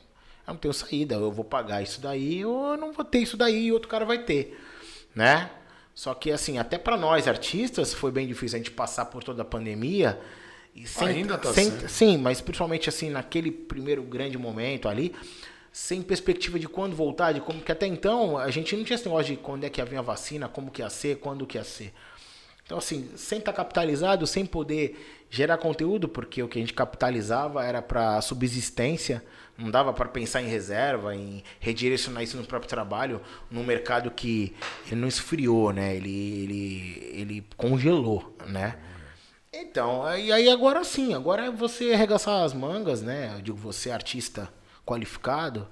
não 0.54 0.58
tenho 0.58 0.74
saída, 0.74 1.16
eu 1.16 1.32
vou 1.32 1.46
pagar 1.46 1.82
isso 1.82 2.02
daí, 2.02 2.44
ou 2.44 2.72
eu 2.72 2.78
não 2.78 2.92
vou 2.92 3.06
ter 3.06 3.20
isso 3.20 3.38
daí 3.38 3.68
e 3.68 3.72
outro 3.72 3.88
cara 3.88 4.04
vai 4.06 4.20
ter, 4.24 4.60
né? 5.16 5.50
Só 5.94 6.14
que 6.14 6.32
assim, 6.32 6.58
até 6.58 6.78
para 6.78 6.98
nós 6.98 7.28
artistas 7.28 7.94
foi 7.94 8.12
bem 8.12 8.26
difícil 8.28 8.56
a 8.56 8.60
gente 8.60 8.72
passar 8.72 9.06
por 9.06 9.24
toda 9.24 9.42
a 9.42 9.46
pandemia. 9.46 10.20
E 10.74 10.88
sem, 10.88 11.08
Ainda 11.10 11.38
tá 11.38 11.54
sem- 11.54 11.70
sendo. 11.72 11.90
Sim, 11.90 12.18
mas 12.18 12.40
principalmente 12.42 12.88
assim, 12.90 13.10
naquele 13.10 13.52
primeiro 13.52 14.02
grande 14.04 14.38
momento 14.38 14.88
ali, 14.88 15.14
sem 15.74 16.02
perspectiva 16.02 16.58
de 16.58 16.68
quando 16.70 16.96
voltar, 16.96 17.34
de 17.34 17.42
como 17.42 17.60
que 17.62 17.72
até 17.72 17.86
então 17.86 18.38
a 18.38 18.50
gente 18.50 18.76
não 18.78 18.84
tinha 18.84 18.96
esse 18.96 19.06
negócio 19.06 19.36
de 19.36 19.38
quando 19.42 19.66
é 19.66 19.70
que 19.70 19.82
ia 19.82 19.86
vir 19.86 19.98
a 19.98 20.02
vacina, 20.02 20.48
como 20.48 20.72
que 20.72 20.82
ia 20.82 20.90
ser, 20.90 21.18
quando 21.18 21.46
que 21.46 21.58
ia 21.58 21.64
ser. 21.64 21.94
Então, 22.70 22.78
assim, 22.78 23.10
sem 23.16 23.40
estar 23.40 23.52
capitalizado, 23.52 24.28
sem 24.28 24.46
poder 24.46 25.26
gerar 25.28 25.58
conteúdo, 25.58 26.08
porque 26.08 26.44
o 26.44 26.48
que 26.48 26.60
a 26.60 26.62
gente 26.62 26.72
capitalizava 26.72 27.66
era 27.66 27.82
para 27.82 28.22
subsistência, 28.22 29.26
não 29.58 29.72
dava 29.72 29.92
para 29.92 30.08
pensar 30.08 30.44
em 30.44 30.48
reserva, 30.48 31.16
em 31.16 31.44
redirecionar 31.60 32.22
isso 32.22 32.38
no 32.38 32.46
próprio 32.46 32.70
trabalho, 32.70 33.22
num 33.50 33.64
mercado 33.64 34.12
que 34.12 34.54
ele 34.86 35.02
não 35.02 35.08
esfriou, 35.08 35.74
né? 35.74 35.96
Ele, 35.96 36.44
ele, 36.44 37.12
ele 37.20 37.48
congelou, 37.58 38.38
né? 38.46 38.78
Então, 39.52 40.16
e 40.16 40.32
aí 40.32 40.48
agora 40.48 40.84
sim, 40.84 41.16
agora 41.16 41.48
é 41.48 41.50
você 41.50 41.94
arregaçar 41.94 42.44
as 42.44 42.54
mangas, 42.54 43.02
né? 43.02 43.34
Eu 43.36 43.42
digo, 43.42 43.58
você 43.58 43.90
artista 43.90 44.48
qualificado, 44.86 45.68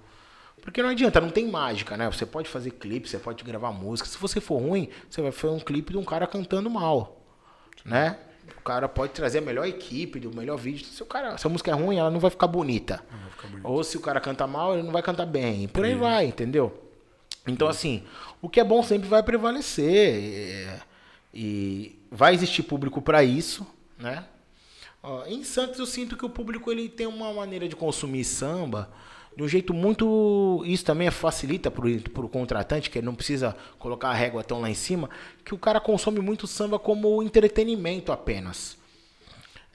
porque 0.67 0.83
não 0.83 0.89
adianta, 0.89 1.21
não 1.21 1.29
tem 1.29 1.47
mágica, 1.47 1.95
né? 1.95 2.11
Você 2.11 2.25
pode 2.25 2.49
fazer 2.49 2.71
clipe, 2.71 3.07
você 3.07 3.17
pode 3.17 3.41
gravar 3.41 3.71
música. 3.71 4.09
Se 4.09 4.17
você 4.17 4.41
for 4.41 4.57
ruim, 4.57 4.89
você 5.09 5.21
vai 5.21 5.31
fazer 5.31 5.53
um 5.53 5.61
clipe 5.61 5.93
de 5.93 5.97
um 5.97 6.03
cara 6.03 6.27
cantando 6.27 6.69
mal, 6.69 7.21
né? 7.85 8.17
O 8.57 8.61
cara 8.63 8.89
pode 8.89 9.13
trazer 9.13 9.37
a 9.37 9.41
melhor 9.41 9.65
equipe, 9.65 10.27
o 10.27 10.35
melhor 10.35 10.57
vídeo. 10.57 10.85
Se, 10.85 11.01
o 11.01 11.05
cara, 11.05 11.37
se 11.37 11.47
a 11.47 11.49
música 11.49 11.71
é 11.71 11.73
ruim, 11.73 11.99
ela 11.99 12.11
não 12.11 12.19
vai 12.19 12.29
ficar 12.29 12.47
bonita. 12.47 13.01
Ou 13.63 13.81
se 13.81 13.95
o 13.95 14.01
cara 14.01 14.19
canta 14.19 14.45
mal, 14.45 14.73
ele 14.73 14.83
não 14.83 14.91
vai 14.91 15.01
cantar 15.01 15.25
bem. 15.25 15.63
E 15.63 15.67
por 15.69 15.85
aí 15.85 15.95
vai, 15.95 16.25
entendeu? 16.25 16.77
Então, 17.47 17.69
assim, 17.69 18.03
o 18.41 18.49
que 18.49 18.59
é 18.59 18.63
bom 18.65 18.83
sempre 18.83 19.07
vai 19.07 19.23
prevalecer. 19.23 19.87
é, 19.87 20.79
E 21.33 21.97
vai 22.11 22.33
existir 22.33 22.63
público 22.63 23.01
para 23.01 23.23
isso, 23.23 23.65
né? 23.97 24.25
Ó, 25.01 25.25
em 25.27 25.45
Santos 25.45 25.79
eu 25.79 25.85
sinto 25.85 26.17
que 26.17 26.25
o 26.25 26.29
público 26.29 26.69
ele 26.69 26.89
tem 26.89 27.07
uma 27.07 27.31
maneira 27.31 27.69
de 27.69 27.75
consumir 27.77 28.25
samba 28.25 28.89
de 29.37 29.43
um 29.43 29.47
jeito 29.47 29.73
muito. 29.73 30.63
Isso 30.65 30.83
também 30.83 31.09
facilita 31.11 31.71
para 31.71 31.85
o 32.25 32.29
contratante, 32.29 32.89
que 32.89 32.97
ele 32.97 33.05
não 33.05 33.15
precisa 33.15 33.55
colocar 33.79 34.09
a 34.09 34.13
régua 34.13 34.43
tão 34.43 34.59
lá 34.59 34.69
em 34.69 34.73
cima, 34.73 35.09
que 35.45 35.53
o 35.53 35.57
cara 35.57 35.79
consome 35.79 36.19
muito 36.19 36.47
samba 36.47 36.77
como 36.79 37.21
entretenimento 37.23 38.11
apenas. 38.11 38.75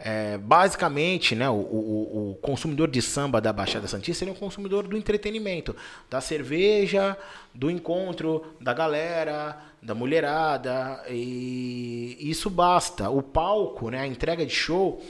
É, 0.05 0.37
basicamente, 0.37 1.37
né, 1.37 1.49
o, 1.49 1.53
o- 1.55 2.31
o 2.33 2.35
consumidor 2.43 2.91
de 2.91 3.01
samba 3.01 3.41
da 3.41 3.53
Baixada 3.53 3.87
Santista 3.87 4.25
ele 4.25 4.33
é 4.33 4.35
um 4.35 4.37
consumidor 4.37 4.89
do 4.89 4.97
entretenimento, 4.97 5.77
da 6.11 6.21
cerveja, 6.21 7.17
do 7.55 7.71
encontro, 7.71 8.45
da 8.61 8.75
galera, 8.75 9.57
da 9.81 9.95
mulherada, 9.95 11.05
e 11.09 12.17
isso 12.19 12.51
basta. 12.51 13.11
O 13.11 13.23
palco, 13.23 13.91
né, 13.91 14.01
a 14.01 14.07
entrega 14.09 14.45
de 14.45 14.53
show 14.53 15.01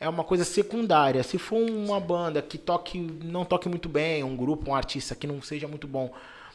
é 0.00 0.08
uma 0.08 0.24
coisa 0.24 0.44
secundária. 0.44 1.22
Se 1.22 1.38
for 1.38 1.58
uma 1.58 2.00
banda 2.00 2.42
que 2.42 2.58
toque, 2.58 2.98
não 2.98 3.44
toque 3.44 3.68
muito 3.68 3.88
bem, 3.88 4.22
um 4.22 4.36
grupo, 4.36 4.70
um 4.70 4.74
artista 4.74 5.14
que 5.14 5.26
não 5.26 5.40
seja 5.42 5.68
muito 5.68 5.86
bom, 5.86 6.12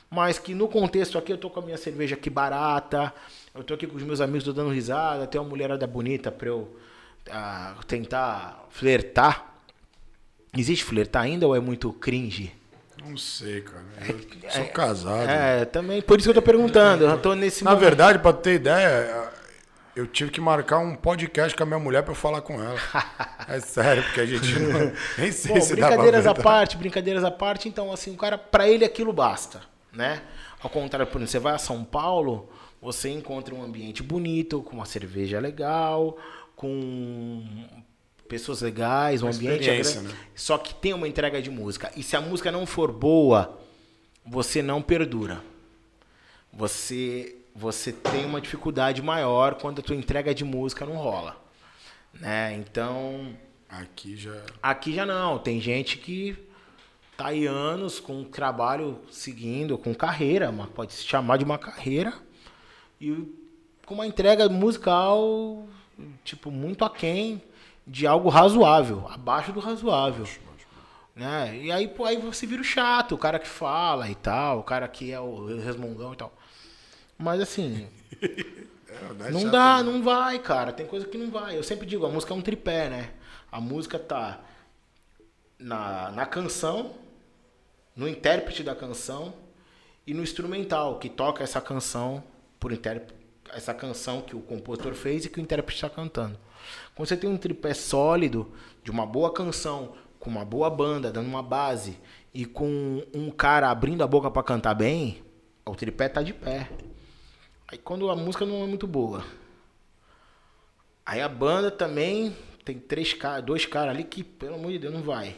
mas 0.10 0.40
que 0.40 0.54
no 0.54 0.68
contexto 0.68 1.18
aqui 1.18 1.32
eu 1.32 1.38
tô 1.38 1.50
com 1.50 1.60
a 1.60 1.64
minha 1.64 1.78
cerveja 1.78 2.16
aqui 2.16 2.30
barata, 2.30 3.14
eu 3.54 3.64
tô 3.64 3.74
aqui 3.74 3.88
com 3.88 3.98
os 3.98 4.04
meus 4.04 4.22
amigos, 4.22 4.44
tô 4.44 4.54
dando 4.54 4.72
risada, 4.72 5.28
tem 5.28 5.40
uma 5.40 5.50
mulherada 5.50 5.86
bonita 5.86 6.32
pra 6.32 6.50
eu 6.50 6.76
ah, 7.30 7.76
tentar 7.88 8.66
flertar. 8.70 9.54
Existe 10.58 10.84
flertar 10.84 11.24
ainda 11.24 11.46
ou 11.48 11.56
é 11.56 11.60
muito 11.60 11.94
cringe? 11.94 12.52
Não 13.04 13.16
sei, 13.16 13.62
cara. 13.62 13.86
Eu 14.44 14.52
sou 14.52 14.66
casado. 14.66 15.30
É, 15.30 15.66
também, 15.66 16.02
por 16.02 16.20
isso 16.20 16.28
que 16.28 16.38
eu 16.38 16.42
tô 16.42 16.46
perguntando. 16.46 17.06
Eu 17.06 17.18
tô 17.18 17.34
nesse 17.34 17.64
Na 17.64 17.72
momento. 17.72 17.84
verdade, 17.84 18.20
pra 18.20 18.34
ter 18.34 18.56
ideia, 18.56 19.29
eu 19.96 20.08
tive 20.08 20.32
que 20.32 20.40
marcar 20.42 20.80
um 20.80 20.96
podcast 20.96 21.56
com 21.58 21.64
a 21.64 21.66
minha 21.66 21.80
mulher 21.80 22.04
pra 22.04 22.12
eu 22.12 22.16
falar 22.16 22.42
com 22.42 22.62
ela. 22.62 22.78
É 23.48 23.60
sério, 23.60 24.04
porque 24.04 24.22
a 24.22 24.26
gente 24.28 24.60
não, 24.60 24.94
nem 25.18 25.32
sei 25.32 25.56
Bom, 25.56 25.62
se 25.62 25.74
brincadeiras 25.74 26.28
à 26.28 26.36
parte, 26.36 26.78
brincadeiras 26.78 27.24
à 27.24 27.32
parte, 27.32 27.68
então 27.68 27.92
assim, 27.92 28.12
o 28.14 28.18
cara, 28.18 28.38
pra 28.38 28.70
ele 28.70 28.86
aquilo 28.86 29.12
basta, 29.12 29.60
né? 29.92 30.22
Ao 30.62 30.70
contrário, 30.70 31.08
por 31.08 31.18
exemplo, 31.18 31.32
você 31.32 31.40
vai 31.40 31.54
a 31.56 31.58
São 31.58 31.84
Paulo, 31.84 32.48
você 32.80 33.10
encontra 33.10 33.56
um 33.56 33.64
ambiente 33.64 34.04
bonito, 34.04 34.62
com 34.62 34.76
uma 34.76 34.86
cerveja 34.86 35.40
legal, 35.40 36.16
com 36.56 37.44
pessoas 38.28 38.62
legais, 38.62 39.24
um 39.24 39.26
Uma 39.28 39.34
ambiente 39.36 39.68
agra- 39.68 40.02
né? 40.02 40.12
só 40.36 40.60
que 40.60 40.76
tem 40.76 40.94
uma 40.94 41.08
entrega 41.08 41.42
de 41.42 41.50
música. 41.50 41.92
E 41.96 42.04
se 42.04 42.16
a 42.16 42.22
música 42.22 42.52
não 42.52 42.68
for 42.68 42.92
boa, 42.92 43.58
você 44.24 44.62
não 44.62 44.80
perdura. 44.80 45.42
Você 46.54 47.36
você 47.60 47.92
tem 47.92 48.26
uma 48.26 48.40
dificuldade 48.40 49.02
maior 49.02 49.56
quando 49.56 49.80
a 49.80 49.84
tua 49.84 49.96
entrega 49.96 50.34
de 50.34 50.46
música 50.46 50.86
não 50.86 50.96
rola, 50.96 51.36
né? 52.14 52.54
Então, 52.56 53.36
Aqui 53.70 54.18
já. 54.18 54.34
Aqui 54.64 54.96
já 54.96 55.06
não, 55.06 55.38
tem 55.38 55.62
gente 55.62 56.00
que 56.00 56.36
tá 57.16 57.28
aí 57.28 57.46
anos 57.46 58.00
com 58.00 58.24
trabalho 58.24 59.00
seguindo, 59.12 59.78
com 59.78 59.94
carreira, 59.94 60.52
mas 60.52 60.70
pode 60.70 60.94
se 60.94 61.04
chamar 61.04 61.38
de 61.38 61.46
uma 61.46 61.58
carreira, 61.58 62.14
e 63.00 63.32
com 63.86 63.94
uma 63.94 64.08
entrega 64.08 64.50
musical, 64.50 65.68
tipo, 66.24 66.50
muito 66.50 66.84
aquém 66.84 67.44
de 67.86 68.08
algo 68.08 68.28
razoável, 68.28 69.08
abaixo 69.08 69.52
do 69.52 69.60
razoável. 69.60 70.26
Né? 71.16 71.60
E 71.62 71.72
aí, 71.72 71.88
pô, 71.88 72.06
aí 72.06 72.18
você 72.18 72.48
vira 72.48 72.62
o 72.62 72.66
chato, 72.66 73.14
o 73.14 73.18
cara 73.18 73.38
que 73.38 73.48
fala 73.48 74.10
e 74.10 74.16
tal, 74.16 74.60
o 74.60 74.64
cara 74.64 74.88
que 74.88 75.12
é 75.12 75.20
o 75.20 75.58
resmungão 75.58 76.14
e 76.14 76.16
tal. 76.16 76.34
Mas 77.20 77.42
assim, 77.42 77.86
é 78.22 79.30
não 79.30 79.42
chato, 79.42 79.52
dá, 79.52 79.84
né? 79.84 79.92
não 79.92 80.02
vai, 80.02 80.40
cara. 80.40 80.72
Tem 80.72 80.86
coisa 80.86 81.06
que 81.06 81.18
não 81.18 81.30
vai. 81.30 81.58
Eu 81.58 81.64
sempre 81.64 81.86
digo, 81.86 82.06
a 82.06 82.10
música 82.10 82.34
é 82.34 82.38
um 82.38 82.42
tripé, 82.42 82.90
né? 82.90 83.12
A 83.52 83.60
música 83.60 84.00
tá 84.00 84.40
na, 85.60 86.12
na 86.12 86.26
canção, 86.26 86.94
no 87.94 88.08
intérprete 88.08 88.64
da 88.64 88.74
canção 88.74 89.34
e 90.08 90.14
no 90.14 90.24
instrumental, 90.24 90.98
que 90.98 91.10
toca 91.10 91.44
essa 91.44 91.60
canção 91.60 92.24
por 92.58 92.72
intérprete, 92.72 93.14
essa 93.52 93.74
canção 93.74 94.22
que 94.22 94.36
o 94.36 94.40
compositor 94.42 94.94
fez 94.94 95.26
e 95.26 95.30
que 95.30 95.40
o 95.40 95.42
intérprete 95.42 95.76
está 95.76 95.90
cantando. 95.90 96.40
Quando 96.96 97.10
você 97.10 97.18
tem 97.18 97.30
um 97.30 97.38
tripé 97.38 97.74
sólido 97.74 98.52
de 98.82 98.92
uma 98.92 99.06
boa 99.06 99.34
canção, 99.34 99.94
com 100.20 100.30
uma 100.30 100.46
boa 100.46 100.70
banda, 100.70 101.12
dando 101.12 101.28
uma 101.28 101.44
base, 101.44 101.98
e 102.34 102.46
com 102.46 103.04
um 103.14 103.30
cara 103.30 103.70
abrindo 103.70 104.04
a 104.04 104.08
boca 104.08 104.32
para 104.32 104.44
cantar 104.44 104.74
bem, 104.74 105.22
o 105.66 105.76
tripé 105.76 106.08
tá 106.08 106.22
de 106.22 106.34
pé. 106.34 106.70
Aí 107.72 107.78
quando 107.78 108.10
a 108.10 108.16
música 108.16 108.46
não 108.46 108.64
é 108.64 108.68
muito 108.68 108.88
boa. 108.88 109.24
Aí 111.06 111.22
a 111.22 111.30
banda 111.30 111.70
também 111.72 112.36
tem 112.64 112.78
três 112.78 113.14
caras, 113.14 113.44
dois 113.44 113.66
caras 113.66 113.94
ali 113.96 114.04
que, 114.04 114.24
pelo 114.24 114.56
amor 114.56 114.72
de 114.72 114.80
Deus, 114.80 114.94
não 114.94 115.02
vai. 115.02 115.36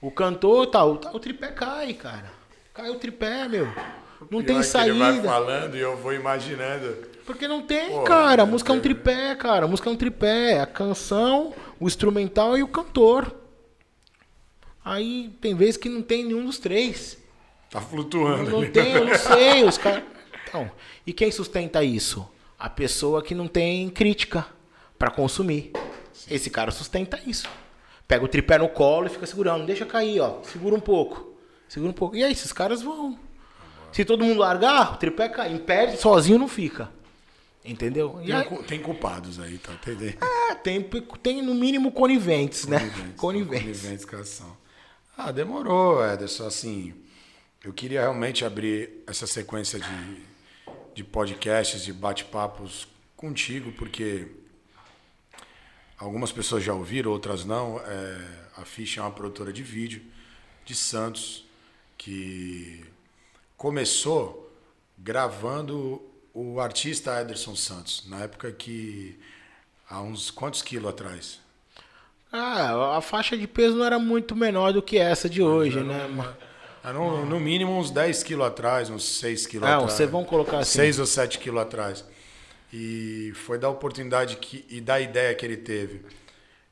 O 0.00 0.10
cantor, 0.10 0.66
tá, 0.68 0.84
o, 0.84 0.96
tá, 0.96 1.10
o 1.12 1.18
tripé 1.18 1.48
cai, 1.48 1.92
cara. 1.94 2.30
Cai 2.72 2.88
o 2.90 2.96
tripé, 2.96 3.48
meu. 3.48 3.66
Não 4.30 4.42
tem 4.42 4.44
que 4.44 4.50
Ele 4.50 4.54
vai 4.54 4.62
saída. 4.64 5.22
falando 5.28 5.76
e 5.76 5.80
eu 5.80 5.96
vou 5.96 6.12
imaginando. 6.12 7.08
Porque 7.26 7.46
não 7.46 7.62
tem, 7.62 7.90
Pô, 7.90 8.02
cara. 8.02 8.42
A 8.42 8.46
música 8.46 8.72
é 8.72 8.76
um 8.76 8.80
tripé, 8.80 9.34
cara. 9.34 9.64
A 9.66 9.68
música 9.68 9.90
é 9.90 9.92
um 9.92 9.96
tripé. 9.96 10.60
A 10.60 10.66
canção, 10.66 11.52
o 11.78 11.86
instrumental 11.86 12.56
e 12.56 12.62
o 12.62 12.68
cantor. 12.68 13.34
Aí 14.84 15.30
tem 15.40 15.54
vezes 15.54 15.76
que 15.76 15.88
não 15.88 16.00
tem 16.02 16.24
nenhum 16.24 16.44
dos 16.44 16.58
três. 16.58 17.18
Tá 17.70 17.80
flutuando. 17.80 18.50
Não 18.50 18.58
ali. 18.60 18.70
tem, 18.70 18.92
eu 18.92 19.04
não 19.04 19.14
sei. 19.16 19.64
Os 19.64 19.76
caras. 19.78 20.04
Então, 20.48 20.70
e 21.06 21.12
quem 21.12 21.30
sustenta 21.30 21.84
isso? 21.84 22.28
A 22.58 22.68
pessoa 22.68 23.22
que 23.22 23.34
não 23.34 23.46
tem 23.46 23.88
crítica 23.88 24.46
pra 24.98 25.10
consumir. 25.10 25.72
Esse 26.28 26.50
cara 26.50 26.70
sustenta 26.70 27.20
isso. 27.24 27.48
Pega 28.06 28.24
o 28.24 28.28
tripé 28.28 28.58
no 28.58 28.68
colo 28.68 29.06
e 29.06 29.10
fica 29.10 29.26
segurando. 29.26 29.66
Deixa 29.66 29.86
cair, 29.86 30.20
ó. 30.20 30.42
Segura 30.42 30.74
um 30.74 30.80
pouco. 30.80 31.34
Segura 31.68 31.90
um 31.90 31.94
pouco. 31.94 32.16
E 32.16 32.24
aí, 32.24 32.32
esses 32.32 32.52
caras 32.52 32.82
vão. 32.82 33.18
Se 33.92 34.04
todo 34.04 34.24
mundo 34.24 34.40
largar, 34.40 34.94
o 34.94 34.96
tripé 34.96 35.28
cai. 35.28 35.52
Impede, 35.52 35.98
sozinho 35.98 36.38
não 36.38 36.48
fica. 36.48 36.90
Entendeu? 37.64 38.18
Tem, 38.24 38.32
aí, 38.32 38.62
tem 38.66 38.80
culpados 38.80 39.38
aí, 39.38 39.58
tá 39.58 39.72
entendendo? 39.74 40.16
é, 40.22 40.54
tem, 40.54 40.82
tem 41.22 41.42
no 41.42 41.54
mínimo 41.54 41.92
coniventes, 41.92 42.66
né? 42.66 42.78
Coniventes. 43.16 43.82
Coniventes 43.82 44.04
com 44.06 44.16
a 44.16 44.20
ação. 44.20 44.56
Ah, 45.16 45.30
demorou, 45.30 46.04
Ederson. 46.04 46.46
Assim, 46.46 46.94
eu 47.62 47.72
queria 47.72 48.00
realmente 48.00 48.44
abrir 48.44 49.02
essa 49.06 49.26
sequência 49.26 49.78
de, 49.78 50.22
de 50.98 51.04
podcasts, 51.04 51.84
de 51.84 51.92
bate-papos 51.92 52.88
contigo, 53.16 53.70
porque 53.70 54.26
algumas 55.96 56.32
pessoas 56.32 56.64
já 56.64 56.74
ouviram, 56.74 57.12
outras 57.12 57.44
não. 57.44 57.78
É, 57.78 58.26
a 58.56 58.64
Ficha 58.64 58.98
é 59.00 59.04
uma 59.04 59.12
produtora 59.12 59.52
de 59.52 59.62
vídeo 59.62 60.02
de 60.64 60.74
Santos 60.74 61.46
que 61.96 62.84
começou 63.56 64.52
gravando 64.98 66.02
o 66.34 66.58
artista 66.58 67.20
Ederson 67.20 67.54
Santos, 67.54 68.04
na 68.08 68.24
época 68.24 68.50
que. 68.50 69.16
Há 69.88 70.02
uns 70.02 70.30
quantos 70.30 70.60
quilos 70.60 70.90
atrás? 70.90 71.40
Ah, 72.30 72.98
a 72.98 73.00
faixa 73.00 73.38
de 73.38 73.46
peso 73.46 73.76
não 73.76 73.86
era 73.86 73.98
muito 73.98 74.36
menor 74.36 74.72
do 74.72 74.82
que 74.82 74.98
essa 74.98 75.30
de 75.30 75.40
hoje, 75.42 75.80
né? 75.80 76.06
Ah, 76.82 76.92
No, 76.92 77.24
no 77.26 77.40
mínimo 77.40 77.76
uns 77.78 77.90
10 77.90 78.22
quilos 78.22 78.46
atrás, 78.46 78.90
uns 78.90 79.04
6 79.18 79.46
quilos 79.46 79.68
Não, 79.68 79.76
atrás. 79.80 79.92
vocês 79.92 80.10
vão 80.10 80.24
colocar 80.24 80.58
assim. 80.58 80.78
6 80.78 80.98
ou 80.98 81.06
7 81.06 81.38
quilos 81.38 81.60
atrás. 81.60 82.04
E 82.72 83.32
foi 83.34 83.58
da 83.58 83.68
oportunidade 83.68 84.36
que, 84.36 84.64
e 84.68 84.80
da 84.80 85.00
ideia 85.00 85.34
que 85.34 85.44
ele 85.44 85.56
teve. 85.56 86.04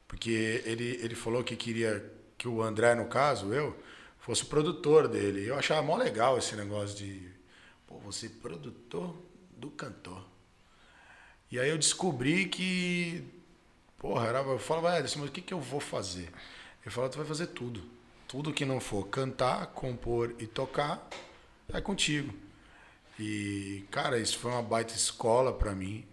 Porque 0.07 0.62
ele, 0.64 0.98
ele 1.02 1.14
falou 1.14 1.42
que 1.42 1.57
queria 1.57 2.04
que 2.38 2.46
o 2.46 2.62
André, 2.62 2.94
no 2.94 3.07
caso, 3.07 3.52
eu, 3.52 3.76
fosse 4.18 4.42
o 4.42 4.46
produtor 4.46 5.09
dele. 5.09 5.46
Eu 5.46 5.57
achava 5.57 5.82
mó 5.82 5.96
legal 5.96 6.36
esse 6.38 6.54
negócio 6.54 6.96
de, 6.96 7.28
pô, 7.86 7.98
você 7.98 8.26
é 8.26 8.28
produtor 8.28 9.16
do 9.57 9.70
cantor. 9.70 10.22
E 11.50 11.59
aí 11.59 11.70
eu 11.70 11.78
descobri 11.78 12.46
que, 12.46 13.24
porra, 13.98 14.26
era, 14.26 14.38
eu 14.40 14.59
falava, 14.59 14.98
Edson, 14.98 15.20
mas 15.20 15.28
o 15.28 15.32
que, 15.32 15.40
que 15.40 15.54
eu 15.54 15.61
vou 15.61 15.80
fazer? 15.80 16.28
Ele 16.82 16.90
falou, 16.90 17.09
tu 17.09 17.18
vai 17.18 17.26
fazer 17.26 17.48
tudo. 17.48 17.82
Tudo 18.29 18.53
que 18.53 18.64
não 18.64 18.81
for 18.81 19.07
cantar, 19.07 19.66
compor 19.68 20.35
e 20.41 20.47
tocar, 20.49 21.09
é 21.72 21.81
contigo. 21.81 22.35
E, 23.18 23.85
cara, 23.91 24.18
isso 24.18 24.39
foi 24.39 24.51
uma 24.51 24.62
baita 24.62 24.95
escola 24.95 25.53
para 25.53 25.74
mim. 25.74 26.05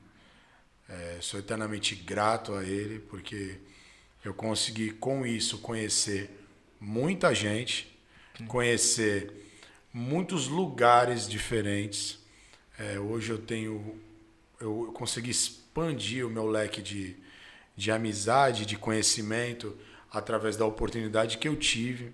É, 0.87 1.17
sou 1.21 1.39
eternamente 1.39 1.95
grato 1.95 2.53
a 2.53 2.63
ele, 2.63 2.99
porque 2.99 3.57
eu 4.23 4.33
consegui, 4.33 4.91
com 4.91 5.25
isso, 5.25 5.57
conhecer 5.57 6.29
muita 6.79 7.33
gente, 7.33 7.97
conhecer 8.47 9.33
muitos 9.91 10.47
lugares 10.47 11.27
diferentes. 11.27 12.19
É, 12.77 12.99
hoje 12.99 13.31
eu 13.31 13.39
tenho. 13.39 13.99
Eu, 14.59 14.85
eu 14.85 14.93
consegui 14.93 15.31
expandir 15.31 16.25
o 16.25 16.29
meu 16.29 16.45
leque 16.45 16.81
de, 16.81 17.17
de 17.75 17.91
amizade, 17.91 18.67
de 18.67 18.77
conhecimento, 18.77 19.75
através 20.13 20.55
da 20.55 20.65
oportunidade 20.65 21.39
que 21.39 21.47
eu 21.47 21.55
tive. 21.55 22.13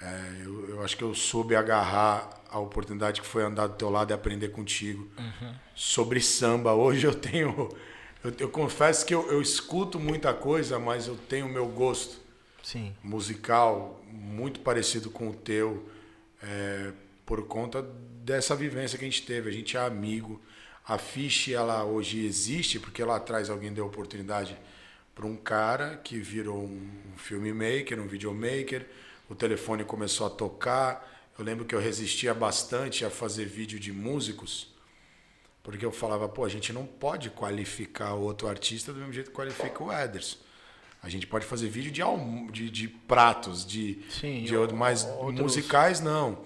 É, 0.00 0.42
eu, 0.44 0.68
eu 0.68 0.84
acho 0.84 0.94
que 0.94 1.02
eu 1.02 1.14
soube 1.14 1.56
agarrar 1.56 2.28
a 2.50 2.58
oportunidade 2.58 3.22
que 3.22 3.26
foi 3.26 3.42
andar 3.42 3.66
do 3.66 3.74
teu 3.74 3.88
lado 3.88 4.10
e 4.10 4.14
aprender 4.14 4.48
contigo 4.48 5.08
sobre 5.74 6.20
samba. 6.20 6.74
Hoje 6.74 7.06
eu 7.06 7.14
tenho. 7.14 7.74
Eu, 8.22 8.32
eu 8.38 8.48
confesso 8.50 9.06
que 9.06 9.14
eu, 9.14 9.30
eu 9.30 9.40
escuto 9.40 9.98
muita 9.98 10.34
coisa, 10.34 10.78
mas 10.78 11.06
eu 11.06 11.16
tenho 11.16 11.48
meu 11.48 11.66
gosto 11.66 12.20
Sim. 12.62 12.94
musical 13.02 14.02
muito 14.10 14.60
parecido 14.60 15.10
com 15.10 15.30
o 15.30 15.34
teu, 15.34 15.88
é, 16.42 16.92
por 17.24 17.46
conta 17.46 17.82
dessa 18.22 18.54
vivência 18.54 18.98
que 18.98 19.04
a 19.04 19.08
gente 19.08 19.24
teve. 19.24 19.48
A 19.48 19.52
gente 19.52 19.76
é 19.76 19.80
amigo. 19.80 20.40
A 20.86 20.98
Fiche, 20.98 21.54
ela 21.54 21.84
hoje 21.84 22.24
existe 22.24 22.78
porque 22.78 23.02
lá 23.02 23.16
atrás 23.16 23.48
alguém 23.48 23.72
deu 23.72 23.86
oportunidade 23.86 24.56
para 25.16 25.26
um 25.26 25.34
cara 25.36 25.96
que 26.04 26.18
virou 26.20 26.62
um 26.62 26.90
filmmaker, 27.16 27.98
um 27.98 28.06
videomaker. 28.06 28.86
O 29.30 29.34
telefone 29.34 29.82
começou 29.82 30.26
a 30.26 30.30
tocar. 30.30 31.32
Eu 31.38 31.44
lembro 31.44 31.64
que 31.64 31.74
eu 31.74 31.80
resistia 31.80 32.32
bastante 32.34 33.02
a 33.04 33.10
fazer 33.10 33.46
vídeo 33.46 33.80
de 33.80 33.92
músicos, 33.92 34.72
porque 35.62 35.84
eu 35.84 35.90
falava, 35.90 36.28
pô, 36.28 36.44
a 36.44 36.48
gente 36.50 36.72
não 36.72 36.84
pode 36.86 37.30
qualificar 37.30 38.12
outro 38.14 38.46
artista 38.46 38.92
do 38.92 38.98
mesmo 39.00 39.12
jeito 39.14 39.30
que 39.30 39.36
qualifica 39.36 39.82
o 39.82 39.90
Ederson. 39.92 40.36
A 41.02 41.08
gente 41.08 41.26
pode 41.26 41.46
fazer 41.46 41.68
vídeo 41.68 41.90
de, 41.90 42.02
alm- 42.02 42.50
de, 42.50 42.68
de 42.70 42.86
pratos, 42.88 43.64
de, 43.66 44.02
Sim, 44.10 44.44
de 44.44 44.54
mas 44.74 45.04
outros- 45.04 45.40
musicais 45.40 45.98
não. 46.00 46.44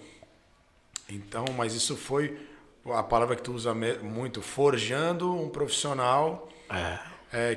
Então, 1.09 1.45
mas 1.57 1.75
isso 1.75 1.97
foi 1.97 2.39
a 2.87 3.03
palavra 3.03 3.35
que 3.37 3.43
tu 3.43 3.53
usa 3.53 3.75
muito, 3.75 4.41
forjando 4.41 5.35
um 5.35 5.49
profissional 5.49 6.49
é, 6.71 6.99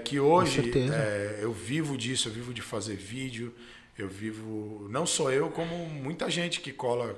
que 0.04 0.20
hoje 0.20 0.72
é, 0.94 1.40
eu 1.42 1.52
vivo 1.52 1.98
disso, 1.98 2.28
eu 2.28 2.34
vivo 2.34 2.54
de 2.54 2.62
fazer 2.62 2.96
vídeo, 2.96 3.54
eu 3.98 4.08
vivo, 4.08 4.88
não 4.90 5.06
só 5.06 5.32
eu, 5.32 5.50
como 5.50 5.76
muita 5.88 6.30
gente 6.30 6.62
que 6.62 6.72
cola 6.72 7.16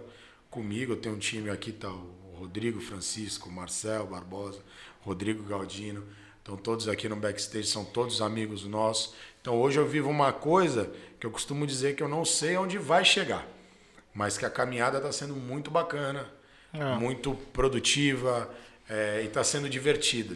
comigo. 0.49 0.93
Eu 0.93 0.97
tenho 0.97 1.16
um 1.16 1.20
time 1.20 1.49
aqui, 1.49 1.72
tá 1.72 1.89
o 1.89 2.36
Rodrigo 2.39 2.80
Francisco, 2.80 3.49
Marcel 3.51 4.08
Barbosa, 4.08 4.60
Rodrigo 5.01 5.43
Galdino. 5.43 6.03
Estão 6.39 6.56
todos 6.56 6.88
aqui 6.88 7.10
no 7.10 7.16
backstage, 7.16 7.68
são 7.68 7.84
todos 7.84 8.22
amigos 8.22 8.64
nossos. 8.66 9.16
Então 9.41 9.60
hoje 9.60 9.80
eu 9.80 9.88
vivo 9.88 10.10
uma 10.10 10.32
coisa 10.32 10.91
que 11.20 11.26
eu 11.26 11.32
costumo 11.32 11.66
dizer 11.66 11.95
que 11.95 12.03
eu 12.03 12.08
não 12.08 12.24
sei 12.24 12.56
onde 12.56 12.78
vai 12.78 13.03
chegar, 13.03 13.47
mas 14.14 14.38
que 14.38 14.45
a 14.45 14.49
caminhada 14.49 14.97
está 14.97 15.12
sendo 15.12 15.36
muito 15.36 15.72
bacana, 15.72 16.30
Ah. 16.74 16.95
muito 16.99 17.34
produtiva 17.53 18.53
é, 18.89 19.22
e 19.24 19.28
está 19.28 19.43
sendo 19.43 19.68
divertida. 19.70 20.36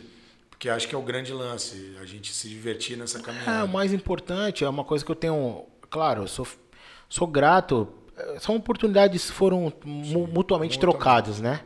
Porque 0.60 0.68
acho 0.68 0.90
que 0.90 0.94
é 0.94 0.98
o 0.98 1.02
grande 1.02 1.32
lance, 1.32 1.96
a 2.02 2.06
gente 2.06 2.34
se 2.34 2.50
divertir 2.50 2.98
nessa 2.98 3.20
É, 3.20 3.22
caminhada. 3.22 3.64
o 3.64 3.70
mais 3.70 3.94
importante 3.94 4.66
é 4.66 4.68
uma 4.68 4.84
coisa 4.84 5.06
que 5.06 5.10
eu 5.10 5.16
tenho. 5.16 5.64
Claro, 5.90 6.24
eu 6.24 6.28
sou, 6.28 6.46
sou 7.08 7.26
grato. 7.26 7.88
eh, 8.18 8.38
São 8.42 8.58
oportunidades 8.58 9.28
que 9.28 9.32
foram 9.32 9.72
mu- 9.86 10.28
mutuamente 10.28 10.78
trocadas, 10.78 11.40
né? 11.40 11.62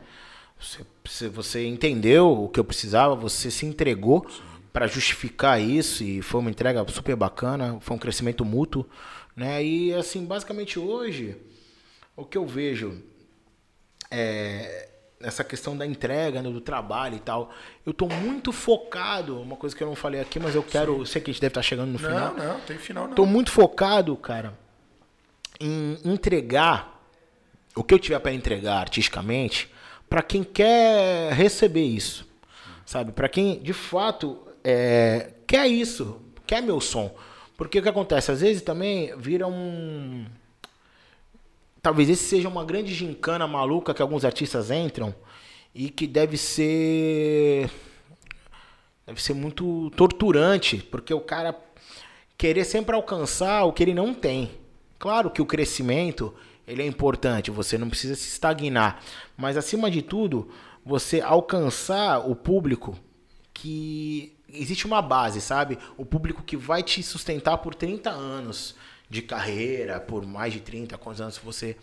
Você, 0.60 0.86
você- 1.04 1.28
você 1.28 1.66
entendeu 1.66 2.44
o 2.44 2.48
que 2.48 2.60
eu 2.60 2.64
precisava, 2.64 3.16
você 3.16 3.50
se 3.50 3.66
entregou 3.66 4.24
para 4.72 4.86
justificar 4.86 5.60
isso 5.60 6.04
e 6.04 6.22
foi 6.22 6.40
uma 6.40 6.50
entrega 6.50 6.86
super 6.88 7.16
bacana, 7.16 7.76
foi 7.80 7.96
um 7.96 7.98
crescimento 7.98 8.44
mútuo, 8.44 8.86
né? 9.34 9.60
E 9.64 9.92
assim, 9.92 10.24
basicamente 10.24 10.78
hoje, 10.78 11.36
o 12.16 12.24
que 12.24 12.38
eu 12.38 12.46
vejo 12.46 13.02
é, 14.08 14.88
nessa 15.24 15.42
questão 15.42 15.76
da 15.76 15.86
entrega, 15.86 16.42
né, 16.42 16.50
do 16.50 16.60
trabalho 16.60 17.16
e 17.16 17.20
tal. 17.20 17.50
Eu 17.84 17.92
tô 17.92 18.06
muito 18.06 18.52
focado, 18.52 19.40
uma 19.40 19.56
coisa 19.56 19.74
que 19.74 19.82
eu 19.82 19.88
não 19.88 19.96
falei 19.96 20.20
aqui, 20.20 20.38
mas 20.38 20.54
eu 20.54 20.62
quero. 20.62 21.00
Eu 21.00 21.06
sei 21.06 21.20
que 21.20 21.30
a 21.30 21.32
gente 21.32 21.40
deve 21.40 21.50
estar 21.50 21.62
chegando 21.62 21.90
no 21.90 21.98
final. 21.98 22.34
Não, 22.34 22.44
não, 22.54 22.60
tem 22.60 22.78
final 22.78 23.08
não. 23.08 23.14
Tô 23.14 23.26
muito 23.26 23.50
focado, 23.50 24.16
cara, 24.16 24.56
em 25.60 25.98
entregar 26.04 27.02
o 27.74 27.82
que 27.82 27.94
eu 27.94 27.98
tiver 27.98 28.18
para 28.20 28.32
entregar 28.32 28.76
artisticamente 28.78 29.72
para 30.08 30.22
quem 30.22 30.44
quer 30.44 31.32
receber 31.32 31.84
isso, 31.84 32.24
sabe? 32.86 33.10
Para 33.10 33.28
quem 33.28 33.60
de 33.60 33.72
fato 33.72 34.38
é, 34.62 35.32
quer 35.46 35.66
isso, 35.66 36.20
quer 36.46 36.62
meu 36.62 36.80
som. 36.80 37.14
Porque 37.56 37.78
o 37.78 37.82
que 37.82 37.88
acontece? 37.88 38.30
Às 38.30 38.40
vezes 38.40 38.62
também 38.62 39.16
vira 39.16 39.46
um. 39.46 40.24
Talvez 41.84 42.08
esse 42.08 42.24
seja 42.24 42.48
uma 42.48 42.64
grande 42.64 42.94
gincana 42.94 43.46
maluca 43.46 43.92
que 43.92 44.00
alguns 44.00 44.24
artistas 44.24 44.70
entram 44.70 45.14
e 45.74 45.90
que 45.90 46.06
deve 46.06 46.38
ser. 46.38 47.70
Deve 49.06 49.22
ser 49.22 49.34
muito 49.34 49.90
torturante, 49.90 50.78
porque 50.78 51.12
o 51.12 51.20
cara 51.20 51.54
querer 52.38 52.64
sempre 52.64 52.96
alcançar 52.96 53.64
o 53.64 53.72
que 53.74 53.82
ele 53.82 53.92
não 53.92 54.14
tem. 54.14 54.52
Claro 54.98 55.30
que 55.30 55.42
o 55.42 55.44
crescimento 55.44 56.34
ele 56.66 56.80
é 56.80 56.86
importante, 56.86 57.50
você 57.50 57.76
não 57.76 57.90
precisa 57.90 58.14
se 58.14 58.28
estagnar, 58.28 59.02
mas 59.36 59.58
acima 59.58 59.90
de 59.90 60.00
tudo, 60.00 60.48
você 60.82 61.20
alcançar 61.20 62.26
o 62.26 62.34
público 62.34 62.98
que 63.52 64.34
existe 64.48 64.86
uma 64.86 65.02
base, 65.02 65.38
sabe? 65.42 65.78
O 65.98 66.06
público 66.06 66.42
que 66.42 66.56
vai 66.56 66.82
te 66.82 67.02
sustentar 67.02 67.58
por 67.58 67.74
30 67.74 68.08
anos 68.08 68.74
de 69.14 69.22
carreira, 69.22 70.00
por 70.00 70.26
mais 70.26 70.52
de 70.52 70.60
30, 70.60 70.98
quantos 70.98 71.20
anos 71.20 71.38
você 71.38 71.76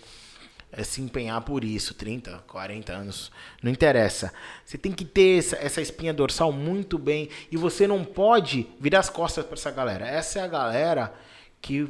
é, 0.71 0.83
se 0.83 1.01
empenhar 1.01 1.41
por 1.41 1.63
isso, 1.63 1.93
30, 1.93 2.43
40 2.47 2.93
anos, 2.93 3.31
não 3.63 3.71
interessa. 3.71 4.33
Você 4.65 4.77
tem 4.77 4.91
que 4.91 5.05
ter 5.05 5.39
essa, 5.39 5.55
essa 5.55 5.81
espinha 5.81 6.13
dorsal 6.13 6.51
muito 6.51 6.97
bem 6.97 7.29
e 7.51 7.57
você 7.57 7.87
não 7.87 8.03
pode 8.03 8.67
virar 8.79 8.99
as 8.99 9.09
costas 9.09 9.45
para 9.45 9.55
essa 9.55 9.71
galera. 9.71 10.05
Essa 10.07 10.39
é 10.39 10.43
a 10.43 10.47
galera 10.47 11.13
que 11.61 11.87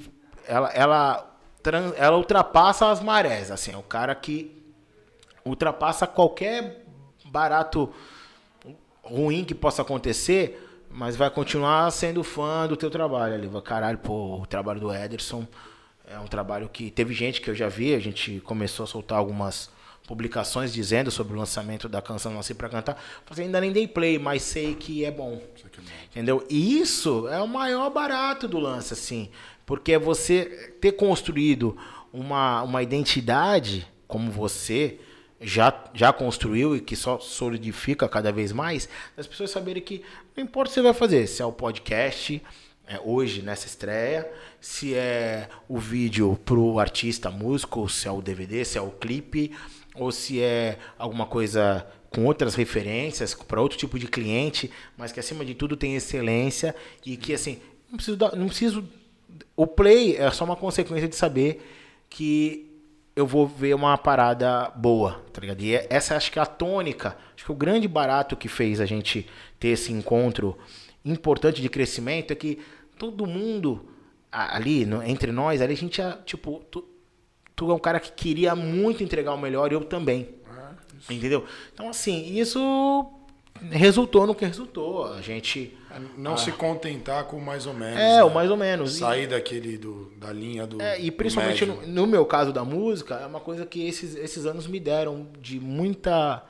ela, 0.48 0.70
ela, 0.70 1.38
tran- 1.64 1.94
ela 1.98 2.18
ultrapassa 2.18 2.90
as 2.92 3.02
marés, 3.02 3.50
assim, 3.52 3.72
é 3.72 3.78
o 3.78 3.84
cara 3.84 4.14
que 4.14 4.56
ultrapassa 5.44 6.06
qualquer 6.06 6.86
barato 7.26 7.92
ruim 9.04 9.44
que 9.44 9.56
possa 9.56 9.82
acontecer, 9.82 10.71
mas 10.94 11.16
vai 11.16 11.30
continuar 11.30 11.90
sendo 11.92 12.24
fã 12.24 12.68
do 12.68 12.76
teu 12.76 12.90
trabalho 12.90 13.34
ali. 13.34 13.50
Caralho, 13.64 13.98
pô, 13.98 14.42
o 14.42 14.46
trabalho 14.46 14.80
do 14.80 14.94
Ederson 14.94 15.48
é 16.06 16.20
um 16.20 16.28
trabalho 16.28 16.68
que 16.70 16.92
teve 16.92 17.14
gente 17.14 17.40
que 17.40 17.50
eu 17.50 17.56
já 17.56 17.70
vi, 17.70 17.94
a 17.94 18.00
gente 18.00 18.40
começou 18.42 18.84
a 18.84 18.88
soltar 18.88 19.18
algumas 19.18 19.70
publicações 20.08 20.74
dizendo 20.74 21.10
sobre 21.10 21.34
o 21.34 21.38
lançamento 21.38 21.88
da 21.88 22.02
canção 22.02 22.34
Nasci 22.34 22.54
Pra 22.54 22.68
Cantar. 22.68 22.96
Falei, 22.96 23.32
assim, 23.32 23.42
ainda 23.44 23.62
nem 23.62 23.72
dei 23.72 23.88
play, 23.88 24.20
mas 24.20 24.42
sei 24.42 24.76
que 24.76 25.06
é 25.06 25.12
bom. 25.12 25.42
Entendeu? 26.10 26.46
E 26.50 26.80
isso 26.80 27.28
é 27.30 27.42
o 27.42 27.48
maior 27.48 27.90
barato 27.90 28.48
do 28.48 28.60
lance, 28.60 28.94
assim. 28.94 29.30
Porque 29.66 29.94
é 29.94 30.00
você 30.00 30.76
ter 30.82 30.94
construído 30.94 31.78
uma, 32.12 32.62
uma 32.64 32.84
identidade 32.84 33.88
como 34.06 34.30
você 34.30 35.00
já, 35.42 35.74
já 35.94 36.14
construiu 36.14 36.76
e 36.76 36.82
que 36.82 36.96
só 36.96 37.20
solidifica 37.20 38.08
cada 38.08 38.32
vez 38.32 38.52
mais, 38.52 38.88
as 39.18 39.26
pessoas 39.28 39.50
saberem 39.50 39.82
que 39.82 40.04
não 40.38 40.44
importa 40.44 40.70
o 40.70 40.72
que 40.72 40.76
você 40.76 40.82
vai 40.82 40.94
fazer, 40.94 41.28
se 41.28 41.42
é 41.42 41.46
o 41.46 41.52
podcast, 41.52 42.42
é, 42.88 43.00
hoje 43.04 43.42
nessa 43.42 43.68
estreia, 43.68 44.32
se 44.60 44.94
é 44.94 45.50
o 45.68 45.78
vídeo 45.80 46.40
pro 46.46 46.80
artista 46.80 47.32
músico, 47.32 47.90
se 47.90 48.08
é 48.08 48.12
o 48.12 48.22
DVD, 48.22 48.64
se 48.64 48.78
é 48.78 48.82
o 48.82 48.92
clipe, 48.92 49.52
ou 49.96 50.12
se 50.12 50.42
é 50.42 50.78
alguma 50.98 51.26
coisa 51.26 51.86
com 52.10 52.26
outras 52.26 52.56
referências 52.56 53.34
para 53.34 53.62
outro 53.62 53.78
tipo 53.78 53.98
de 53.98 54.08
cliente, 54.08 54.70
mas 54.98 55.12
que 55.12 55.20
acima 55.20 55.46
de 55.46 55.56
tudo 55.56 55.78
tem 55.78 55.96
excelência 55.96 56.76
e 57.06 57.16
que 57.18 57.34
assim, 57.34 57.60
não 57.90 57.96
preciso 57.96 58.18
dar- 58.18 58.36
não 58.36 58.48
preciso 58.48 58.88
o 59.56 59.66
play 59.66 60.18
é 60.18 60.30
só 60.32 60.44
uma 60.44 60.56
consequência 60.56 61.08
de 61.08 61.16
saber 61.16 61.66
que 62.10 62.71
eu 63.16 63.26
vou 63.28 63.46
ver 63.46 63.74
uma 63.76 63.98
parada 63.98 64.70
boa, 64.76 65.22
tá 65.34 65.42
ligado? 65.42 65.62
E 65.62 65.76
é- 65.76 65.88
essa 65.90 66.16
acho 66.16 66.32
que 66.32 66.40
é 66.40 66.42
a 66.42 66.46
tônica, 66.46 67.18
acho 67.36 67.46
que 67.46 67.52
o 67.52 67.56
grande 67.56 67.88
barato 67.88 68.36
que 68.36 68.48
fez 68.48 68.80
a 68.80 68.86
gente 68.86 69.28
ter 69.60 69.70
esse 69.70 69.92
encontro 69.92 70.58
importante 71.04 71.62
de 71.62 71.70
crescimento 71.70 72.32
é 72.32 72.36
que 72.36 72.60
todo 72.98 73.26
mundo 73.26 73.86
ali, 74.32 74.86
no- 74.86 75.04
entre 75.04 75.32
nós, 75.32 75.62
ali 75.62 75.74
a 75.74 75.78
gente, 75.78 76.02
é, 76.02 76.18
tipo, 76.26 76.64
tu, 76.72 76.88
tu 77.56 77.70
é 77.70 77.74
um 77.74 77.80
cara 77.80 78.00
que 78.00 78.12
queria 78.12 78.56
muito 78.56 79.04
entregar 79.04 79.34
o 79.34 79.38
melhor 79.38 79.72
e 79.72 79.76
eu 79.76 79.84
também. 79.84 80.30
Entendeu? 81.10 81.46
Então, 81.74 81.90
assim, 81.90 82.38
isso 82.38 83.12
resultou 83.72 84.26
no 84.28 84.36
que 84.36 84.46
resultou. 84.46 85.12
A 85.14 85.22
gente. 85.22 85.76
Não 86.18 86.38
se 86.38 86.52
contentar 86.52 87.26
com 87.26 87.40
mais 87.40 87.66
ou 87.66 87.74
menos. 87.74 87.98
É, 88.00 88.18
né? 88.18 88.24
o 88.24 88.30
mais 88.34 88.50
ou 88.50 88.58
menos. 88.58 88.96
E- 88.96 89.00
Sair 89.00 89.28
daquele 89.28 89.78
do, 89.78 90.12
da 90.18 90.32
linha 90.32 90.66
do. 90.68 90.82
É, 90.82 91.00
e 91.00 91.10
principalmente 91.12 91.66
no, 91.66 91.86
no 91.88 92.08
meu 92.08 92.26
caso 92.26 92.52
da 92.54 92.64
música, 92.64 93.16
é 93.16 93.26
uma 93.26 93.40
coisa 93.40 93.66
que 93.66 93.88
esses, 93.88 94.16
esses 94.16 94.46
anos 94.46 94.68
me 94.68 94.80
deram 94.80 95.28
de 95.40 95.60
muita 95.60 96.44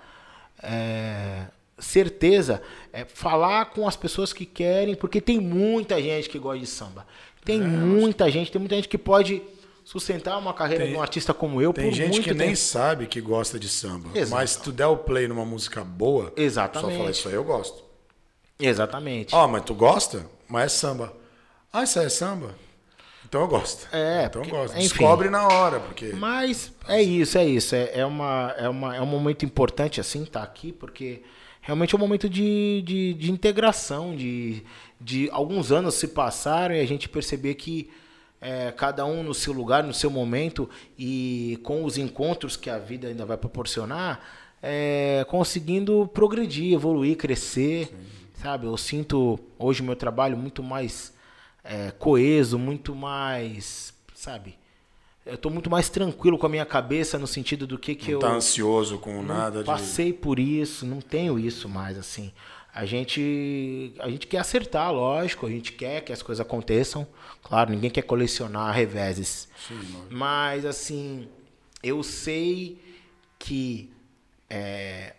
é, 0.62 1.46
certeza. 1.78 2.62
É 2.94 3.06
falar 3.06 3.66
com 3.72 3.88
as 3.88 3.96
pessoas 3.96 4.32
que 4.34 4.46
querem, 4.46 4.96
porque 4.96 5.20
tem 5.22 5.40
muita 5.40 6.02
gente 6.02 6.30
que 6.30 6.38
gosta 6.40 6.60
de 6.60 6.68
samba. 6.68 7.08
Tem 7.44 7.60
É, 7.60 7.64
muita 7.64 8.30
gente, 8.30 8.52
tem 8.52 8.60
muita 8.60 8.76
gente 8.76 8.88
que 8.88 8.98
pode 8.98 9.42
sustentar 9.84 10.38
uma 10.38 10.54
carreira 10.54 10.84
Tem- 10.84 10.94
de 10.94 10.98
um 11.00 11.02
artista 11.02 11.34
como 11.34 11.60
eu 11.62 11.74
Tem 11.74 11.86
por 11.86 11.94
gente 11.94 12.12
muito 12.12 12.24
que 12.24 12.34
nem 12.36 12.50
tempo. 12.50 12.58
sabe 12.60 13.08
que 13.08 13.20
gosta 13.20 13.60
de 13.60 13.68
samba. 13.68 14.10
Exato. 14.14 14.32
Mas 14.36 14.52
se 14.52 14.62
tu 14.62 14.72
der 14.72 14.86
o 14.86 14.98
play 14.98 15.28
numa 15.28 15.44
música 15.44 15.84
boa, 15.84 16.32
Exatamente. 16.38 16.92
só 16.92 16.98
fala 17.00 17.12
isso 17.12 17.28
aí 17.28 17.34
eu 17.34 17.44
gosto. 17.44 17.84
Exatamente. 18.62 19.34
Ó, 19.36 19.48
mas 19.48 19.64
tu 19.64 19.74
gosta? 19.74 20.26
Mas 20.48 20.66
é 20.66 20.70
samba. 20.70 21.14
Ah, 21.74 21.84
isso 21.84 22.00
aí 22.00 22.06
é 22.06 22.10
samba? 22.10 22.56
Então 23.28 23.42
eu 23.42 23.48
gosto. 23.48 23.88
É, 23.96 24.26
então 24.26 24.42
eu 24.42 24.48
porque- 24.48 24.58
gosto. 24.62 24.74
enfim. 24.78 24.88
Descobre 24.90 25.30
na 25.30 25.48
hora, 25.48 25.80
porque. 25.80 26.08
Mas 26.14 26.72
é 26.88 27.02
isso, 27.02 27.38
é 27.38 27.46
isso. 27.46 27.74
É, 27.76 27.92
é, 28.00 28.06
uma, 28.06 28.54
é, 28.58 28.68
uma, 28.68 28.96
é 28.96 29.02
um 29.02 29.06
momento 29.06 29.46
importante, 29.46 30.02
assim, 30.02 30.24
estar 30.24 30.44
aqui, 30.44 30.72
porque 30.74 31.22
realmente 31.62 31.96
é 31.96 31.98
um 31.98 32.02
momento 32.02 32.28
de, 32.30 32.82
de, 32.86 33.14
de 33.14 33.32
integração, 33.32 34.16
de, 34.16 34.64
de 35.00 35.30
alguns 35.32 35.72
anos 35.72 35.96
se 35.96 36.10
passaram 36.10 36.76
e 36.76 36.82
a 36.82 36.86
gente 36.86 37.08
perceber 37.08 37.54
que 37.56 37.90
é, 38.42 38.72
cada 38.72 39.06
um 39.06 39.24
no 39.24 39.34
seu 39.34 39.54
lugar, 39.54 39.82
no 39.84 39.94
seu 39.94 40.10
momento 40.10 40.70
e 40.98 41.58
com 41.64 41.86
os 41.86 41.98
encontros 41.98 42.58
que 42.58 42.70
a 42.70 42.80
vida 42.80 43.08
ainda 43.08 43.26
vai 43.26 43.38
proporcionar, 43.38 44.20
é, 44.62 45.24
conseguindo 45.30 46.10
progredir, 46.14 46.74
evoluir, 46.74 47.16
crescer, 47.16 47.96
sabe? 48.42 48.66
Eu 48.66 48.76
sinto 48.78 49.40
hoje 49.58 49.82
o 49.82 49.86
meu 49.86 49.96
trabalho 49.96 50.36
muito 50.36 50.64
mais 50.64 51.14
é, 51.64 51.92
coeso, 51.92 52.58
muito 52.58 52.96
mais, 52.96 53.94
sabe? 54.16 54.58
Eu 55.24 55.38
tô 55.38 55.52
muito 55.52 55.70
mais 55.70 55.88
tranquilo 55.90 56.38
com 56.38 56.48
a 56.48 56.50
minha 56.50 56.66
cabeça 56.66 57.20
no 57.20 57.28
sentido 57.28 57.68
do 57.68 57.78
que 57.78 57.94
que 57.94 58.08
não 58.08 58.14
eu 58.14 58.20
tá 58.20 58.34
ansioso 58.34 58.98
com 58.98 59.22
nada 59.22 59.60
de. 59.60 59.66
passei 59.66 60.12
por 60.12 60.40
isso, 60.40 60.86
não 60.86 61.00
tenho 61.00 61.38
isso 61.38 61.70
mais 61.70 61.98
assim. 61.98 62.32
A 62.74 62.86
gente 62.86 63.94
a 64.00 64.10
gente 64.10 64.26
quer 64.26 64.40
acertar, 64.40 64.92
lógico, 64.92 65.46
a 65.46 65.50
gente 65.50 65.74
quer 65.74 66.02
que 66.02 66.12
as 66.12 66.24
coisas 66.24 66.44
aconteçam. 66.44 67.06
Claro, 67.44 67.70
ninguém 67.70 67.92
quer 67.92 68.02
colecionar 68.02 68.74
reveses. 68.74 69.48
Sim, 69.68 69.76
lógico. 69.76 70.08
Mas 70.10 70.66
assim, 70.66 71.28
eu 71.84 72.02
sei 72.02 72.82
que 73.38 73.92
é, 74.50 75.14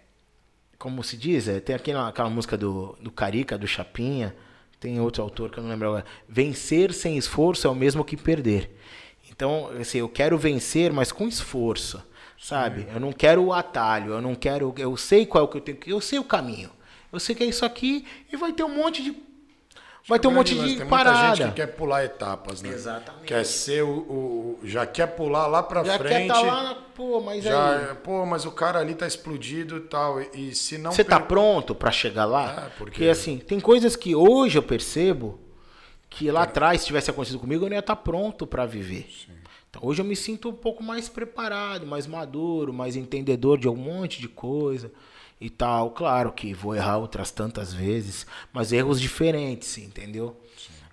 como 0.82 1.04
se 1.04 1.16
diz, 1.16 1.46
é, 1.46 1.60
tem 1.60 1.76
aquela, 1.76 2.08
aquela 2.08 2.28
música 2.28 2.58
do, 2.58 2.96
do 3.00 3.08
Carica, 3.08 3.56
do 3.56 3.68
Chapinha, 3.68 4.34
tem 4.80 4.98
outro 5.00 5.22
autor 5.22 5.48
que 5.48 5.58
eu 5.58 5.62
não 5.62 5.70
lembro 5.70 5.86
agora. 5.86 6.04
Vencer 6.28 6.92
sem 6.92 7.16
esforço 7.16 7.68
é 7.68 7.70
o 7.70 7.74
mesmo 7.74 8.04
que 8.04 8.16
perder. 8.16 8.68
Então, 9.30 9.70
assim, 9.80 9.98
eu 9.98 10.08
quero 10.08 10.36
vencer, 10.36 10.92
mas 10.92 11.12
com 11.12 11.28
esforço, 11.28 12.02
sabe? 12.36 12.88
Eu 12.92 12.98
não 12.98 13.12
quero 13.12 13.44
o 13.44 13.52
atalho, 13.52 14.14
eu 14.14 14.20
não 14.20 14.34
quero. 14.34 14.74
Eu 14.76 14.96
sei 14.96 15.24
qual 15.24 15.44
é 15.44 15.46
o 15.46 15.48
que 15.48 15.58
eu 15.58 15.60
tenho 15.60 15.78
que. 15.78 15.88
Eu 15.88 16.00
sei 16.00 16.18
o 16.18 16.24
caminho. 16.24 16.70
Eu 17.12 17.20
sei 17.20 17.36
que 17.36 17.44
é 17.44 17.46
isso 17.46 17.64
aqui 17.64 18.04
e 18.32 18.36
vai 18.36 18.52
ter 18.52 18.64
um 18.64 18.74
monte 18.74 19.04
de. 19.04 19.16
Vai 20.08 20.18
ter 20.18 20.26
um 20.28 20.32
monte 20.32 20.54
de 20.54 20.76
tem 20.78 20.86
parada. 20.86 21.18
Muita 21.18 21.36
gente 21.36 21.48
que 21.50 21.54
quer 21.60 21.66
pular 21.68 22.04
etapas, 22.04 22.60
né? 22.60 22.70
Exatamente. 22.70 23.24
Quer 23.24 23.44
ser 23.46 23.84
o, 23.84 23.88
o- 23.88 24.58
Já 24.64 24.84
quer 24.84 25.06
pular 25.06 25.46
lá 25.46 25.62
pra 25.62 25.84
Já 25.84 25.96
frente. 25.98 26.26
quer 26.26 26.34
tá 26.34 26.40
lá, 26.40 26.74
pô, 26.94 27.20
mas 27.20 27.46
aí. 27.46 27.52
já, 27.52 27.94
pô, 28.02 28.26
mas 28.26 28.44
o 28.44 28.50
cara 28.50 28.80
ali 28.80 28.94
tá 28.94 29.06
explodido 29.06 29.76
e 29.76 29.80
tal. 29.80 30.20
E, 30.20 30.50
e 30.50 30.54
se 30.54 30.76
não. 30.76 30.90
Você 30.90 31.04
tá 31.04 31.18
per- 31.20 31.28
pronto 31.28 31.74
pra 31.74 31.90
chegar 31.92 32.24
lá? 32.24 32.50
É, 32.50 32.54
porque- 32.54 32.74
porque 32.78 33.04
assim, 33.08 33.38
tem 33.38 33.60
coisas 33.60 33.94
que 33.94 34.14
hoje 34.14 34.58
eu 34.58 34.62
percebo 34.62 35.38
que 36.10 36.30
lá 36.30 36.42
atrás, 36.42 36.80
se 36.80 36.86
tivesse 36.88 37.08
acontecido 37.10 37.38
comigo, 37.38 37.64
eu 37.64 37.68
não 37.68 37.76
ia 37.76 37.80
estar 37.80 37.96
pronto 37.96 38.46
pra 38.46 38.66
viver. 38.66 39.08
Então 39.70 39.80
hoje 39.84 40.02
eu 40.02 40.04
me 40.04 40.14
sinto 40.16 40.50
um 40.50 40.52
pouco 40.52 40.82
mais 40.82 41.08
preparado, 41.08 41.86
mais 41.86 42.06
maduro, 42.06 42.72
mais 42.72 42.96
entendedor 42.96 43.56
de 43.56 43.68
um 43.68 43.76
monte 43.76 44.20
de 44.20 44.28
coisa 44.28 44.90
e 45.42 45.50
tal. 45.50 45.90
Claro 45.90 46.32
que 46.32 46.54
vou 46.54 46.74
errar 46.74 46.98
outras 46.98 47.30
tantas 47.30 47.74
vezes, 47.74 48.26
mas 48.52 48.72
erros 48.72 49.00
diferentes, 49.00 49.76
entendeu? 49.76 50.40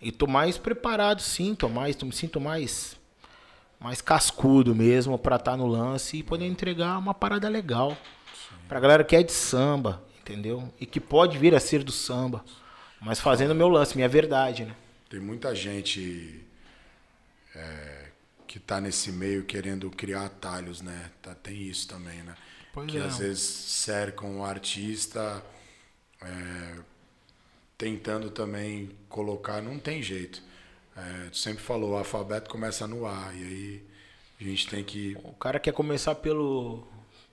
E 0.02 0.12
tô 0.12 0.26
mais 0.26 0.58
preparado 0.58 1.22
sim, 1.22 1.54
tô 1.54 1.70
mais, 1.70 1.96
tô, 1.96 2.06
me 2.06 2.12
sinto 2.12 2.42
mais 2.42 2.98
mais 3.80 4.02
cascudo 4.02 4.76
mesmo 4.76 5.18
pra 5.18 5.38
estar 5.38 5.56
no 5.56 5.66
lance 5.66 6.18
e 6.18 6.24
poder 6.24 6.46
entregar 6.46 6.98
uma 6.98 7.14
parada 7.14 7.48
legal 7.48 7.98
pra 8.68 8.78
galera 8.80 9.06
que 9.06 9.16
é 9.16 9.24
de 9.24 9.32
samba, 9.32 10.04
entendeu? 10.20 10.68
E 10.82 10.86
que 10.86 11.00
pode 11.00 11.38
vir 11.38 11.56
a 11.56 11.62
ser 11.62 11.82
do 11.82 11.92
samba, 11.92 12.44
mas 13.00 13.22
fazendo 13.22 13.56
meu 13.56 13.70
lance, 13.70 13.96
minha 13.96 14.10
verdade, 14.10 14.66
né? 14.66 14.76
Tem 15.10 15.20
muita 15.20 15.56
gente 15.56 16.46
é, 17.56 18.08
que 18.46 18.60
tá 18.60 18.82
nesse 18.82 19.14
meio 19.14 19.46
querendo 19.46 19.90
criar 19.90 20.26
atalhos, 20.26 20.82
né? 20.82 21.10
Tá, 21.22 21.34
tem 21.34 21.62
isso 21.62 21.88
também, 21.88 22.22
né? 22.24 22.36
Pois 22.80 22.92
que 22.92 22.98
é. 22.98 23.02
às 23.02 23.18
vezes 23.20 23.42
cercam 23.44 24.40
o 24.40 24.46
artista 24.46 25.44
é, 26.22 26.76
tentando 27.78 28.30
também 28.30 28.90
colocar. 29.08 29.62
Não 29.62 29.78
tem 29.80 30.02
jeito. 30.02 30.42
É, 30.98 31.30
tu 31.30 31.38
sempre 31.38 31.64
falou, 31.64 31.92
o 31.92 31.96
alfabeto 31.98 32.50
começa 32.50 32.86
no 32.88 33.06
A, 33.06 33.30
e 33.34 33.44
aí 33.44 33.84
a 34.42 34.44
gente 34.44 34.68
tem 34.68 34.84
que. 34.84 35.18
O 35.24 35.34
cara 35.34 35.60
quer 35.60 35.72
começar 35.74 36.16
pelo 36.16 36.84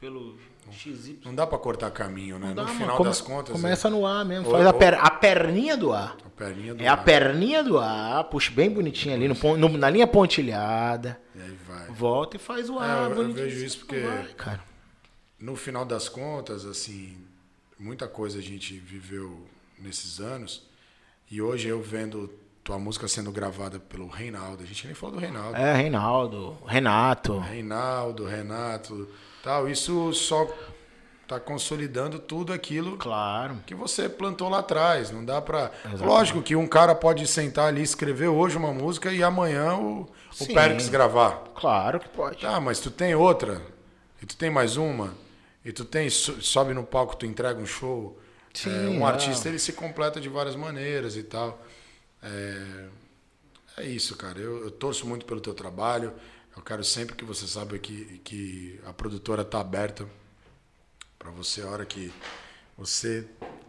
pelo 0.01 0.37
XY. 0.71 1.21
Não 1.25 1.35
dá 1.35 1.47
pra 1.47 1.59
cortar 1.59 1.91
caminho, 1.91 2.39
né? 2.39 2.49
Dá, 2.55 2.63
no 2.63 2.69
mano. 2.69 2.79
final 2.79 2.97
Come- 2.97 3.09
das 3.09 3.21
contas. 3.21 3.53
Começa 3.53 3.89
é, 3.89 3.91
no 3.91 4.07
A 4.07 4.25
mesmo. 4.25 4.47
Ou- 4.47 4.53
Faz 4.53 4.67
a, 4.67 4.73
ou- 4.73 4.79
per, 4.79 4.95
a 4.95 5.11
perninha 5.11 5.77
do 5.77 5.93
A. 5.93 6.17
a 6.25 6.31
perninha 6.37 6.75
do 6.75 6.83
É 6.83 6.87
a 6.87 6.93
A, 6.93 6.97
perninha 6.97 7.65
do 7.65 7.79
A, 7.79 8.23
puxa 8.25 8.53
bem 8.53 8.71
bonitinho 8.71 9.15
ali, 9.15 9.27
no, 9.27 9.57
no- 9.57 9.79
na 9.79 9.91
linha 9.91 10.07
pontilhada. 10.07 11.21
E 11.35 11.41
aí 11.41 11.57
vai. 11.67 11.87
Volta 11.89 12.37
e 12.37 12.39
faz 12.39 12.69
o 12.71 12.79
A. 12.79 12.87
É, 12.87 12.91
eu- 12.91 13.09
eu 13.09 13.15
bonitinho, 13.17 13.35
vejo 13.47 13.65
isso 13.65 13.79
porque- 13.79 14.01
vai, 14.01 14.25
cara. 14.35 14.61
No 15.39 15.55
final 15.57 15.85
das 15.85 16.09
contas, 16.09 16.65
assim, 16.65 17.17
muita 17.79 18.09
coisa 18.09 18.39
a 18.39 18.43
gente 18.43 18.75
viveu 18.79 19.47
nesses 19.79 20.21
anos. 20.21 20.63
E 21.31 21.43
hoje 21.43 21.69
eu 21.69 21.83
vendo 21.83 22.31
tua 22.65 22.79
música 22.79 23.07
sendo 23.07 23.31
gravada 23.31 23.79
pelo 23.79 24.09
Reinaldo. 24.09 24.63
A 24.63 24.67
gente 24.67 24.87
nem 24.87 24.95
falou 24.95 25.17
do 25.17 25.21
Reinaldo. 25.21 25.57
É, 25.57 25.75
Reinaldo, 25.75 26.59
Renato. 26.67 27.39
Reinaldo, 27.39 28.25
Renato, 28.25 29.09
tal. 29.43 29.69
Isso 29.69 30.13
só 30.15 30.49
tá 31.29 31.39
consolidando 31.39 32.19
tudo 32.21 32.53
aquilo 32.53 32.97
Claro. 32.97 33.59
que 33.67 33.75
você 33.75 34.09
plantou 34.09 34.49
lá 34.49 34.61
atrás. 34.61 35.11
Não 35.11 35.25
dá 35.25 35.43
pra. 35.43 35.71
Lógico 35.99 36.41
que 36.43 36.57
um 36.57 36.67
cara 36.67 36.95
pode 36.95 37.27
sentar 37.27 37.67
ali 37.69 37.81
e 37.81 37.85
escrever 37.85 38.29
hoje 38.29 38.57
uma 38.57 38.73
música 38.73 39.13
e 39.13 39.23
amanhã 39.23 39.75
o, 39.75 40.09
o. 40.41 40.47
Perks 40.47 40.89
gravar. 40.89 41.45
Claro 41.55 42.01
que 42.01 42.09
pode. 42.09 42.41
Tá, 42.41 42.59
mas 42.61 42.81
tu 42.81 42.91
tem 42.91 43.15
outra, 43.15 43.61
e 44.23 44.27
tu 44.27 44.37
tem 44.37 44.51
mais 44.51 44.77
uma, 44.77 45.13
e 45.67 45.73
tu 45.73 45.85
tem, 45.85 46.09
so- 46.09 46.41
sobe 46.41 46.73
no 46.73 46.85
palco, 46.85 47.17
tu 47.17 47.27
entrega 47.27 47.61
um 47.61 47.67
show. 47.67 48.19
Sim, 48.55 48.71
É, 48.71 48.89
um 48.89 49.05
artista 49.05 49.49
ele 49.49 49.59
se 49.59 49.73
completa 49.73 50.21
de 50.21 50.29
várias 50.29 50.55
maneiras 50.57 51.17
e 51.17 51.25
tal. 51.25 51.61
É, 52.23 52.87
é 53.79 53.83
isso, 53.85 54.17
cara. 54.17 54.39
Eu, 54.39 54.63
eu 54.65 54.71
torço 54.71 55.07
muito 55.07 55.27
pelo 55.27 55.41
teu 55.41 55.53
trabalho. 55.53 56.13
Eu 56.57 56.63
quero 56.63 56.83
sempre 56.85 57.17
que 57.17 57.25
você 57.25 57.47
saiba 57.47 57.77
que, 57.79 58.21
que 58.25 58.81
a 58.87 58.93
produtora 58.93 59.45
tá 59.45 59.61
aberta 59.61 60.07
para 61.19 61.31
você, 61.31 61.63
a 61.63 61.67
hora 61.67 61.85
que 61.85 62.13
você 62.79 63.27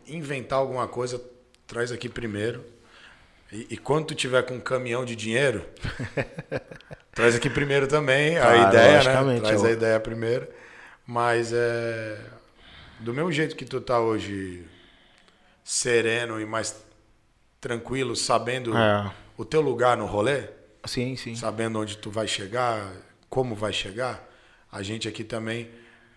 inventar 0.08 0.60
alguma 0.60 0.88
coisa, 0.88 1.20
traz 1.66 1.92
aqui 1.92 2.08
primeiro. 2.08 2.64
E, 3.52 3.68
e 3.72 3.78
quando 3.78 4.08
tu 4.08 4.16
tiver 4.16 4.44
com 4.44 4.54
um 4.56 4.60
caminhão 4.60 5.04
de 5.04 5.16
dinheiro, 5.16 5.66
traz 7.12 7.36
aqui 7.36 7.50
primeiro 7.50 7.88
também 7.88 8.38
a 8.38 8.56
ideia, 8.70 9.04
né? 9.04 9.14
Traz 9.42 9.64
a 9.64 9.72
ideia 9.72 10.00
primeiro. 10.00 10.48
Mas 11.08 11.52
é 11.54 12.20
do 13.00 13.14
mesmo 13.14 13.32
jeito 13.32 13.56
que 13.56 13.64
tu 13.66 13.80
tá 13.80 14.00
hoje 14.00 14.66
sereno 15.64 16.40
e 16.40 16.46
mais 16.46 16.76
tranquilo, 17.62 18.16
sabendo 18.16 18.76
É. 18.78 19.12
o 19.38 19.46
teu 19.46 19.62
lugar 19.62 19.96
no 19.98 20.06
rolê, 20.06 20.44
Sim, 20.86 21.16
sim. 21.16 21.36
sabendo 21.36 21.80
onde 21.80 21.98
tu 21.98 22.10
vai 22.10 22.28
chegar, 22.28 22.92
como 23.30 23.56
vai 23.56 23.74
chegar, 23.74 24.24
a 24.72 24.82
gente 24.84 25.08
aqui 25.08 25.24
também 25.24 25.70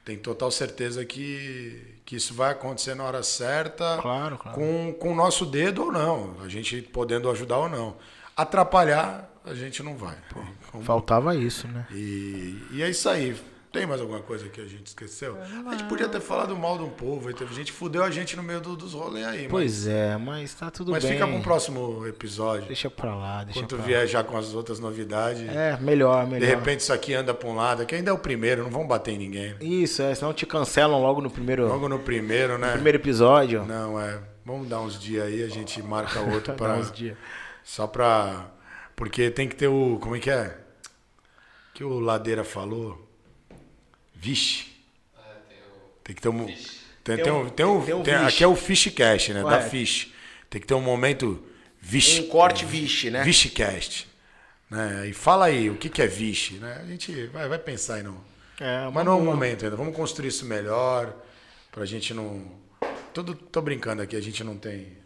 tem 0.05 0.17
total 0.17 0.51
certeza 0.51 1.05
que, 1.05 1.99
que 2.05 2.17
isso 2.17 2.35
vai 2.35 2.53
acontecer 2.53 2.95
na 2.95 3.05
hora 3.05 3.23
certa, 3.23 3.99
Claro, 4.01 4.39
claro. 4.39 4.57
com 4.59 4.93
com 4.99 5.13
o 5.13 5.15
nosso 5.15 5.45
dedo 5.47 5.85
ou 5.85 5.93
não, 5.93 6.37
a 6.43 6.49
gente 6.49 6.81
podendo 6.83 7.31
ajudar 7.31 7.59
ou 7.59 7.69
não. 7.69 7.97
Atrapalhar, 8.37 9.31
a 9.45 9.55
gente 9.55 9.83
não 9.83 9.97
vai. 9.97 10.17
Como- 10.73 10.85
Faltava 10.85 11.35
isso, 11.37 11.69
né? 11.69 11.87
E, 11.93 12.59
e 12.73 12.83
é 12.83 12.89
isso 12.89 13.09
aí. 13.09 13.37
Tem 13.73 13.87
mais 13.87 14.01
alguma 14.01 14.21
coisa 14.21 14.49
que 14.49 14.61
a 14.61 14.67
gente 14.67 14.87
esqueceu? 14.89 15.39
A 15.41 15.71
gente 15.71 15.85
podia 15.85 16.09
ter 16.09 16.21
falado 16.21 16.57
mal 16.57 16.77
de 16.77 16.83
um 16.83 16.91
povo. 16.91 17.33
Teve 17.33 17.55
gente 17.55 17.71
fudeu 17.71 18.03
a 18.03 18.11
gente 18.11 18.35
no 18.37 18.43
meio 18.43 18.61
do- 18.61 18.75
dos 18.75 18.95
rolês 18.95 19.25
aí. 19.25 19.47
Pois 19.49 19.87
é, 19.87 20.17
mas 20.17 20.53
tá 20.55 20.73
tudo 20.73 20.91
mas, 20.91 21.05
mas 21.05 21.13
bem. 21.13 21.21
fica 21.21 21.31
pro 21.33 21.41
próximo 21.43 22.05
episódio. 22.05 22.67
Deixa 22.67 22.91
pra 22.91 23.15
lá, 23.15 23.45
deixa 23.45 23.61
Quando 23.61 23.69
tu 23.69 23.77
pra 23.77 23.85
vier 23.85 24.07
já 24.09 24.25
com 24.25 24.37
as 24.37 24.55
outras 24.55 24.81
novidades. 24.81 25.47
lá. 25.47 25.53
É, 25.53 25.77
melhor, 25.81 26.27
melhor. 26.27 26.41
De 26.41 26.47
repente 26.47 26.81
isso 26.81 26.93
aqui 26.93 27.15
anda 27.15 27.33
pra 27.33 27.49
um 27.49 27.55
lado, 27.55 27.87
que 27.87 27.95
ainda 27.95 28.11
é 28.11 28.13
o 28.13 28.19
primeiro, 28.19 28.65
não 28.65 28.71
vão 28.71 28.87
bater 28.89 29.13
em 29.15 29.19
ninguém. 29.19 29.55
Isso, 29.61 30.03
é, 30.03 30.13
senão 30.17 30.33
te 30.33 30.45
cancelam 30.47 31.01
logo 31.01 31.21
no 31.21 31.31
primeiro, 31.31 31.69
Logo 31.69 31.89
no 31.89 32.01
primeiro, 32.01 32.59
né? 32.59 32.73
primeiro 32.73 32.99
episódio. 32.99 33.65
Não, 33.65 34.01
é. 34.01 34.19
Vamos 34.45 34.69
dar 34.69 34.81
uns 34.81 34.99
dias 34.99 35.25
aí, 35.27 35.45
a 35.45 35.49
gente 35.49 35.81
marca 35.81 36.19
outro 36.19 36.55
Dá 36.55 36.59
para 36.59 36.75
uns 36.75 36.91
dias. 36.91 37.17
Só 37.63 37.87
pra. 37.87 38.47
Porque 38.97 39.31
tem 39.31 39.47
que 39.49 39.55
ter 39.55 39.69
o. 39.69 39.97
Como 40.01 40.17
é 40.17 40.19
que 40.19 40.29
é? 40.29 40.59
Que 41.73 41.85
o 41.85 42.01
Ladeira 42.01 42.43
falou. 42.43 43.07
Vixe. 44.21 44.67
É, 45.17 45.21
tem 45.49 45.59
o 45.59 45.89
Tem 46.05 46.15
que 46.15 46.23
ter 46.23 46.29
um. 46.29 46.47
Fish. 46.47 46.81
Tem, 47.03 47.17
Tem 47.17 47.25
tem 47.25 47.33
um- 47.33 47.49
tem 47.49 47.67
um, 47.67 47.83
tem 47.85 47.95
um 47.95 48.03
tem- 48.03 48.15
aqui 48.15 48.45
é 48.45 48.47
o 48.47 48.55
Fishcast, 48.55 49.33
né? 49.33 49.43
Da 49.43 49.49
Ué. 49.57 49.69
Fish. 49.69 50.13
Tem 50.51 50.61
que 50.61 50.67
ter 50.67 50.75
um 50.75 50.81
momento. 50.83 51.43
Vixe. 51.81 52.21
Um 52.21 52.29
corte 52.29 52.65
vixe, 52.67 53.11
né? 53.11 53.23
Vichecast. 53.25 54.07
Né? 54.71 55.09
E 55.09 55.13
fala 55.15 55.47
aí, 55.47 55.71
o 55.71 55.77
que, 55.77 55.89
que 55.89 56.03
é 56.03 56.07
Vixe? 56.07 56.55
Né? 56.55 56.79
A 56.83 56.85
gente 56.87 57.27
vai, 57.29 57.49
vai 57.49 57.59
pensar 57.59 57.95
aí 57.95 58.03
no. 58.03 58.23
É, 58.61 58.91
Mas 58.93 59.05
não 59.07 59.13
é 59.13 59.17
o 59.17 59.25
momento 59.25 59.65
ainda. 59.65 59.75
Vamos 59.77 59.97
construir 59.97 60.29
isso 60.29 60.45
melhor. 60.45 61.17
Pra 61.73 61.87
gente 61.87 62.13
não. 62.13 62.59
Tudo, 63.15 63.35
tô 63.35 63.63
brincando 63.63 64.03
aqui, 64.03 64.15
a 64.15 64.21
gente 64.21 64.45
não 64.45 64.57
tem 64.59 64.99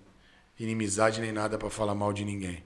inimizade 0.58 1.20
nem 1.20 1.30
nada 1.32 1.56
pra 1.56 1.70
falar 1.70 1.94
mal 1.94 2.12
de 2.12 2.24
ninguém. 2.24 2.62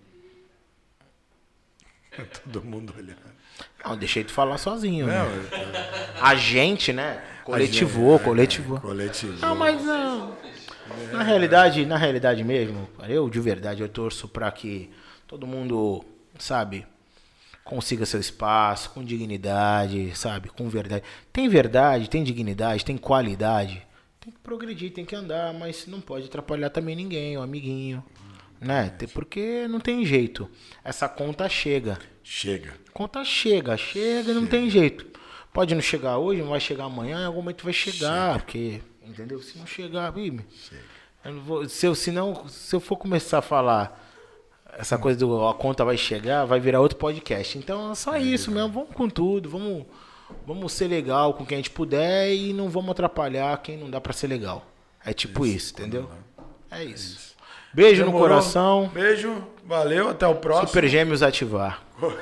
Todo 2.45 2.65
mundo 2.65 2.95
olhando. 2.97 3.38
Não, 3.85 3.97
deixei 3.97 4.25
tu 4.25 4.33
falar 4.33 4.59
sozinho, 4.59 5.07
Não, 5.07 5.13
né? 5.29 5.49
eu- 5.53 6.23
A 6.25 6.35
gente, 6.35 6.93
né? 6.93 7.23
Coletivou, 7.45 8.17
gente- 8.17 8.25
coletivou. 8.25 8.77
é, 8.77 8.81
coletivou. 8.81 9.39
Não, 9.41 9.55
mas 9.57 9.83
não. 9.85 10.37
Na 11.13 11.23
realidade, 11.23 11.87
na 11.87 11.97
realidade 11.97 12.43
mesmo, 12.45 12.89
eu 13.09 13.29
de 13.31 13.41
verdade 13.41 13.83
eu 13.83 13.89
torço 13.89 14.27
pra 14.29 14.51
que 14.51 14.91
todo 15.27 15.47
mundo, 15.47 16.05
sabe, 16.39 16.87
consiga 17.65 18.05
seu 18.07 18.19
espaço 18.21 18.91
com 18.91 19.05
dignidade, 19.05 20.13
sabe, 20.17 20.49
com 20.49 20.69
verdade. 20.69 21.05
Tem 21.33 21.49
verdade, 21.49 22.09
tem 22.11 22.25
dignidade, 22.25 22.85
tem 22.85 22.97
qualidade. 22.97 23.87
Tem 24.21 24.33
que 24.33 24.39
progredir, 24.41 24.93
tem 24.93 25.05
que 25.05 25.15
andar, 25.15 25.55
mas 25.55 25.87
não 25.87 26.01
pode 26.01 26.27
atrapalhar 26.27 26.71
também 26.71 26.97
ninguém, 26.97 27.37
o 27.39 27.43
amiguinho, 27.43 28.05
né? 28.61 28.93
Porque 29.15 29.67
não 29.69 29.81
tem 29.81 30.05
jeito. 30.05 30.51
Essa 30.85 31.09
conta 31.09 31.49
chega. 31.49 31.99
Chega. 32.23 32.75
Conta 32.99 33.25
chega, 33.25 33.77
chega 33.77 34.33
e 34.33 34.35
não 34.35 34.45
tem 34.45 34.69
jeito. 34.69 35.07
Pode 35.53 35.73
não 35.73 35.81
chegar 35.81 36.19
hoje, 36.19 36.43
não 36.43 36.51
vai 36.51 36.59
chegar 36.59 36.87
amanhã, 36.87 37.21
em 37.21 37.27
algum 37.27 37.39
momento 37.39 37.63
vai 37.63 37.73
chegar, 37.73 38.41
porque, 38.41 38.81
entendeu? 39.01 39.41
Se 39.41 39.57
não 39.57 39.65
chegar, 39.65 40.13
vou, 41.45 41.69
se 41.69 41.87
eu, 41.87 41.95
se 41.95 42.11
não, 42.11 42.49
se 42.49 42.75
eu 42.75 42.81
for 42.81 42.97
começar 42.97 43.39
a 43.39 43.43
falar 43.43 44.05
essa 44.77 44.99
coisa 44.99 45.17
do 45.17 45.47
a 45.47 45.55
conta 45.55 45.85
vai 45.85 45.97
chegar, 45.97 46.45
vai 46.45 46.59
virar 46.59 46.81
outro 46.81 46.99
podcast. 46.99 47.57
Então 47.57 47.93
é 47.93 47.95
só 47.95 48.17
isso 48.17 48.51
mesmo, 48.51 48.73
vamos 48.73 48.93
com 48.93 49.09
tudo, 49.09 49.49
vamos, 49.49 49.87
vamos 50.45 50.73
ser 50.73 50.89
legal 50.89 51.35
com 51.35 51.47
quem 51.47 51.55
a 51.55 51.59
gente 51.61 51.71
puder 51.71 52.35
e 52.35 52.53
não 52.53 52.69
vamos 52.69 52.91
atrapalhar 52.91 53.63
quem 53.63 53.77
não 53.77 53.89
dá 53.89 54.01
pra 54.01 54.13
ser 54.13 54.27
legal. 54.27 54.67
É 55.05 55.13
tipo 55.13 55.47
isso, 55.47 55.73
entendeu? 55.73 56.11
É 56.69 56.83
isso. 56.83 57.28
Beijo 57.73 58.01
no 58.05 58.07
Demorou? 58.13 58.29
coração. 58.29 58.91
Beijo, 58.93 59.37
valeu, 59.65 60.09
até 60.11 60.27
o 60.27 60.35
próximo. 60.35 60.69
Super 60.69 60.89
Gêmeos 60.89 61.23
ativar. 61.23 61.83